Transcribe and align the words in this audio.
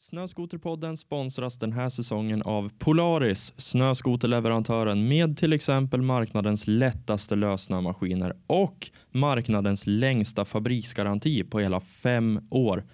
Snöskoterpodden 0.00 0.96
sponsras 0.96 1.58
den 1.58 1.72
här 1.72 1.88
säsongen 1.88 2.42
av 2.42 2.72
Polaris, 2.78 3.54
snöskoterleverantören 3.56 5.08
med 5.08 5.36
till 5.36 5.52
exempel 5.52 6.02
marknadens 6.02 6.66
lättaste 6.66 7.36
lösnömaskiner 7.36 8.36
och 8.46 8.90
marknadens 9.10 9.86
längsta 9.86 10.44
fabriksgaranti 10.44 11.44
på 11.44 11.60
hela 11.60 11.80
fem 11.80 12.40
år. 12.50 12.84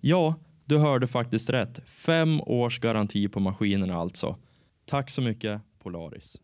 Ja, 0.00 0.34
du 0.64 0.78
hörde 0.78 1.06
faktiskt 1.06 1.50
rätt. 1.50 1.88
Fem 1.88 2.40
års 2.40 2.78
garanti 2.78 3.28
på 3.28 3.40
maskinerna 3.40 3.94
alltså. 3.94 4.36
Tack 4.84 5.10
så 5.10 5.22
mycket 5.22 5.60
Polaris. 5.82 6.40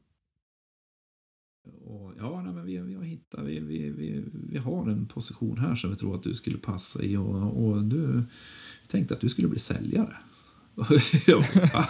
Och, 1.84 2.12
ja, 2.18 2.42
nej, 2.42 2.54
men 2.54 2.64
vi, 2.64 2.78
vi 2.78 2.94
har 2.94 3.02
hittat, 3.02 3.44
vi, 3.44 3.60
vi, 3.60 3.90
vi, 3.90 4.24
vi 4.32 4.58
har 4.58 4.88
en 4.88 5.06
position 5.06 5.58
här 5.58 5.74
som 5.74 5.90
vi 5.90 5.96
tror 5.96 6.14
att 6.14 6.22
du 6.22 6.34
skulle 6.34 6.58
passa 6.58 7.02
i 7.02 7.16
och, 7.16 7.64
och 7.64 7.84
du 7.84 8.24
tänkte 8.90 9.14
att 9.14 9.20
du 9.20 9.28
skulle 9.28 9.48
bli 9.48 9.58
säljare. 9.58 10.16
Ja, 11.26 11.44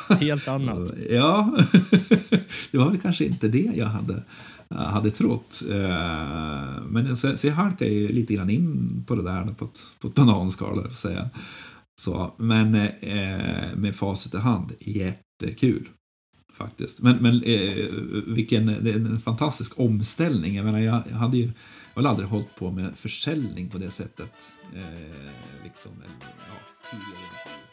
Helt 0.21 0.49
annat. 0.49 0.93
Ja, 1.11 1.57
det 2.71 2.79
var 2.79 2.91
väl 2.91 3.01
kanske 3.01 3.25
inte 3.25 3.49
det 3.49 3.71
jag 3.75 3.87
hade, 3.87 4.23
hade 4.69 5.11
trott. 5.11 5.63
Eh, 5.71 6.83
men 6.89 7.17
så, 7.17 7.37
så 7.37 7.47
jag 7.47 7.55
halkade 7.55 7.91
ju 7.91 8.09
lite 8.09 8.35
grann 8.35 8.51
in 8.51 9.05
på 9.07 9.15
det 9.15 9.23
där 9.23 9.45
på 9.45 9.65
ett, 9.65 9.87
på 10.01 10.09
ett 10.09 10.15
bananskal, 10.15 10.89
för 10.89 10.97
säga. 10.97 11.31
Så, 12.01 12.35
men 12.37 12.75
eh, 12.75 13.77
med 13.77 13.95
facit 13.95 14.35
i 14.35 14.39
hand, 14.39 14.73
jättekul 14.81 15.89
faktiskt. 16.53 17.03
Men, 17.03 17.17
men 17.17 17.43
eh, 17.43 17.87
vilken 18.27 18.67
det 18.67 18.91
är 18.91 18.95
en 18.95 19.17
fantastisk 19.17 19.81
omställning. 19.81 20.57
Jag 20.57 20.65
menar, 20.65 20.79
jag 20.79 21.17
hade 21.17 21.39
ju 21.39 21.51
jag 21.95 22.03
har 22.03 22.11
aldrig 22.11 22.29
hållit 22.29 22.55
på 22.57 22.71
med 22.71 22.97
försäljning 22.99 23.69
på 23.69 23.79
det 23.79 23.91
sättet. 23.91 24.33
Eh, 24.75 25.31
liksom, 25.65 25.93
eller, 26.03 26.35
ja, 26.49 26.89
tidigare. 26.91 27.70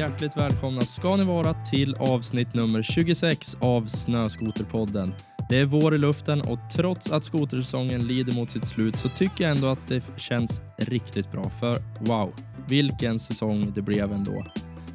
Hjärtligt 0.00 0.36
välkomna 0.36 0.80
ska 0.80 1.16
ni 1.16 1.24
vara 1.24 1.54
till 1.54 1.94
avsnitt 1.94 2.54
nummer 2.54 2.82
26 2.82 3.56
av 3.60 3.86
Snöskoterpodden. 3.86 5.14
Det 5.48 5.58
är 5.58 5.64
vår 5.64 5.94
i 5.94 5.98
luften 5.98 6.40
och 6.40 6.58
trots 6.74 7.12
att 7.12 7.24
skotersäsongen 7.24 8.06
lider 8.06 8.32
mot 8.32 8.50
sitt 8.50 8.64
slut 8.64 8.96
så 8.96 9.08
tycker 9.08 9.44
jag 9.44 9.56
ändå 9.56 9.66
att 9.68 9.88
det 9.88 10.04
känns 10.16 10.62
riktigt 10.78 11.32
bra. 11.32 11.50
För 11.60 11.76
wow, 12.00 12.32
vilken 12.68 13.18
säsong 13.18 13.72
det 13.74 13.82
blev 13.82 14.12
ändå. 14.12 14.46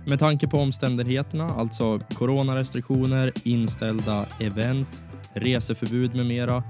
Med 0.06 0.20
tanke 0.20 0.48
på 0.48 0.58
omständigheterna, 0.58 1.50
alltså 1.50 2.00
coronarestriktioner, 2.00 3.32
inställda 3.44 4.26
event, 4.40 5.04
reseförbud 5.34 6.16
med 6.16 6.26
mera, 6.26 6.64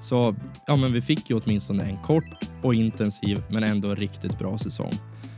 så 0.00 0.34
ja, 0.66 0.76
men 0.76 0.92
vi 0.92 1.00
fick 1.00 1.30
ju 1.30 1.40
åtminstone 1.44 1.84
en 1.84 1.98
kort 1.98 2.44
och 2.62 2.74
intensiv 2.74 3.42
men 3.48 3.64
ändå 3.64 3.94
riktigt 3.94 4.38
bra 4.38 4.58
säsong. 4.58 4.92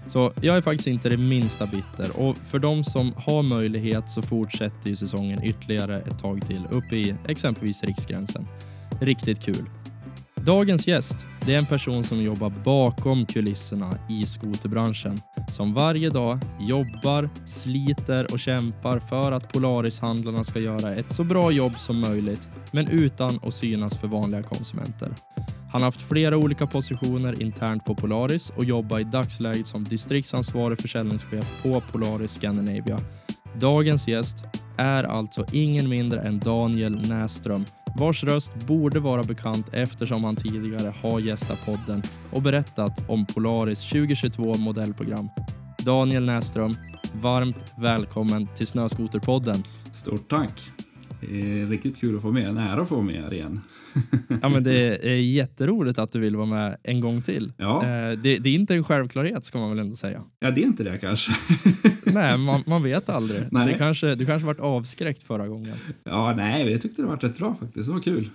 Så 0.09 0.33
jag 0.41 0.57
är 0.57 0.61
faktiskt 0.61 0.89
inte 0.89 1.09
det 1.09 1.17
minsta 1.17 1.67
bitter 1.67 2.21
och 2.21 2.37
för 2.37 2.59
de 2.59 2.85
som 2.85 3.13
har 3.17 3.43
möjlighet 3.43 4.11
så 4.11 4.23
fortsätter 4.23 4.91
ju 4.91 4.97
säsongen 4.97 5.45
ytterligare 5.45 5.99
ett 6.01 6.19
tag 6.19 6.47
till 6.47 6.67
upp 6.71 6.93
i 6.93 7.15
exempelvis 7.27 7.85
riksgränsen. 7.85 8.47
Riktigt 9.01 9.41
kul. 9.41 9.65
Dagens 10.35 10.87
gäst, 10.87 11.27
det 11.47 11.55
är 11.55 11.59
en 11.59 11.67
person 11.67 12.05
som 12.05 12.23
jobbar 12.23 12.53
bakom 12.65 13.27
kulisserna 13.27 13.95
i 14.11 14.27
skoterbranschen. 14.27 15.19
Som 15.51 15.75
varje 15.75 16.11
dag 16.11 16.39
jobbar, 16.61 17.31
sliter 17.45 18.33
och 18.33 18.41
kämpar 18.41 18.99
för 18.99 19.33
att 19.33 19.53
Polarishandlarna 19.53 20.45
ska 20.45 20.61
göra 20.61 20.95
ett 20.95 21.13
så 21.13 21.25
bra 21.25 21.51
jobb 21.51 21.79
som 21.79 22.01
möjligt, 22.01 22.49
men 22.73 22.89
utan 22.89 23.41
att 23.43 23.55
synas 23.55 23.99
för 23.99 24.09
vanliga 24.09 24.43
konsumenter. 24.43 25.09
Han 25.71 25.83
har 25.83 25.87
haft 25.87 26.09
flera 26.09 26.37
olika 26.37 26.67
positioner 26.67 27.43
internt 27.43 27.85
på 27.85 27.95
Polaris 27.95 28.51
och 28.51 28.65
jobbar 28.65 28.99
i 28.99 29.05
dagsläget 29.05 29.67
som 29.67 29.85
distriktsansvarig 29.85 30.81
försäljningschef 30.81 31.63
på 31.63 31.81
Polaris 31.93 32.33
Scandinavia. 32.33 32.99
Dagens 33.61 34.09
gäst 34.09 34.45
är 34.77 35.05
alltså 35.05 35.45
ingen 35.53 35.89
mindre 35.89 36.21
än 36.21 36.39
Daniel 36.39 37.09
Näström 37.09 37.65
vars 37.99 38.25
röst 38.25 38.67
borde 38.67 39.01
vara 39.01 39.23
bekant 39.23 39.75
eftersom 39.75 40.25
han 40.25 40.37
tidigare 40.37 40.93
har 41.03 41.21
gästat 41.21 41.59
podden 41.67 42.03
och 42.33 42.43
berättat 42.43 43.11
om 43.11 43.27
Polaris 43.27 43.91
2022 43.91 44.55
modellprogram. 44.55 45.29
Daniel 45.79 46.25
Näström, 46.25 46.75
varmt 47.15 47.75
välkommen 47.79 48.49
till 48.57 48.67
Snöskoterpodden. 48.67 49.63
Stort 49.93 50.29
tack. 50.29 50.61
Det 51.21 51.61
är 51.61 51.67
riktigt 51.67 52.01
kul 52.01 52.17
att 52.17 52.23
få 52.23 52.33
med. 52.33 52.49
En 52.49 52.59
ära 52.59 52.83
att 52.83 52.89
få 52.89 53.03
med 53.03 53.15
er 53.15 53.35
igen 53.35 53.61
ja, 54.43 54.49
men 54.49 54.65
det 54.65 55.07
är 55.07 55.17
jätteroligt 55.17 55.99
att 55.99 56.13
du 56.13 56.19
vill 56.19 56.37
vara 56.37 56.47
med 56.47 56.77
en 56.83 57.01
gång 57.01 57.23
till. 57.23 57.53
Ja. 57.57 57.83
Eh, 57.83 58.19
det, 58.19 58.39
det, 58.39 58.49
är 58.49 58.55
inte 58.55 58.75
en 58.75 58.85
självklarhet 58.85 59.45
ska 59.45 59.59
man 59.59 59.71
väl 59.71 59.79
ändå 59.79 59.97
säga. 59.97 60.23
Ja, 60.39 60.51
det 60.51 60.63
är 60.63 60.67
inte 60.67 60.85
det 60.85 60.99
kanske. 60.99 61.33
nej, 62.13 62.39
man, 62.39 62.63
man, 62.67 62.83
vet 62.83 63.09
aldrig. 63.09 63.43
Nej. 63.51 63.73
Det 63.73 63.79
kanske, 63.79 64.15
du 64.15 64.27
kanske 64.27 64.47
varit 64.47 64.61
avskräckt 64.61 65.23
förra 65.23 65.49
gången. 65.49 65.77
Ja, 66.05 66.35
nej, 66.37 66.71
jag 66.71 66.83
tyckte 66.83 67.03
det 67.03 67.09
var 67.09 67.17
rätt 67.17 67.39
bra 67.39 67.57
faktiskt. 67.61 67.87
Det 67.87 67.93
var 67.93 68.01
kul. 68.01 68.31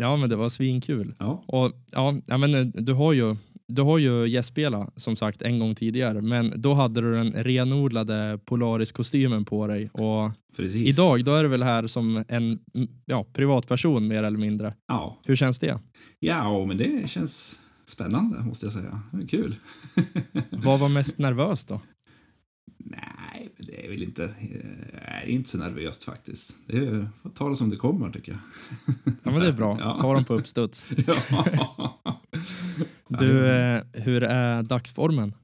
Ja, 0.00 0.16
men 0.16 0.30
det 0.30 0.36
var 0.36 0.48
svinkul. 0.48 1.14
Ja. 1.18 1.44
Och, 1.46 1.72
ja, 1.90 2.38
men 2.38 2.54
eh, 2.54 2.66
du 2.66 2.92
har 2.92 3.12
ju 3.12 3.36
du 3.68 3.82
har 3.82 3.98
ju 3.98 4.26
gästspelat 4.28 4.92
som 4.96 5.16
sagt 5.16 5.42
en 5.42 5.58
gång 5.58 5.74
tidigare, 5.74 6.22
men 6.22 6.52
då 6.56 6.74
hade 6.74 7.00
du 7.00 7.12
den 7.12 7.32
renodlade 7.32 8.38
Polaris-kostymen 8.44 9.44
på 9.44 9.66
dig 9.66 9.88
och 9.92 10.30
Precis. 10.56 10.82
idag 10.86 11.24
då 11.24 11.34
är 11.34 11.42
du 11.42 11.48
väl 11.48 11.62
här 11.62 11.86
som 11.86 12.24
en 12.28 12.58
ja, 13.04 13.26
privatperson 13.32 14.08
mer 14.08 14.22
eller 14.22 14.38
mindre. 14.38 14.74
Ja. 14.88 15.18
Hur 15.24 15.36
känns 15.36 15.58
det? 15.58 15.78
Ja, 16.18 16.64
men 16.66 16.76
det 16.76 17.10
känns 17.10 17.60
spännande 17.86 18.40
måste 18.40 18.66
jag 18.66 18.72
säga. 18.72 19.02
Kul. 19.28 19.56
Vad 20.50 20.80
var 20.80 20.88
mest 20.88 21.18
nervöst 21.18 21.68
då? 21.68 21.80
Nej, 22.78 23.52
det 23.58 23.86
är 23.86 23.88
väl 23.90 24.02
inte, 24.02 24.24
eh, 24.24 25.22
är 25.22 25.26
inte 25.26 25.50
så 25.50 25.58
nervöst 25.58 26.04
faktiskt. 26.04 26.56
Det 26.66 26.76
är, 26.76 27.08
får 27.22 27.30
ta 27.30 27.48
det 27.48 27.56
som 27.56 27.70
det 27.70 27.76
kommer 27.76 28.10
tycker 28.10 28.32
jag. 28.32 28.40
Ja, 29.22 29.30
men 29.30 29.40
det 29.40 29.48
är 29.48 29.52
bra. 29.52 29.78
Ja. 29.82 29.98
Ta 30.00 30.14
dem 30.14 30.24
på 30.24 30.34
uppstuds. 30.34 30.88
Ja. 31.26 32.12
Du, 33.08 33.46
eh, 33.46 33.82
hur 33.92 34.22
är 34.22 34.62
dagsformen? 34.62 35.34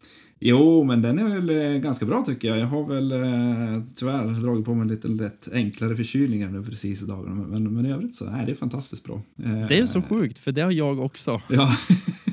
Jo, 0.41 0.85
men 0.85 1.03
den 1.03 1.19
är 1.19 1.41
väl 1.41 1.51
eh, 1.51 1.81
ganska 1.81 2.07
bra 2.07 2.23
tycker 2.27 2.49
jag. 2.49 2.59
Jag 2.59 2.67
har 2.67 2.85
väl 2.89 3.13
eh, 3.13 3.83
tyvärr 3.97 4.43
dragit 4.43 4.65
på 4.65 4.75
mig 4.75 4.89
lite 4.89 5.09
lätt 5.09 5.49
enklare 5.53 5.97
förkylningar 5.97 6.51
nu 6.51 6.63
precis 6.63 7.03
i 7.03 7.07
dagarna. 7.07 7.35
Men, 7.35 7.75
men 7.75 7.87
i 7.87 7.93
övrigt 7.93 8.15
så 8.15 8.25
är 8.25 8.47
det 8.47 8.55
fantastiskt 8.55 9.05
bra. 9.05 9.23
Det 9.69 9.79
är 9.79 9.87
så 9.87 10.03
sjukt, 10.03 10.39
för 10.39 10.53
det 10.53 10.61
har 10.63 10.73
jag 10.73 11.01
också. 11.01 11.41
Ja. 11.49 11.77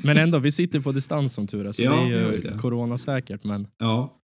men 0.04 0.16
ändå, 0.16 0.38
vi 0.38 0.52
sitter 0.52 0.80
på 0.80 0.92
distans 0.92 1.32
som 1.32 1.46
tur 1.46 1.66
är, 1.66 1.72
så 1.72 1.82
ja, 1.82 1.90
det 1.90 2.14
är 2.14 2.32
ju 2.32 2.40
det. 2.40 2.58
coronasäkert. 2.58 3.44
Men... 3.44 3.66
Ja. 3.78 4.18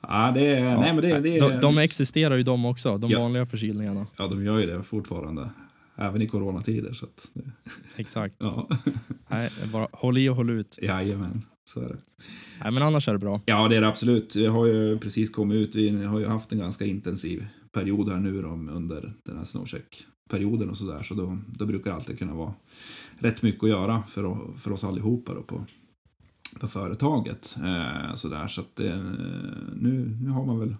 Ja, 0.00 0.32
det 0.34 0.46
är, 0.46 0.64
ja. 0.64 0.80
Nej, 0.80 0.94
men 0.94 1.02
det, 1.02 1.20
det. 1.20 1.38
De, 1.38 1.60
de 1.60 1.78
existerar 1.78 2.36
ju 2.36 2.42
de 2.42 2.64
också, 2.64 2.98
de 2.98 3.10
ja. 3.10 3.20
vanliga 3.20 3.46
förkylningarna. 3.46 4.06
Ja, 4.18 4.26
de 4.26 4.44
gör 4.44 4.58
ju 4.58 4.66
det 4.66 4.82
fortfarande 4.82 5.50
även 5.96 6.22
i 6.22 6.26
coronatider. 6.26 6.92
Så 6.92 7.04
att, 7.04 7.28
Exakt. 7.96 8.36
Ja. 8.38 8.68
Nej, 9.28 9.50
bara 9.72 9.88
håll 9.92 10.18
i 10.18 10.28
och 10.28 10.36
håll 10.36 10.50
ut. 10.50 10.78
Jajamän, 10.82 11.42
så 11.64 11.80
är 11.80 11.88
det. 11.88 11.96
Nej, 12.62 12.72
men 12.72 12.82
annars 12.82 13.08
är 13.08 13.12
det 13.12 13.18
bra. 13.18 13.40
Ja, 13.46 13.68
det 13.68 13.76
är 13.76 13.80
det 13.80 13.88
absolut. 13.88 14.36
Vi 14.36 14.46
har 14.46 14.66
ju 14.66 14.98
precis 14.98 15.30
kommit 15.30 15.56
ut. 15.56 15.74
Vi 15.74 16.04
har 16.04 16.18
ju 16.18 16.26
haft 16.26 16.52
en 16.52 16.58
ganska 16.58 16.84
intensiv 16.84 17.46
period 17.72 18.08
här 18.08 18.18
nu 18.18 18.42
då, 18.42 18.48
under 18.48 19.12
den 19.24 19.36
här 19.36 19.44
snowcheck-perioden 19.44 20.70
och 20.70 20.76
sådär. 20.76 21.02
Så 21.02 21.14
då, 21.14 21.38
då 21.46 21.66
brukar 21.66 21.90
det 21.90 21.96
alltid 21.96 22.18
kunna 22.18 22.34
vara 22.34 22.54
rätt 23.18 23.42
mycket 23.42 23.62
att 23.64 23.70
göra 23.70 24.02
för, 24.02 24.36
för 24.58 24.72
oss 24.72 24.84
allihopa 24.84 25.34
då 25.34 25.42
på, 25.42 25.66
på 26.60 26.68
företaget. 26.68 27.56
Eh, 27.64 28.14
sådär. 28.14 28.46
Så 28.46 28.60
att 28.60 28.76
det, 28.76 28.96
nu, 29.76 30.18
nu 30.20 30.30
har 30.30 30.46
man 30.46 30.58
väl 30.58 30.76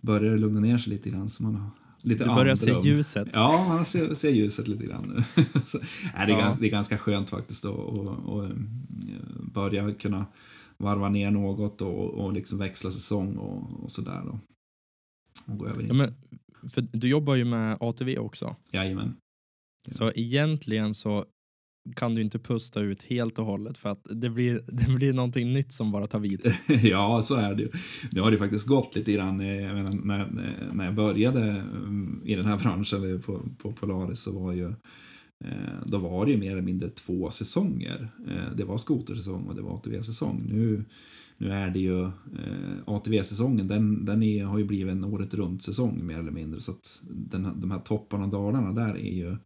börjat 0.00 0.40
lugna 0.40 0.60
ner 0.60 0.78
sig 0.78 0.92
lite 0.92 1.10
grann. 1.10 1.30
Så 1.30 1.42
man 1.42 1.54
har 1.54 1.70
lite 2.02 2.24
Du 2.24 2.34
börjar 2.34 2.56
se 2.56 2.80
ljuset. 2.84 3.28
Ja, 3.32 3.64
man 3.68 3.84
ser, 3.84 4.14
ser 4.14 4.30
ljuset 4.30 4.68
lite 4.68 4.86
grann 4.86 5.24
nu. 5.36 5.44
så, 5.66 5.78
nej, 5.78 6.26
det, 6.26 6.32
är 6.32 6.36
ja. 6.36 6.38
ganska, 6.38 6.60
det 6.60 6.66
är 6.66 6.70
ganska 6.70 6.98
skönt 6.98 7.30
faktiskt 7.30 7.64
att 7.64 7.70
och, 7.70 8.08
och, 8.08 8.44
eh, 8.44 8.50
börja 9.52 9.94
kunna 9.94 10.26
varva 10.76 11.08
ner 11.08 11.30
något 11.30 11.82
och, 11.82 12.10
och 12.10 12.32
liksom 12.32 12.58
växla 12.58 12.90
säsong 12.90 13.36
och, 13.36 13.84
och 13.84 13.90
sådär. 13.90 14.22
Då. 14.24 14.40
Och 15.52 15.58
gå 15.58 15.66
över 15.66 15.82
in. 15.82 15.88
Ja, 15.88 15.94
men, 15.94 16.14
för 16.70 16.80
du 16.92 17.08
jobbar 17.08 17.34
ju 17.34 17.44
med 17.44 17.76
ATV 17.80 18.18
också. 18.18 18.56
Jajamän. 18.72 19.16
Så 19.90 20.12
egentligen 20.14 20.94
så 20.94 21.24
kan 21.96 22.14
du 22.14 22.22
inte 22.22 22.38
pusta 22.38 22.80
ut 22.80 23.02
helt 23.02 23.38
och 23.38 23.44
hållet 23.44 23.78
för 23.78 23.88
att 23.88 24.06
det 24.10 24.30
blir, 24.30 24.62
det 24.66 24.92
blir 24.92 25.12
någonting 25.12 25.52
nytt 25.52 25.72
som 25.72 25.92
bara 25.92 26.06
tar 26.06 26.18
vid. 26.18 26.54
ja, 26.82 27.22
så 27.22 27.34
är 27.34 27.54
det 27.54 27.62
ju. 27.62 27.70
Nu 28.12 28.20
har 28.20 28.30
det 28.30 28.38
faktiskt 28.38 28.66
gått 28.66 28.96
lite 28.96 29.12
grann. 29.12 29.40
Eh, 29.40 29.62
jag 29.62 29.74
menar, 29.74 29.92
när, 29.92 30.20
eh, 30.20 30.74
när 30.74 30.84
jag 30.84 30.94
började 30.94 31.42
mm, 31.42 32.22
i 32.24 32.34
den 32.34 32.46
här 32.46 32.58
branschen 32.62 33.22
på, 33.26 33.42
på 33.58 33.72
Polaris 33.72 34.20
så 34.20 34.38
var 34.38 34.52
ju 34.52 34.66
eh, 35.44 35.80
då 35.86 35.98
var 35.98 36.26
det 36.26 36.32
ju 36.32 36.38
mer 36.38 36.52
eller 36.52 36.62
mindre 36.62 36.90
två 36.90 37.30
säsonger. 37.30 38.08
Det 38.56 38.64
var 38.64 38.76
skotersäsong 38.76 39.44
och 39.44 39.54
det 39.54 39.62
var 39.62 39.74
ATV-säsong. 39.74 40.42
Nu, 40.48 40.84
nu 41.38 41.52
är 41.52 41.70
det 41.70 41.80
ju 41.80 42.10
ATV-säsongen, 42.84 43.68
den, 43.68 44.04
den 44.04 44.22
är, 44.22 44.44
har 44.44 44.58
ju 44.58 44.64
blivit 44.64 44.92
en 44.92 45.04
året 45.04 45.34
runt 45.34 45.62
säsong 45.62 46.06
mer 46.06 46.18
eller 46.18 46.30
mindre. 46.30 46.60
Så 46.60 46.70
att 46.70 47.02
den, 47.10 47.60
de 47.60 47.70
här 47.70 47.78
topparna 47.78 48.24
och 48.24 48.30
dalarna 48.30 48.72
där 48.72 48.96
är 48.96 49.14
ju 49.14 49.36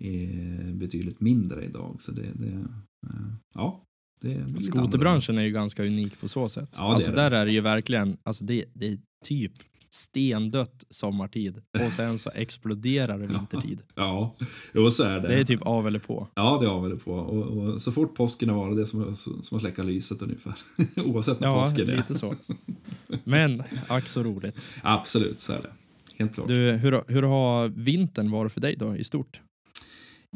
är 0.00 0.72
betydligt 0.72 1.20
mindre 1.20 1.64
idag. 1.64 1.96
Så 2.00 2.12
det, 2.12 2.26
det 2.34 2.66
eh, 3.06 3.32
ja, 3.54 3.84
det, 4.20 4.34
det 4.34 4.60
Skoterbranschen 4.60 5.38
är 5.38 5.42
ju 5.42 5.50
ganska 5.50 5.84
unik 5.84 6.20
på 6.20 6.28
så 6.28 6.48
sätt. 6.48 6.74
Ja, 6.76 6.94
alltså 6.94 7.10
är 7.10 7.16
där 7.16 7.30
är 7.30 7.46
det 7.46 7.52
ju 7.52 7.60
verkligen, 7.60 8.16
alltså 8.22 8.44
det, 8.44 8.64
det 8.74 8.86
är 8.86 8.98
typ 9.24 9.52
stendött 9.90 10.84
sommartid 10.90 11.62
och 11.86 11.92
sen 11.92 12.18
så 12.18 12.30
exploderar 12.34 13.18
det 13.18 13.26
vintertid. 13.38 13.82
Ja, 13.94 14.36
jo, 14.74 14.90
så 14.90 15.02
är 15.02 15.20
det. 15.20 15.28
Det 15.28 15.34
är 15.34 15.44
typ 15.44 15.62
av 15.62 15.86
eller 15.86 15.98
på. 15.98 16.28
Ja, 16.34 16.58
det 16.60 16.66
är 16.66 16.70
av 16.70 16.86
eller 16.86 16.96
på. 16.96 17.12
Och, 17.12 17.46
och 17.46 17.82
så 17.82 17.92
fort 17.92 18.14
påsken 18.14 18.48
har 18.48 18.56
varit 18.56 18.76
det 18.76 18.82
är 18.82 18.86
som, 18.86 19.16
som 19.16 19.56
att 19.56 19.62
släcka 19.62 19.82
lyset 19.82 20.22
ungefär. 20.22 20.54
Oavsett 20.96 21.40
när 21.40 21.48
ja, 21.48 21.62
påsken 21.62 21.88
är. 21.88 21.92
Ja, 21.92 21.96
lite 21.96 22.14
så. 22.18 22.34
Men 23.24 23.62
ack 23.88 24.08
så 24.08 24.22
roligt. 24.22 24.68
Absolut, 24.82 25.40
så 25.40 25.52
är 25.52 25.62
det. 25.62 25.70
Helt 26.18 26.34
klart. 26.34 26.48
Du, 26.48 26.72
hur, 26.72 27.02
hur 27.08 27.22
har 27.22 27.68
vintern 27.68 28.30
varit 28.30 28.52
för 28.52 28.60
dig 28.60 28.76
då 28.78 28.96
i 28.96 29.04
stort? 29.04 29.40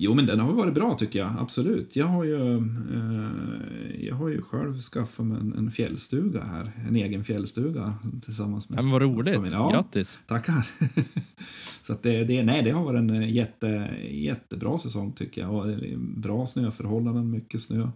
Jo, 0.01 0.15
men 0.15 0.27
den 0.27 0.41
har 0.41 0.53
varit 0.53 0.75
bra 0.75 0.95
tycker 0.95 1.19
jag. 1.19 1.33
Absolut. 1.39 1.97
Jag 1.97 2.07
har 2.07 2.25
ju, 2.25 2.57
eh, 2.57 4.07
jag 4.07 4.15
har 4.15 4.29
ju 4.29 4.43
själv 4.43 4.81
skaffat 4.81 5.27
mig 5.27 5.41
en, 5.41 5.55
en, 5.55 5.71
fjällstuga 5.71 6.43
här. 6.43 6.73
En 6.89 6.97
egen 6.97 7.25
fjällstuga 7.25 7.95
tillsammans 8.23 8.69
med... 8.69 8.77
Men 8.85 8.93
vad 8.93 9.03
roligt. 9.03 9.53
Ja, 9.53 9.71
Grattis. 9.71 10.19
Tackar. 10.27 10.67
Så 11.83 11.93
att 11.93 12.03
det, 12.03 12.25
det, 12.25 12.43
nej, 12.43 12.63
det 12.63 12.71
har 12.71 12.85
varit 12.85 12.99
en 12.99 13.35
jätte, 13.35 13.67
jättebra 14.11 14.79
säsong 14.79 15.13
tycker 15.13 15.41
jag. 15.41 15.55
Och 15.55 15.99
bra 15.99 16.47
snöförhållanden, 16.47 17.31
mycket 17.31 17.63
snö. 17.63 17.89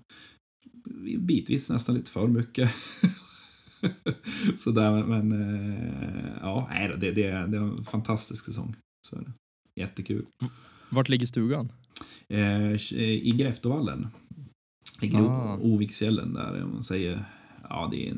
Bitvis 1.18 1.70
nästan 1.70 1.94
lite 1.94 2.10
för 2.10 2.26
mycket. 2.26 2.70
Sådär, 4.58 5.04
men, 5.04 5.28
men 5.28 5.32
eh, 5.32 6.38
ja, 6.40 6.68
nej, 6.70 6.88
det, 7.00 7.12
det, 7.12 7.30
det 7.30 7.56
är 7.56 7.62
en 7.62 7.84
fantastisk 7.84 8.44
säsong. 8.44 8.76
Så 9.08 9.16
är 9.16 9.20
det. 9.20 9.32
Jättekul. 9.80 10.26
Vart 10.90 11.08
ligger 11.08 11.26
stugan? 11.26 11.72
Eh, 12.28 12.72
I 12.98 13.34
Gräftovallen. 13.38 14.06
I 15.02 15.16
ah. 15.16 15.56
Oviksfjällen 15.56 16.32
där. 16.32 16.64
Om 16.64 16.72
man 16.72 16.82
säger, 16.82 17.24
ja 17.68 17.88
det 17.90 18.08
är 18.08 18.14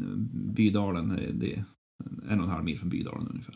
Bydalen, 0.55 1.11
eh, 1.11 1.35
det 1.35 1.55
är 1.55 1.65
en 2.29 2.39
och 2.39 2.45
en 2.45 2.51
halv 2.51 2.65
mil 2.65 2.79
från 2.79 2.91
Bydalen 2.91 3.29
ungefär. 3.29 3.55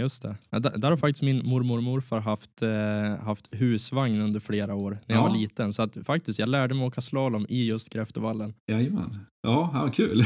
Just 0.00 0.22
det. 0.22 0.36
Ja, 0.50 0.58
där, 0.58 0.78
där, 0.78 0.90
har 0.90 0.96
faktiskt 0.96 1.22
min 1.22 1.46
mormor 1.46 1.76
och 1.76 1.82
morfar 1.82 2.20
haft, 2.20 2.62
eh, 2.62 3.24
haft 3.24 3.48
husvagn 3.50 4.20
under 4.20 4.40
flera 4.40 4.74
år 4.74 4.90
när 5.06 5.16
jag 5.16 5.24
ja. 5.24 5.28
var 5.28 5.36
liten. 5.36 5.72
Så 5.72 5.82
att 5.82 5.96
faktiskt, 6.04 6.38
jag 6.38 6.48
lärde 6.48 6.74
mig 6.74 6.86
åka 6.86 7.00
slalom 7.00 7.46
i 7.48 7.66
just 7.66 7.92
Gräftevallen. 7.92 8.54
Jajamän. 8.66 9.18
Ja, 9.42 9.70
ja 9.74 9.90
kul. 9.92 10.24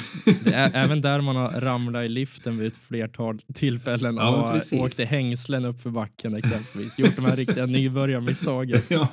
även 0.54 1.00
där 1.00 1.20
man 1.20 1.36
har 1.36 1.60
ramlat 1.60 2.04
i 2.04 2.08
liften 2.08 2.58
vid 2.58 2.66
ett 2.66 2.76
flertal 2.76 3.38
tillfällen 3.54 4.16
ja, 4.16 4.52
och 4.72 4.80
åkt 4.80 5.00
i 5.00 5.04
hängslen 5.04 5.64
upp 5.64 5.80
för 5.80 5.90
backen 5.90 6.34
exempelvis. 6.34 6.98
Gjort 6.98 7.16
de 7.16 7.24
här 7.24 7.36
riktiga 7.36 7.66
nybörjarmisstagen. 7.66 8.82
ja. 8.88 9.08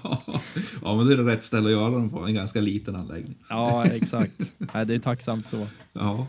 ja, 0.83 0.95
men 0.95 1.07
det 1.07 1.13
är 1.13 1.17
det 1.17 1.31
rätt 1.31 1.43
ställe 1.43 1.65
att 1.65 1.71
göra 1.71 1.89
dem 1.89 2.09
på. 2.09 2.25
En 2.25 2.33
ganska 2.33 2.61
liten 2.61 2.95
anläggning. 2.95 3.37
ja, 3.49 3.85
exakt. 3.85 4.53
Nej, 4.57 4.85
det 4.85 4.93
är 4.93 4.99
tacksamt 4.99 5.47
så. 5.47 5.67
Ja. 5.93 6.27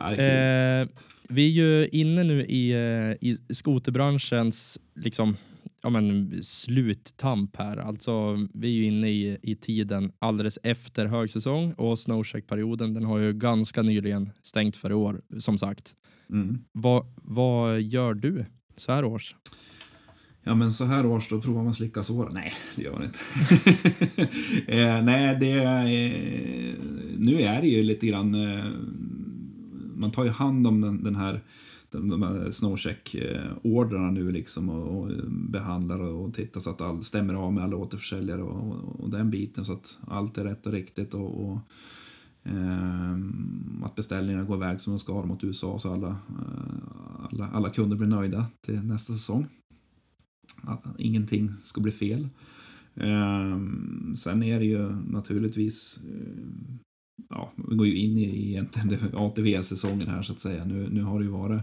Nej, 0.00 0.88
vi 1.28 1.46
är 1.46 1.64
ju 1.64 1.88
inne 1.88 2.24
nu 2.24 2.44
i, 2.44 2.70
eh, 2.70 3.28
i 3.28 3.36
skoterbranschens 3.50 4.80
liksom, 4.94 5.36
ja, 5.82 5.90
men, 5.90 6.34
sluttamp 6.42 7.56
här. 7.56 7.76
Alltså, 7.76 8.46
vi 8.54 8.68
är 8.68 8.72
ju 8.72 8.84
inne 8.84 9.10
i, 9.10 9.38
i 9.42 9.56
tiden 9.56 10.12
alldeles 10.18 10.58
efter 10.62 11.06
högsäsong 11.06 11.72
och 11.72 11.98
snowcheck-perioden 11.98 12.94
den 12.94 13.04
har 13.04 13.18
ju 13.18 13.32
ganska 13.32 13.82
nyligen 13.82 14.30
stängt 14.42 14.76
för 14.76 14.90
i 14.90 14.94
år, 14.94 15.20
som 15.38 15.58
sagt. 15.58 15.94
Mm. 16.30 16.58
Vad, 16.72 17.06
vad 17.16 17.80
gör 17.80 18.14
du 18.14 18.44
så 18.76 18.92
här 18.92 19.04
års? 19.04 19.34
Ja 20.42 20.54
men 20.54 20.72
så 20.72 20.84
här 20.84 21.06
års 21.06 21.28
då 21.28 21.40
provar 21.40 21.62
man 21.62 21.74
slicka 21.74 22.02
såren. 22.02 22.34
Nej, 22.34 22.52
det 22.76 22.82
gör 22.82 22.92
man 22.92 23.04
inte. 23.04 23.18
eh, 24.72 25.02
nej, 25.02 25.36
det... 25.40 25.52
Eh, 25.52 26.74
nu 27.18 27.42
är 27.42 27.60
det 27.60 27.68
ju 27.68 27.82
lite 27.82 28.06
grann... 28.06 28.34
Eh, 28.34 28.64
man 29.96 30.10
tar 30.10 30.24
ju 30.24 30.30
hand 30.30 30.66
om 30.66 30.80
den, 30.80 31.04
den 31.04 31.16
här 31.16 31.42
de 31.90 32.22
här 32.22 32.50
snowcheck-ordrarna 32.50 34.10
nu 34.10 34.32
liksom 34.32 34.68
och, 34.68 34.98
och, 34.98 35.10
eh, 35.10 35.24
behandlar 35.28 35.98
och 35.98 36.34
tittar 36.34 36.60
så 36.60 36.70
att 36.70 36.80
allt 36.80 37.04
stämmer 37.04 37.34
av 37.34 37.52
med 37.52 37.64
alla 37.64 37.76
återförsäljare 37.76 38.42
och, 38.42 38.72
och, 38.72 39.00
och 39.00 39.10
den 39.10 39.30
biten 39.30 39.64
så 39.64 39.72
att 39.72 39.98
allt 40.06 40.38
är 40.38 40.44
rätt 40.44 40.66
och 40.66 40.72
riktigt 40.72 41.14
och, 41.14 41.44
och 41.44 41.58
eh, 42.42 43.16
att 43.82 43.94
beställningarna 43.94 44.44
går 44.44 44.56
iväg 44.56 44.80
som 44.80 44.92
de 44.92 44.98
ska 44.98 45.24
mot 45.24 45.44
USA 45.44 45.78
så 45.78 45.92
alla, 45.92 46.08
eh, 46.08 47.26
alla, 47.30 47.48
alla 47.48 47.70
kunder 47.70 47.96
blir 47.96 48.08
nöjda 48.08 48.46
till 48.60 48.82
nästa 48.82 49.12
säsong. 49.12 49.46
Att 50.62 50.84
ingenting 50.98 51.52
ska 51.62 51.80
bli 51.80 51.92
fel. 51.92 52.28
Eh, 52.94 53.58
sen 54.16 54.42
är 54.42 54.58
det 54.58 54.66
ju 54.66 54.88
naturligtvis 54.92 56.00
eh, 56.10 56.85
ja, 57.30 57.52
vi 57.68 57.76
går 57.76 57.86
ju 57.86 57.96
in 57.96 58.18
i 58.18 58.48
egentligen 58.50 59.14
ATV-säsongen 59.14 60.08
här 60.10 60.22
så 60.22 60.32
att 60.32 60.40
säga. 60.40 60.64
Nu, 60.64 60.88
nu 60.90 61.02
har 61.02 61.18
det 61.18 61.24
ju 61.24 61.30
varit 61.30 61.62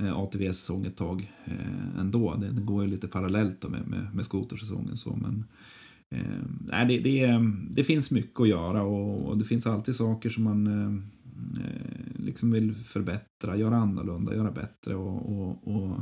eh, 0.00 0.18
ATV-säsong 0.18 0.86
ett 0.86 0.96
tag 0.96 1.32
eh, 1.44 2.00
ändå. 2.00 2.34
Det, 2.34 2.50
det 2.50 2.62
går 2.62 2.84
ju 2.84 2.90
lite 2.90 3.08
parallellt 3.08 3.60
då 3.60 3.68
med, 3.68 3.88
med, 3.88 4.14
med 4.14 4.24
skotersäsongen 4.24 4.96
så 4.96 5.16
men 5.16 5.44
eh, 6.10 6.86
det, 6.88 6.98
det, 6.98 7.40
det 7.70 7.84
finns 7.84 8.10
mycket 8.10 8.40
att 8.40 8.48
göra 8.48 8.82
och, 8.82 9.28
och 9.28 9.38
det 9.38 9.44
finns 9.44 9.66
alltid 9.66 9.96
saker 9.96 10.30
som 10.30 10.44
man 10.44 10.66
eh, 10.66 10.94
eh 11.64 12.24
liksom 12.24 12.52
vill 12.52 12.74
förbättra, 12.74 13.56
göra 13.56 13.76
annorlunda, 13.76 14.34
göra 14.34 14.50
bättre 14.50 14.94
och, 14.94 15.38
och, 15.38 15.68
och 15.68 16.00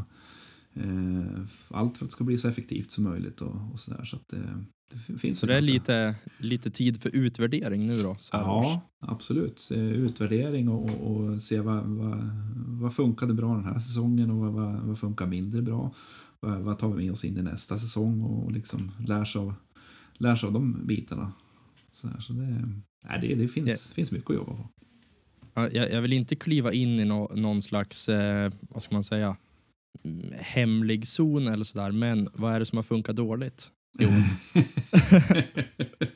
allt 1.68 1.98
för 1.98 2.04
att 2.04 2.10
det 2.10 2.12
ska 2.12 2.24
bli 2.24 2.38
så 2.38 2.48
effektivt 2.48 2.90
som 2.90 3.04
möjligt 3.04 3.40
och, 3.40 3.56
och 3.72 3.78
sådär. 3.78 4.04
Så 4.04 4.16
att 4.16 4.28
det, 4.28 4.64
det 4.92 5.18
finns 5.18 5.38
så 5.38 5.46
det 5.46 5.54
är 5.54 5.60
lite, 5.60 6.14
lite 6.38 6.70
tid 6.70 7.02
för 7.02 7.16
utvärdering 7.16 7.86
nu 7.86 7.92
då? 7.92 8.16
ja, 8.32 8.80
absolut. 9.00 9.68
Utvärdering 9.74 10.68
och, 10.68 10.90
och, 10.90 11.40
se 11.40 11.60
vad, 11.60 11.84
vad, 11.84 12.30
vad 12.54 12.94
funkade 12.94 13.34
bra 13.34 13.54
den 13.54 13.64
här 13.64 13.78
säsongen 13.78 14.30
och 14.30 14.36
vad, 14.36 14.52
vad, 14.52 14.82
vad 14.82 14.98
funkar 14.98 15.26
mindre 15.26 15.62
bra. 15.62 15.94
Vad, 16.40 16.60
vad 16.60 16.78
tar 16.78 16.88
vi 16.88 17.04
med 17.04 17.12
oss 17.12 17.24
in 17.24 17.38
i 17.38 17.42
nästa 17.42 17.76
säsong 17.76 18.22
och 18.22 18.52
liksom 18.52 18.90
lär 19.06 19.24
sig 19.24 19.40
av, 19.40 19.54
lär 20.14 20.36
sig 20.36 20.46
av 20.46 20.52
de 20.52 20.86
bitarna. 20.86 21.32
Så, 21.92 22.08
här, 22.08 22.20
så 22.20 22.32
det, 22.32 22.68
nej, 23.08 23.20
det, 23.20 23.34
det 23.34 23.48
finns, 23.48 23.88
det. 23.88 23.94
finns 23.94 24.12
mycket 24.12 24.30
att 24.30 24.36
jobba 24.36 24.52
på. 24.52 24.68
Jag, 25.54 25.92
jag 25.92 26.02
vill 26.02 26.12
inte 26.12 26.36
kliva 26.36 26.72
in 26.72 27.00
i 27.00 27.04
no, 27.04 27.30
någon 27.34 27.62
slags, 27.62 28.08
eh, 28.08 28.52
vad 28.60 28.82
ska 28.82 28.94
man 28.94 29.04
säga, 29.04 29.36
hemlig 30.32 31.06
zon 31.06 31.48
eller 31.48 31.64
sådär, 31.64 31.92
men 31.92 32.28
vad 32.34 32.54
är 32.54 32.60
det 32.60 32.66
som 32.66 32.78
har 32.78 32.82
funkat 32.82 33.16
dåligt? 33.16 33.70
Jo. 33.98 34.08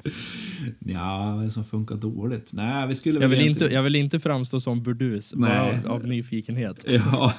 ja, 0.78 1.32
vad 1.34 1.40
är 1.40 1.44
det 1.44 1.50
som 1.50 1.64
funkar 1.64 1.96
dåligt? 1.96 2.52
Nej, 2.52 2.88
vi 2.88 2.94
skulle 2.94 3.20
jag, 3.20 3.28
vill 3.28 3.40
inte, 3.40 3.64
jag 3.64 3.82
vill 3.82 3.96
inte 3.96 4.20
framstå 4.20 4.60
som 4.60 4.82
burdus, 4.82 5.34
bara 5.34 5.82
av, 5.86 6.06
nyfikenhet. 6.06 6.84
ja, 6.88 7.34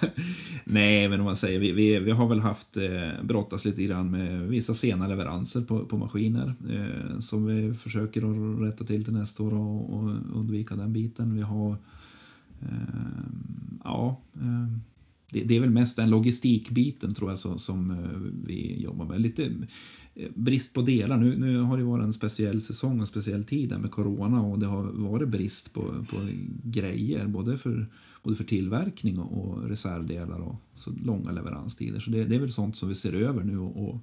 nej, 0.63 1.10
men 1.10 1.20
om 1.20 1.25
man 1.25 1.36
säger, 1.36 1.60
vi, 1.60 1.72
vi, 1.72 2.00
vi 2.00 2.12
har 2.12 2.27
väl 2.27 2.39
haft 2.39 2.77
eh, 2.77 3.24
brottas 3.24 3.65
lite 3.65 3.84
grann 3.84 4.12
med 4.12 4.48
vissa 4.48 4.74
sena 4.74 5.08
leveranser 5.08 5.62
på, 5.62 5.86
på 5.86 5.98
maskiner 5.98 6.56
eh, 6.70 7.20
som 7.20 7.46
vi 7.46 7.74
försöker 7.74 8.22
att 8.22 8.62
rätta 8.62 8.84
till 8.84 9.03
till 9.03 9.13
nästa 9.13 9.44
år 9.44 9.53
och, 9.53 9.94
och 9.94 10.03
undvika 10.36 10.75
den 10.75 10.94
biten. 10.94 11.36
Vi 11.36 11.41
har, 11.41 11.72
eh, 12.62 12.67
ja, 13.84 14.22
eh, 14.36 14.79
det, 15.31 15.43
det, 15.43 15.55
är 15.55 15.60
väl 15.60 15.69
mest 15.69 15.96
den 15.96 16.10
logistikbiten 16.10 17.13
tror 17.13 17.31
jag 17.31 17.38
som, 17.38 17.60
som 17.60 17.98
vi 18.46 18.81
jobbar 18.81 19.05
med. 19.05 19.22
Lite 19.22 19.46
eh, 20.15 20.29
brist 20.36 20.74
på 20.74 20.81
delar. 20.81 21.17
Nu, 21.17 21.38
nu 21.38 21.60
har 21.60 21.77
det 21.77 21.84
varit 21.84 22.03
en 22.03 22.13
speciell 22.13 22.62
säsong 22.62 23.01
och 23.01 23.07
speciell 23.07 23.43
tid 23.43 23.79
med 23.79 23.91
corona 23.91 24.41
och 24.41 24.60
det 24.60 24.65
har 24.65 24.84
varit 24.84 25.29
brist 25.29 25.74
på, 25.74 26.05
på 26.10 26.29
grejer 26.63 27.27
både 27.27 27.57
för, 27.57 27.88
både 28.24 28.36
för 28.36 28.43
tillverkning 28.43 29.19
och, 29.19 29.48
och 29.48 29.69
reservdelar 29.69 30.39
och 30.39 30.55
så 30.75 30.91
långa 30.91 31.31
leveranstider. 31.31 32.00
Så 32.00 32.12
det, 32.12 32.24
det, 32.24 32.36
är 32.36 32.39
väl 32.39 32.51
sånt 32.51 32.75
som 32.75 32.89
vi 32.89 32.96
ser 32.96 33.13
över 33.13 33.43
nu 33.43 33.57
och, 33.57 33.89
och, 33.89 34.01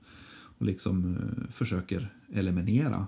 och 0.59 0.67
liksom 0.67 1.17
eh, 1.17 1.51
försöker 1.51 2.13
eliminera 2.33 3.07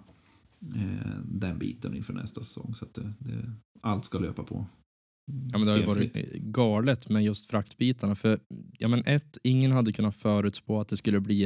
den 1.24 1.58
biten 1.58 1.96
inför 1.96 2.12
nästa 2.12 2.40
säsong 2.40 2.74
så 2.74 2.84
att 2.84 2.94
det, 2.94 3.12
det, 3.18 3.52
allt 3.80 4.04
ska 4.04 4.18
löpa 4.18 4.42
på. 4.42 4.66
Ja, 5.26 5.58
men 5.58 5.66
det 5.66 5.72
har 5.72 5.78
ju 5.78 5.84
varit 5.86 6.32
galet 6.32 7.08
med 7.08 7.24
just 7.24 7.46
fraktbitarna. 7.46 8.14
För 8.14 8.38
ja, 8.78 8.88
men 8.88 9.02
ett, 9.06 9.38
ingen 9.42 9.72
hade 9.72 9.92
kunnat 9.92 10.16
förutspå 10.16 10.80
att 10.80 10.88
det 10.88 10.96
skulle 10.96 11.20
bli 11.20 11.44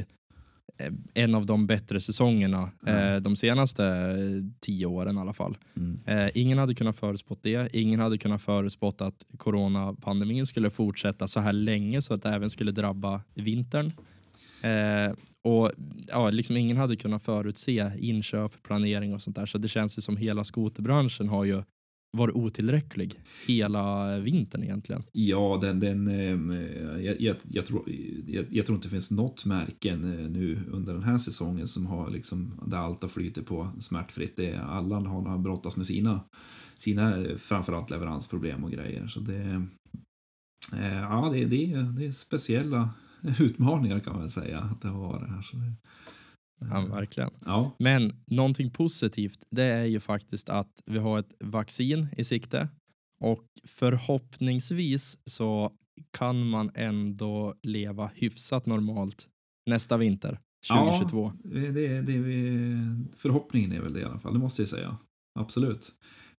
eh, 0.78 0.92
en 1.14 1.34
av 1.34 1.46
de 1.46 1.66
bättre 1.66 2.00
säsongerna 2.00 2.70
Ja. 2.86 2.92
eh, 2.92 3.20
de 3.20 3.36
senaste 3.36 3.84
eh, 3.86 4.44
tio 4.60 4.86
åren 4.86 5.16
i 5.16 5.20
alla 5.20 5.32
fall. 5.32 5.56
Mm. 5.76 6.00
Eh, 6.06 6.30
ingen 6.34 6.58
hade 6.58 6.74
kunnat 6.74 6.96
förutspått 6.96 7.42
det. 7.42 7.76
Ingen 7.76 8.00
hade 8.00 8.18
kunnat 8.18 8.42
förutspått 8.42 9.00
att 9.00 9.24
coronapandemin 9.36 10.46
skulle 10.46 10.70
fortsätta 10.70 11.28
så 11.28 11.40
här 11.40 11.52
länge 11.52 12.02
så 12.02 12.14
att 12.14 12.22
det 12.22 12.28
även 12.28 12.50
skulle 12.50 12.72
drabba 12.72 13.22
vintern. 13.34 13.92
Eh, 14.62 15.12
och 15.42 15.72
ja, 16.08 16.30
liksom 16.30 16.56
Ingen 16.56 16.76
hade 16.76 16.96
kunnat 16.96 17.22
förutse 17.22 17.92
inköp, 17.98 18.62
planering 18.62 19.14
och 19.14 19.22
sånt 19.22 19.36
där. 19.36 19.46
Så 19.46 19.58
det 19.58 19.68
känns 19.68 19.98
ju 19.98 20.02
som 20.02 20.16
hela 20.16 20.44
skoterbranschen 20.44 21.28
har 21.28 21.44
ju 21.44 21.62
varit 22.12 22.34
otillräcklig 22.34 23.20
hela 23.46 24.18
vintern 24.18 24.62
egentligen. 24.62 25.02
Ja, 25.12 25.58
den, 25.62 25.80
den, 25.80 26.08
ehm, 26.08 26.50
eh, 26.50 27.00
jag, 27.04 27.20
jag, 27.20 27.36
jag, 27.50 27.66
tror, 27.66 27.90
jag, 28.26 28.46
jag 28.50 28.66
tror 28.66 28.76
inte 28.76 28.88
det 28.88 28.92
finns 28.92 29.10
något 29.10 29.44
märken 29.44 30.04
eh, 30.20 30.30
nu 30.30 30.58
under 30.70 30.92
den 30.94 31.02
här 31.02 31.18
säsongen 31.18 31.68
som 31.68 31.86
har 31.86 32.10
liksom, 32.10 32.60
där 32.66 32.78
allt 32.78 33.02
har 33.02 33.08
flyter 33.08 33.42
på 33.42 33.70
smärtfritt. 33.80 34.36
Det 34.36 34.56
alla 34.56 34.96
har, 34.96 35.28
har 35.28 35.38
brottats 35.38 35.76
med 35.76 35.86
sina, 35.86 36.20
sina 36.78 37.16
eh, 37.16 37.36
framförallt 37.36 37.90
leveransproblem 37.90 38.64
och 38.64 38.70
grejer. 38.70 39.06
Så 39.06 39.20
det, 39.20 39.66
ja, 40.72 41.30
det, 41.32 41.44
det, 41.44 41.72
är- 41.72 41.96
det 41.96 42.06
är 42.06 42.10
speciella 42.10 42.90
utmaningar 43.40 44.00
kan 44.00 44.12
man 44.12 44.22
väl 44.22 44.30
säga 44.30 44.58
att 44.60 44.82
det 44.82 44.88
har 44.88 45.00
varit 45.00 45.30
här. 45.30 45.42
Så 45.42 45.56
det, 45.56 45.72
Ja, 46.60 46.86
verkligen. 46.86 47.30
ja, 47.44 47.76
Men 47.78 48.12
någonting 48.26 48.70
positivt 48.70 49.38
det 49.50 49.62
är 49.64 49.84
ju 49.84 50.00
faktiskt 50.00 50.50
att 50.50 50.70
vi 50.86 50.98
har 50.98 51.18
ett 51.18 51.34
vaccin 51.40 52.06
i 52.16 52.24
sikte 52.24 52.68
och 53.20 53.44
förhoppningsvis 53.68 55.18
så 55.26 55.72
kan 56.18 56.48
man 56.50 56.70
ändå 56.74 57.54
leva 57.62 58.10
hyfsat 58.14 58.66
normalt 58.66 59.28
nästa 59.70 59.96
vinter 59.96 60.38
2022. 60.70 61.32
det, 61.44 61.70
det, 61.70 62.02
det, 62.02 62.22
förhoppningen 63.16 63.72
är 63.72 63.80
väl 63.80 63.92
det 63.92 64.00
i 64.00 64.04
alla 64.04 64.18
fall, 64.18 64.32
det 64.32 64.38
måste 64.38 64.62
jag 64.62 64.68
säga. 64.68 64.96
Absolut. 65.38 65.92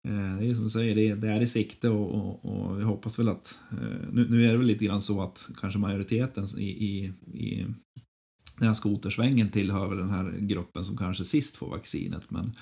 Eh, 0.08 0.36
Det 0.38 0.46
är 0.46 0.54
som 0.54 0.64
du 0.64 0.70
säger, 0.70 0.94
det 0.94 1.08
är, 1.08 1.16
det 1.16 1.28
är 1.28 1.40
i 1.40 1.46
sikte 1.46 1.88
och, 1.88 2.14
och, 2.14 2.44
och 2.50 2.78
vi 2.80 2.84
hoppas 2.84 3.18
väl 3.18 3.28
att... 3.28 3.58
eh, 3.72 4.08
Nu, 4.12 4.28
nu 4.30 4.44
är 4.46 4.52
det 4.52 4.58
väl 4.58 4.66
lite 4.66 4.84
grann 4.84 5.02
så 5.02 5.22
att 5.22 5.50
kanske 5.60 5.78
majoriteten 5.78 6.46
i, 6.58 6.64
i, 6.64 7.12
i 7.34 7.66
den 8.60 8.68
här 8.68 8.74
skotersvängen 8.74 9.48
tillhör 9.48 9.88
väl 9.88 9.98
den 9.98 10.10
här 10.10 10.34
gruppen 10.38 10.84
som 10.84 10.96
kanske 10.96 11.24
sist 11.24 11.56
får 11.56 11.70
vaccinet. 11.70 12.30
Men, 12.30 12.52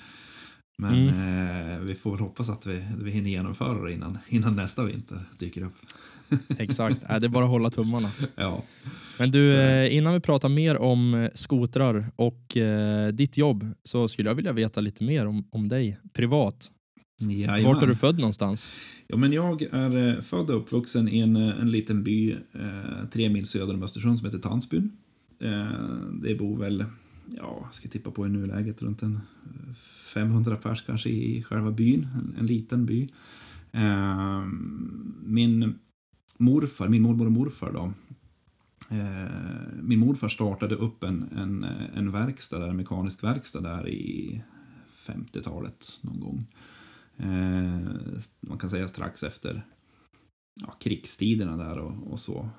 men 0.77 1.07
eh, 1.07 1.79
vi 1.79 1.93
får 1.93 2.11
väl 2.11 2.19
hoppas 2.19 2.49
att 2.49 2.65
vi, 2.65 2.83
vi 2.97 3.11
hinner 3.11 3.29
genomföra 3.29 3.85
det 3.85 3.93
innan, 3.93 4.17
innan 4.27 4.55
nästa 4.55 4.83
vinter 4.83 5.23
dyker 5.39 5.61
upp. 5.61 5.75
Exakt, 6.57 7.03
äh, 7.09 7.19
det 7.19 7.25
är 7.25 7.29
bara 7.29 7.43
att 7.43 7.49
hålla 7.49 7.69
tummarna. 7.69 8.11
Ja, 8.35 8.63
Men 9.19 9.31
du, 9.31 9.55
eh, 9.55 9.95
innan 9.95 10.13
vi 10.13 10.19
pratar 10.19 10.49
mer 10.49 10.77
om 10.77 11.13
eh, 11.13 11.29
skotrar 11.33 12.11
och 12.15 12.57
eh, 12.57 13.07
ditt 13.07 13.37
jobb 13.37 13.67
så 13.83 14.07
skulle 14.07 14.29
jag 14.29 14.35
vilja 14.35 14.53
veta 14.53 14.81
lite 14.81 15.03
mer 15.03 15.25
om, 15.25 15.47
om 15.51 15.67
dig 15.67 15.97
privat. 16.13 16.71
Jajamän. 17.21 17.63
Vart 17.63 17.83
är 17.83 17.87
du 17.87 17.95
född 17.95 18.19
någonstans? 18.19 18.71
Ja, 19.07 19.17
men 19.17 19.33
jag 19.33 19.61
är 19.61 20.07
eh, 20.07 20.21
född 20.21 20.49
och 20.49 20.57
uppvuxen 20.57 21.13
i 21.13 21.19
en, 21.19 21.35
eh, 21.35 21.61
en 21.61 21.71
liten 21.71 22.03
by 22.03 22.31
eh, 22.31 23.09
tre 23.11 23.29
mil 23.29 23.45
söder 23.45 23.73
om 23.73 23.83
Östersund 23.83 24.19
som 24.19 24.25
heter 24.25 24.39
Tandsbyn. 24.39 24.91
Eh, 25.39 26.09
det 26.21 26.35
bor 26.35 26.57
väl, 26.57 26.85
ja, 27.25 27.59
jag 27.61 27.73
ska 27.73 27.87
tippa 27.87 28.11
på 28.11 28.27
i 28.27 28.29
nuläget 28.29 28.81
runt 28.81 29.03
en 29.03 29.15
eh, 29.15 29.73
500 30.13 30.55
pers 30.55 30.81
kanske 30.81 31.09
i 31.09 31.43
själva 31.43 31.71
byn, 31.71 32.07
en, 32.15 32.35
en 32.39 32.45
liten 32.45 32.85
by. 32.85 33.09
Eh, 33.71 34.45
min 35.23 35.79
morfar, 36.37 36.87
min 36.87 37.01
mormor 37.01 37.25
och 37.25 37.31
morfar 37.31 37.71
då, 37.73 37.93
min 39.81 39.99
morfar 39.99 40.27
startade 40.27 40.75
upp 40.75 41.03
en, 41.03 41.29
en, 41.35 41.63
en 41.95 42.11
verkstad, 42.11 42.69
en 42.69 42.77
mekanisk 42.77 43.23
verkstad 43.23 43.61
där 43.61 43.87
i 43.89 44.43
50-talet 45.05 45.99
någon 46.01 46.19
gång. 46.19 46.45
Man 48.39 48.57
kan 48.57 48.69
säga 48.69 48.87
strax 48.87 49.23
efter 49.23 49.65
ja, 50.61 50.75
krigstiderna 50.79 51.57
där 51.57 51.77
och, 51.77 52.11
och 52.11 52.19
så. 52.19 52.49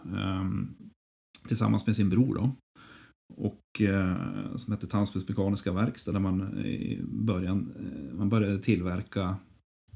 Tillsammans 1.48 1.86
med 1.86 1.96
sin 1.96 2.10
bror 2.10 2.34
då. 2.34 2.52
Och 3.36 3.80
eh, 3.80 4.16
som 4.56 4.72
hette 4.72 4.86
Tandsbyns 4.86 5.28
Mekaniska 5.28 5.72
Verkstad 5.72 6.12
där 6.12 6.20
man 6.20 6.58
i 6.64 7.00
början 7.04 7.72
eh, 7.78 8.16
man 8.18 8.28
började 8.28 8.58
tillverka 8.58 9.36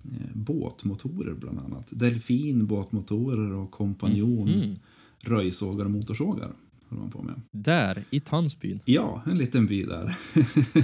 eh, 0.04 0.30
båtmotorer 0.34 1.34
bland 1.34 1.58
annat. 1.58 1.86
Delfin 1.90 2.66
båtmotorer 2.66 3.54
och 3.54 3.70
kompanjon 3.70 4.48
Mm. 4.48 4.76
röjsågar 5.20 5.84
och 5.84 5.90
motorsågar. 5.90 6.50
man 6.88 7.10
på 7.10 7.22
med. 7.22 7.40
Där, 7.50 8.04
i 8.10 8.20
Tandsbyn. 8.20 8.80
Ja, 8.84 9.22
en 9.26 9.38
liten 9.38 9.66
by 9.66 9.82
där. 9.84 10.16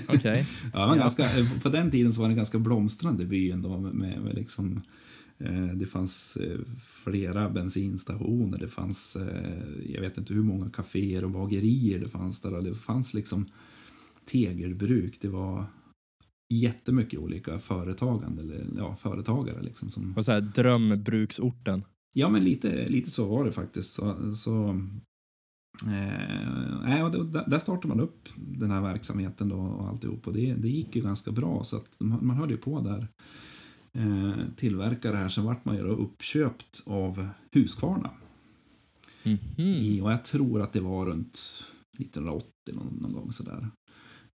Okej. 0.09 0.47
Ja, 0.73 0.87
Ja. 0.89 0.95
Ganska, 0.95 1.25
på 1.63 1.69
den 1.69 1.91
tiden 1.91 2.13
så 2.13 2.21
var 2.21 2.29
det 2.29 2.33
en 2.33 2.37
ganska 2.37 2.59
blomstrande 2.59 3.25
by 3.27 3.51
ändå 3.51 3.79
med, 3.79 3.95
med, 3.95 4.35
liksom 4.35 4.83
det 5.75 5.87
fanns 5.87 6.37
eh, 6.37 6.59
flera 6.79 7.51
bensinstationer, 7.51 8.59
det 8.59 8.69
fanns, 8.69 9.17
eh, 9.17 9.93
jag 9.95 10.01
vet 10.01 10.19
inte 10.19 10.35
hur 10.35 10.43
många 10.43 10.71
kaféer 10.71 11.25
och 11.25 11.31
bagerier 11.31 11.99
det 11.99 12.09
fanns 12.09 12.41
där. 12.41 12.63
Det 12.63 12.75
fanns 12.75 13.15
liksom 13.15 13.51
tegelbruk, 14.25 15.19
det 15.21 15.29
var 15.29 15.65
jättemycket 16.55 17.21
olika 17.21 17.59
företagande, 17.59 18.43
eller 18.43 18.67
ja, 18.77 18.97
företagare 18.97 19.63
liksom. 19.63 19.91
Som, 19.91 20.15
Och 20.17 20.25
så 20.25 20.33
här, 20.33 20.41
drömbruksorten. 20.41 21.85
Ja, 22.13 22.29
men 22.29 22.45
lite, 22.45 22.89
lite 22.89 23.11
så 23.11 23.27
var 23.27 23.45
det 23.45 23.53
faktiskt. 23.53 23.93
Så, 23.93 24.35
så, 24.37 24.69
eh, 25.87 27.05
och 27.05 27.27
där 27.27 27.59
startade 27.59 27.89
man 27.89 28.01
upp 28.01 28.29
den 28.37 28.71
här 28.71 28.81
verksamheten 28.81 29.49
då 29.49 29.57
och 29.57 29.89
alltihop. 29.89 30.27
Och 30.27 30.33
det, 30.33 30.55
det 30.55 30.69
gick 30.69 30.97
ju 30.97 31.03
ganska 31.03 31.31
bra, 31.31 31.65
så 31.65 31.77
att 31.77 31.97
man, 32.01 32.27
man 32.27 32.37
höll 32.37 32.51
ju 32.51 32.57
på 32.57 32.81
där. 32.81 33.09
Eh, 33.93 34.33
tillverkare 34.57 35.17
här, 35.17 35.29
sen 35.29 35.45
vart 35.45 35.65
man 35.65 35.77
ju 35.77 35.83
då 35.83 35.89
uppköpt 35.89 36.83
av 36.87 37.29
Husqvarna. 37.51 38.11
Mhm. 39.23 39.39
I, 39.57 40.01
och 40.01 40.13
jag 40.13 40.25
tror 40.25 40.63
att 40.63 40.73
det 40.73 40.81
var 40.81 41.07
runt 41.07 41.39
1980 41.99 42.49
någon, 42.73 42.99
någon 43.01 43.13
gång 43.13 43.33
sådär. 43.33 43.71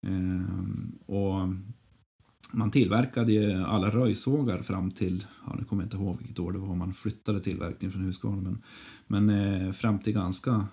Ehm, 0.07 0.91
och 1.05 1.49
man 2.51 2.71
tillverkade 2.71 3.31
ju 3.31 3.53
alla 3.53 3.89
röjsågar 3.89 4.61
fram 4.61 4.91
till, 4.91 5.25
ja 5.45 5.55
nu 5.59 5.63
kommer 5.63 5.83
jag 5.83 5.87
inte 5.87 5.97
ihåg 5.97 6.17
vilket 6.17 6.39
år 6.39 6.51
det 6.51 6.59
var 6.59 6.75
man 6.75 6.93
flyttade 6.93 7.41
tillverkningen 7.41 7.91
från 7.91 8.01
Husqvarna, 8.01 8.41
men, 8.41 8.61
men 9.07 9.29
eh, 9.29 9.71
fram 9.71 9.99
till 9.99 10.13
ganska, 10.13 10.67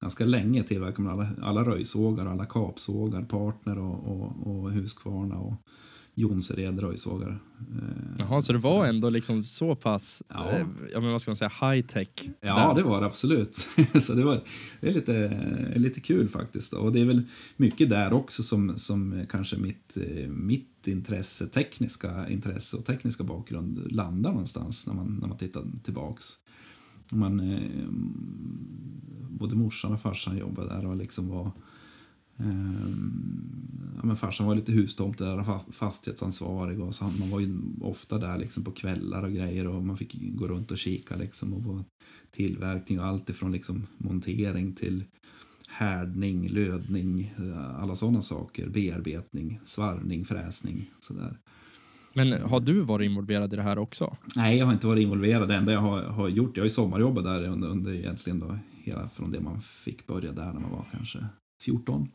ganska 0.00 0.24
länge 0.24 0.62
tillverkade 0.62 1.02
man 1.02 1.12
alla, 1.12 1.28
alla 1.42 1.64
röjsågar, 1.64 2.26
alla 2.26 2.46
kapsågar, 2.46 3.22
Partner 3.22 3.78
och, 3.78 4.08
och, 4.08 4.46
och 4.46 4.72
Husqvarna 4.72 5.38
och 5.38 5.54
Jonsered 6.14 6.80
röjsågar. 6.80 7.40
Eh, 7.60 8.14
Jaha, 8.18 8.42
så 8.42 8.52
det 8.52 8.58
var 8.58 8.86
ändå 8.86 9.10
liksom 9.10 9.44
så 9.44 9.74
pass, 9.74 10.22
Ja. 10.28 10.50
eh, 10.50 10.66
ja 10.92 11.00
men 11.00 11.10
vad 11.12 11.22
ska 11.22 11.30
man 11.30 11.36
säga, 11.36 11.52
high 11.60 11.86
tech. 11.86 12.08
Ja, 12.40 12.68
där. 12.68 12.74
det 12.74 12.82
var 12.82 13.00
det 13.00 13.06
absolut. 13.06 13.54
så 14.02 14.14
det, 14.14 14.24
var, 14.24 14.40
det 14.80 14.88
är 14.88 14.92
lite, 14.94 15.72
lite 15.76 16.00
kul 16.00 16.28
faktiskt. 16.28 16.72
Och 16.72 16.92
det 16.92 17.00
är 17.00 17.04
väl 17.04 17.22
mycket 17.56 17.88
där 17.90 18.12
också 18.12 18.42
som, 18.42 18.78
som 18.78 19.26
kanske 19.30 19.56
mitt, 19.56 19.96
eh, 19.96 20.28
mitt 20.28 20.88
intresse, 20.88 21.46
tekniska 21.46 22.28
intresse 22.28 22.76
och 22.76 22.84
tekniska 22.84 23.24
bakgrund 23.24 23.92
landar 23.92 24.30
någonstans 24.30 24.86
när 24.86 24.94
man, 24.94 25.16
när 25.20 25.28
man 25.28 25.38
tittar 25.38 25.64
tillbaks. 25.84 26.24
Man, 27.08 27.58
både 29.30 29.56
morsan 29.56 29.92
och 29.92 30.00
farsan 30.00 30.36
jobbade 30.38 30.68
där 30.68 30.86
och 30.86 30.96
liksom 30.96 31.28
var 31.28 31.50
ja, 33.96 34.06
men 34.06 34.16
farsan 34.16 34.46
var 34.46 34.54
lite 34.54 34.72
hustomte 34.72 35.24
där, 35.24 35.38
fa- 35.38 35.72
fastighetsansvarig 35.72 36.80
och 36.80 36.94
så 36.94 37.04
man 37.04 37.30
var 37.30 37.40
ju 37.40 37.58
ofta 37.80 38.18
där 38.18 38.38
liksom 38.38 38.64
på 38.64 38.70
kvällar 38.70 39.22
och 39.22 39.32
grejer 39.32 39.66
och 39.66 39.82
man 39.82 39.96
fick 39.96 40.16
gå 40.34 40.48
runt 40.48 40.70
och 40.70 40.78
kika 40.78 41.16
liksom 41.16 41.54
och 41.54 41.62
på 41.64 41.84
tillverkning 42.30 43.00
och 43.00 43.06
allt 43.06 43.30
ifrån 43.30 43.52
liksom 43.52 43.86
montering 43.98 44.74
till 44.74 45.04
härdning, 45.68 46.48
lödning, 46.48 47.34
eh, 47.38 47.80
alla 47.82 47.94
sådana 47.94 48.22
saker, 48.22 48.68
bearbetning, 48.68 49.60
svarvning, 49.64 50.24
fräsning, 50.24 50.90
sådär. 51.00 51.38
Men 52.14 52.42
har 52.42 52.60
du 52.60 52.80
varit 52.80 53.04
involverad 53.06 53.52
i 53.52 53.56
det 53.56 53.62
här 53.62 53.78
också? 53.78 54.16
Nej, 54.36 54.58
jag 54.58 54.66
har 54.66 54.72
inte 54.72 54.86
varit 54.86 55.02
involverad. 55.02 55.48
Det 55.48 55.54
enda 55.54 55.72
jag 55.72 55.80
har, 55.80 56.02
har 56.02 56.28
gjort, 56.28 56.56
jag 56.56 56.62
har 56.62 56.66
ju 56.66 56.70
sommarjobbat 56.70 57.24
där 57.24 57.44
under, 57.44 57.68
under 57.68 57.92
egentligen 57.92 58.38
då 58.38 58.58
hela 58.74 59.08
från 59.08 59.30
det 59.30 59.40
man 59.40 59.60
fick 59.60 60.06
börja 60.06 60.32
där 60.32 60.52
när 60.52 60.60
man 60.60 60.70
var 60.70 60.84
kanske 60.92 61.26
14. 61.62 62.08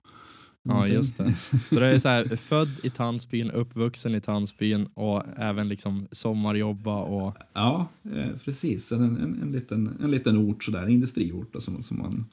Ja, 0.63 0.87
just 0.87 1.17
det. 1.17 1.37
Så 1.69 1.79
det 1.79 1.85
är 1.85 1.99
så 1.99 2.07
här, 2.07 2.35
född 2.35 2.79
i 2.83 2.89
Tandsbyn, 2.89 3.51
uppvuxen 3.51 4.15
i 4.15 4.21
Tandsbyn 4.21 4.85
och 4.93 5.23
även 5.37 5.69
liksom 5.69 6.07
sommarjobba 6.11 7.01
och 7.01 7.35
Ja, 7.53 7.87
eh, 8.13 8.37
precis. 8.45 8.91
En, 8.91 9.01
en, 9.01 9.41
en, 9.41 9.51
liten, 9.51 9.97
en 10.03 10.11
liten 10.11 10.37
ort 10.37 10.63
sådär, 10.63 10.83
en 10.83 10.89
industriort 10.89 11.53
då, 11.53 11.59
som, 11.59 11.81
som 11.81 11.97
man 11.97 12.25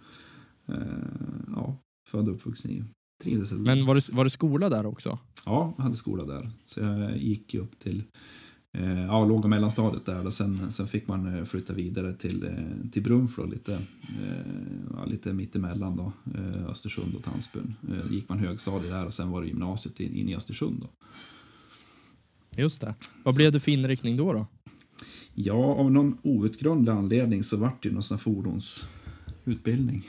eh, 0.69 1.55
ja, 1.57 1.77
född 2.11 2.29
och 2.29 2.35
uppvuxen 2.35 2.71
i. 2.71 2.85
Trivdes. 3.23 3.53
Men 3.53 3.87
var 3.87 3.95
det, 3.95 4.13
var 4.13 4.25
det 4.25 4.31
skola 4.31 4.69
där 4.69 4.87
också? 4.87 5.19
Ja, 5.47 5.75
jag 5.77 5.85
hade 5.85 5.97
skola 5.97 6.25
där. 6.25 6.51
Så 6.65 6.81
jag 6.81 7.19
gick 7.19 7.55
ju 7.55 7.61
upp 7.61 7.79
till 7.79 8.03
ja, 9.09 9.25
låg 9.25 9.45
och 9.45 9.51
mellanstadiet 9.51 10.07
där 10.07 10.27
och 10.27 10.33
sen, 10.33 10.73
sen 10.73 10.89
fick 10.89 11.09
man 11.09 11.39
eh, 11.39 11.45
flytta 11.45 11.73
vidare 11.73 12.15
till, 12.15 12.45
eh, 12.45 12.91
till 12.93 13.03
Brunflo 13.03 13.47
lite, 13.47 13.73
eh, 13.75 14.47
ja, 14.97 15.05
lite 15.05 15.33
mittemellan 15.33 15.97
då, 15.97 16.13
eh, 16.35 16.67
Östersund 16.71 17.15
och 17.15 17.25
Tandsbyn. 17.25 17.75
Eh, 17.89 18.13
gick 18.13 18.29
man 18.29 18.39
högstadiet 18.39 18.91
där 18.91 19.07
och 19.07 19.13
sen 19.13 19.31
var 19.31 19.43
det 19.43 19.49
gymnasiet 19.49 20.01
in, 20.01 20.15
in 20.15 20.29
i 20.29 20.37
Östersund 20.37 20.81
då. 20.81 20.89
Just 22.57 22.81
det. 22.81 22.95
Vad 23.23 23.35
blev 23.35 23.53
det 23.53 23.61
för 23.61 23.71
inriktning 23.71 24.17
då? 24.17 24.33
då? 24.33 24.47
Ja, 25.35 25.65
av 25.75 25.93
någon 25.93 26.19
outgrundlig 26.23 26.93
anledning 26.93 27.45
så 27.45 27.57
vart 27.57 27.83
det 27.83 27.91
någon 27.91 28.03
sån 28.03 28.19
fordonsutbildning. 28.19 30.03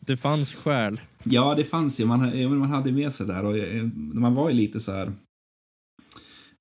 det 0.00 0.16
fanns 0.16 0.54
skäl. 0.54 1.00
Ja, 1.24 1.54
det 1.54 1.64
fanns 1.64 2.00
ju. 2.00 2.06
Man, 2.06 2.58
man 2.58 2.70
hade 2.70 2.92
med 2.92 3.12
sig 3.12 3.26
där 3.26 3.44
och 3.44 3.58
eh, 3.58 3.88
man 3.94 4.34
var 4.34 4.50
ju 4.50 4.56
lite 4.56 4.80
så 4.80 4.92
här 4.92 5.12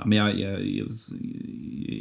Ja, 0.01 0.07
men 0.07 0.17
jag, 0.17 0.39
jag, 0.39 0.65
jag, 0.65 0.87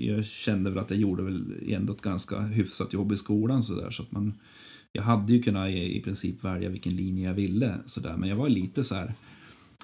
jag, 0.00 0.24
kände 0.24 0.70
väl 0.70 0.78
att 0.78 0.90
jag 0.90 1.00
gjorde 1.00 1.22
väl 1.22 1.54
ändå 1.68 1.92
ett 1.92 2.02
ganska 2.02 2.40
hyfsat 2.40 2.92
jobb 2.92 3.12
i 3.12 3.16
skolan 3.16 3.62
så 3.62 3.74
där 3.74 3.90
så 3.90 4.02
att 4.02 4.12
man 4.12 4.34
jag 4.92 5.02
hade 5.02 5.32
ju 5.32 5.42
kunnat 5.42 5.68
i, 5.68 5.96
i 5.96 6.00
princip 6.00 6.44
välja 6.44 6.68
vilken 6.68 6.96
linje 6.96 7.28
jag 7.28 7.34
ville 7.34 7.78
så 7.86 8.00
där 8.00 8.16
men 8.16 8.28
jag 8.28 8.36
var 8.36 8.48
lite 8.48 8.84
så 8.84 8.94
här 8.94 9.14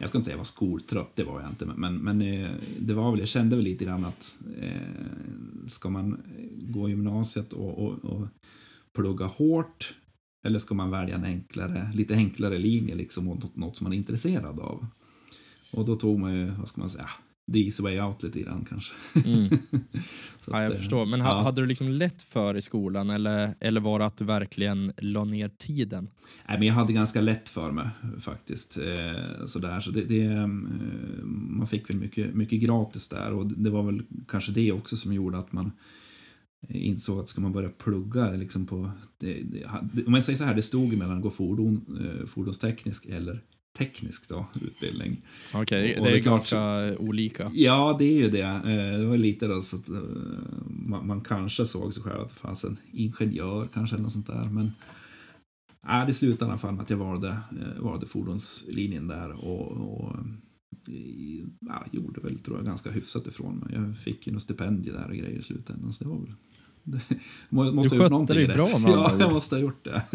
jag 0.01 0.09
ska 0.09 0.19
inte 0.19 0.25
säga 0.25 0.33
jag 0.33 0.39
var 0.39 0.45
skoltrött, 0.45 1.17
det 1.17 1.25
var 1.25 1.41
jag 1.41 1.51
inte, 1.51 1.67
men, 1.67 1.97
men 1.97 2.23
eh, 2.23 2.51
det 2.81 2.95
var 2.95 3.11
väl, 3.11 3.21
jag 3.21 3.29
kände 3.29 3.57
väl 3.57 3.65
lite 3.65 3.85
grann 3.85 4.05
att 4.05 4.39
eh, 4.61 5.67
ska 5.67 5.91
man 5.91 6.21
gå 6.57 6.89
gymnasiet 6.89 7.53
och, 7.53 7.79
och, 7.79 8.05
och 8.05 8.27
plugga 8.95 9.27
hårt 9.27 9.95
eller 10.47 10.59
ska 10.59 10.75
man 10.75 10.91
välja 10.91 11.15
en 11.15 11.25
enklare, 11.25 11.91
lite 11.95 12.15
enklare 12.15 12.59
linje 12.59 12.95
liksom 12.95 13.25
mot 13.25 13.57
något 13.57 13.77
som 13.77 13.85
man 13.85 13.93
är 13.93 13.97
intresserad 13.97 14.61
av? 14.61 14.87
Och 15.73 15.85
då 15.85 15.97
tog 15.97 16.19
man 16.19 16.35
ju, 16.35 16.47
vad 16.47 16.69
ska 16.69 16.81
man 16.81 16.91
säga, 16.91 17.09
the 17.53 17.59
easy 17.59 17.83
way 17.83 18.01
out 18.01 18.23
lite 18.23 18.41
grann 18.41 18.65
kanske. 18.69 18.95
Mm. 19.25 19.49
ja, 20.47 20.63
jag 20.63 20.73
att, 20.73 20.79
förstår. 20.79 21.07
Men 21.07 21.21
ja. 21.21 21.43
hade 21.43 21.61
du 21.61 21.67
liksom 21.67 21.89
lätt 21.89 22.23
för 22.23 22.57
i 22.57 22.63
skolan 22.63 23.11
eller, 23.11 23.55
eller 23.61 23.81
var 23.81 23.99
det 23.99 24.07
att 24.07 24.17
du 24.17 24.25
verkligen 24.25 24.93
la 24.99 25.25
ner 25.25 25.49
tiden? 25.49 26.09
Nej, 26.49 26.59
men 26.59 26.69
jag 26.69 26.75
hade 26.75 26.93
ganska 26.93 27.21
lätt 27.21 27.49
för 27.49 27.71
mig 27.71 27.89
faktiskt. 28.21 28.79
Eh, 28.79 29.47
sådär. 29.47 29.81
Så 29.81 29.91
det, 29.91 30.05
det 30.05 30.25
eh, 30.25 30.47
man 30.47 31.67
fick 31.67 31.91
väl 31.91 31.97
mycket, 31.97 32.35
mycket 32.35 32.61
gratis 32.61 33.09
där 33.09 33.33
och 33.33 33.47
det 33.47 33.71
var 33.71 33.83
väl 33.83 34.03
kanske 34.29 34.53
det 34.53 34.73
också 34.73 34.97
som 34.97 35.13
gjorde 35.13 35.39
att 35.39 35.53
man 35.53 35.73
insåg 36.69 37.21
att 37.21 37.29
ska 37.29 37.41
man 37.41 37.53
börja 37.53 37.69
plugga 37.69 38.31
liksom 38.31 38.67
på... 38.67 38.91
Det, 39.19 39.35
det, 39.35 39.65
om 40.07 40.15
jag 40.15 40.25
säger 40.25 40.39
så 40.39 40.45
här, 40.45 40.55
det 40.55 40.63
stod 40.63 40.97
mellan 40.97 41.17
att 41.17 41.23
gå 41.23 41.31
fordon, 41.31 41.99
eh, 42.01 42.27
fordonsteknisk 42.27 43.07
eller 43.07 43.43
teknisk 43.77 44.29
då, 44.29 44.47
utbildning. 44.61 45.21
Okej, 45.55 45.61
okay, 45.61 46.05
det 46.05 46.11
är, 46.11 46.17
är 46.17 46.21
ganska 46.21 46.93
olika. 46.99 47.51
Ja, 47.55 47.97
det 47.99 48.05
är 48.05 48.19
ju 48.19 48.31
det. 48.31 48.41
Eh, 48.41 48.99
det 48.99 49.07
var 49.07 49.17
lite 49.17 49.47
då 49.47 49.63
så 49.63 49.77
att 49.77 49.89
eh, 49.89 49.97
man, 50.67 51.07
man 51.07 51.21
kanske 51.21 51.67
såg 51.67 51.95
sig 51.95 52.03
själv 52.03 52.21
att 52.21 52.29
det 52.29 52.35
fanns 52.35 52.65
en 52.65 52.77
ingenjör 52.93 53.69
kanske 53.75 53.97
eller 53.97 54.03
något 54.03 54.13
sånt 54.13 54.27
där. 54.27 54.45
Men 54.45 54.73
äh, 55.89 56.07
det 56.07 56.15
slutade 56.15 56.49
i 56.49 56.51
alla 56.51 56.59
fall 56.59 56.75
med 56.75 56.83
att 56.83 56.91
jag 56.91 56.97
valde, 56.97 57.39
valde 57.79 58.07
fordonslinjen 58.07 59.09
där 59.09 59.45
och, 59.45 59.73
och 59.73 60.17
ja, 61.61 61.87
gjorde 61.93 62.21
väl 62.21 62.39
tror 62.39 62.57
jag 62.57 62.67
ganska 62.67 62.91
hyfsat 62.91 63.27
ifrån 63.27 63.59
mig. 63.59 63.69
Jag 63.75 63.99
fick 63.99 64.27
ju 64.27 64.33
något 64.33 64.43
stipendium 64.43 64.97
där 64.97 65.09
och 65.09 65.17
grejer 65.17 65.39
i 65.39 65.43
slutändan 65.43 65.93
så 65.93 66.05
det 66.05 66.11
var 66.11 66.19
väl 66.19 66.35
måste 67.51 67.95
du 67.95 68.01
skötte 68.01 68.35
dig 68.35 68.47
bra 68.47 68.79
med 68.79 68.91
Ja, 68.91 69.17
jag 69.19 69.33
måste 69.33 69.55
ha 69.55 69.61
gjort 69.61 69.85
det. 69.85 70.03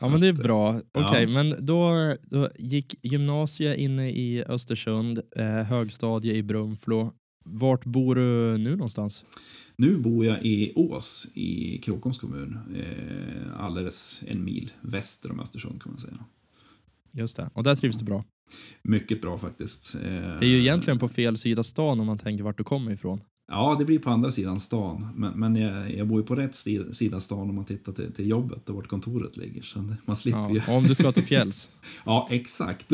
Ja, 0.00 0.08
men 0.08 0.20
det 0.20 0.26
är 0.26 0.32
bra. 0.32 0.68
Okej, 0.70 1.04
okay, 1.04 1.22
ja. 1.22 1.28
men 1.28 1.66
då, 1.66 1.92
då 2.22 2.48
gick 2.58 2.94
gymnasiet 3.02 3.78
inne 3.78 4.10
i 4.10 4.44
Östersund, 4.44 5.20
eh, 5.36 5.44
högstadie 5.44 6.34
i 6.34 6.42
Brunflo. 6.42 7.12
Vart 7.44 7.84
bor 7.84 8.14
du 8.14 8.58
nu 8.58 8.70
någonstans? 8.70 9.24
Nu 9.76 9.96
bor 9.96 10.26
jag 10.26 10.44
i 10.44 10.72
Ås 10.74 11.26
i 11.34 11.78
Krokoms 11.78 12.18
kommun, 12.18 12.58
eh, 12.74 13.64
alldeles 13.64 14.22
en 14.26 14.44
mil 14.44 14.72
väster 14.80 15.32
om 15.32 15.40
Östersund 15.40 15.82
kan 15.82 15.92
man 15.92 16.00
säga. 16.00 16.24
Just 17.12 17.36
det, 17.36 17.50
och 17.54 17.62
där 17.62 17.76
trivs 17.76 17.98
du 17.98 18.04
bra? 18.04 18.24
Mycket 18.82 19.22
bra 19.22 19.38
faktiskt. 19.38 19.94
Eh, 19.94 20.00
det 20.00 20.46
är 20.46 20.50
ju 20.50 20.60
egentligen 20.60 20.98
på 20.98 21.08
fel 21.08 21.36
sida 21.36 21.62
stan 21.62 22.00
om 22.00 22.06
man 22.06 22.18
tänker 22.18 22.44
vart 22.44 22.58
du 22.58 22.64
kommer 22.64 22.92
ifrån. 22.92 23.20
Ja, 23.46 23.76
det 23.78 23.84
blir 23.84 23.98
på 23.98 24.10
andra 24.10 24.30
sidan 24.30 24.60
stan. 24.60 25.08
Men, 25.14 25.40
men 25.40 25.56
jag, 25.56 25.94
jag 25.94 26.06
bor 26.06 26.20
ju 26.20 26.26
på 26.26 26.34
rätt 26.34 26.54
sida 26.94 27.20
stan 27.20 27.48
om 27.50 27.54
man 27.54 27.64
tittar 27.64 27.92
till, 27.92 28.12
till 28.12 28.28
jobbet 28.28 28.68
och 28.68 28.76
vart 28.76 28.86
kontoret 28.86 29.36
ligger. 29.36 29.62
Så 29.62 29.94
man 30.04 30.16
slipper 30.16 30.62
ja. 30.66 30.76
Om 30.76 30.84
du 30.84 30.94
ska 30.94 31.12
till 31.12 31.24
fjälls. 31.24 31.70
ja, 32.04 32.28
exakt. 32.30 32.92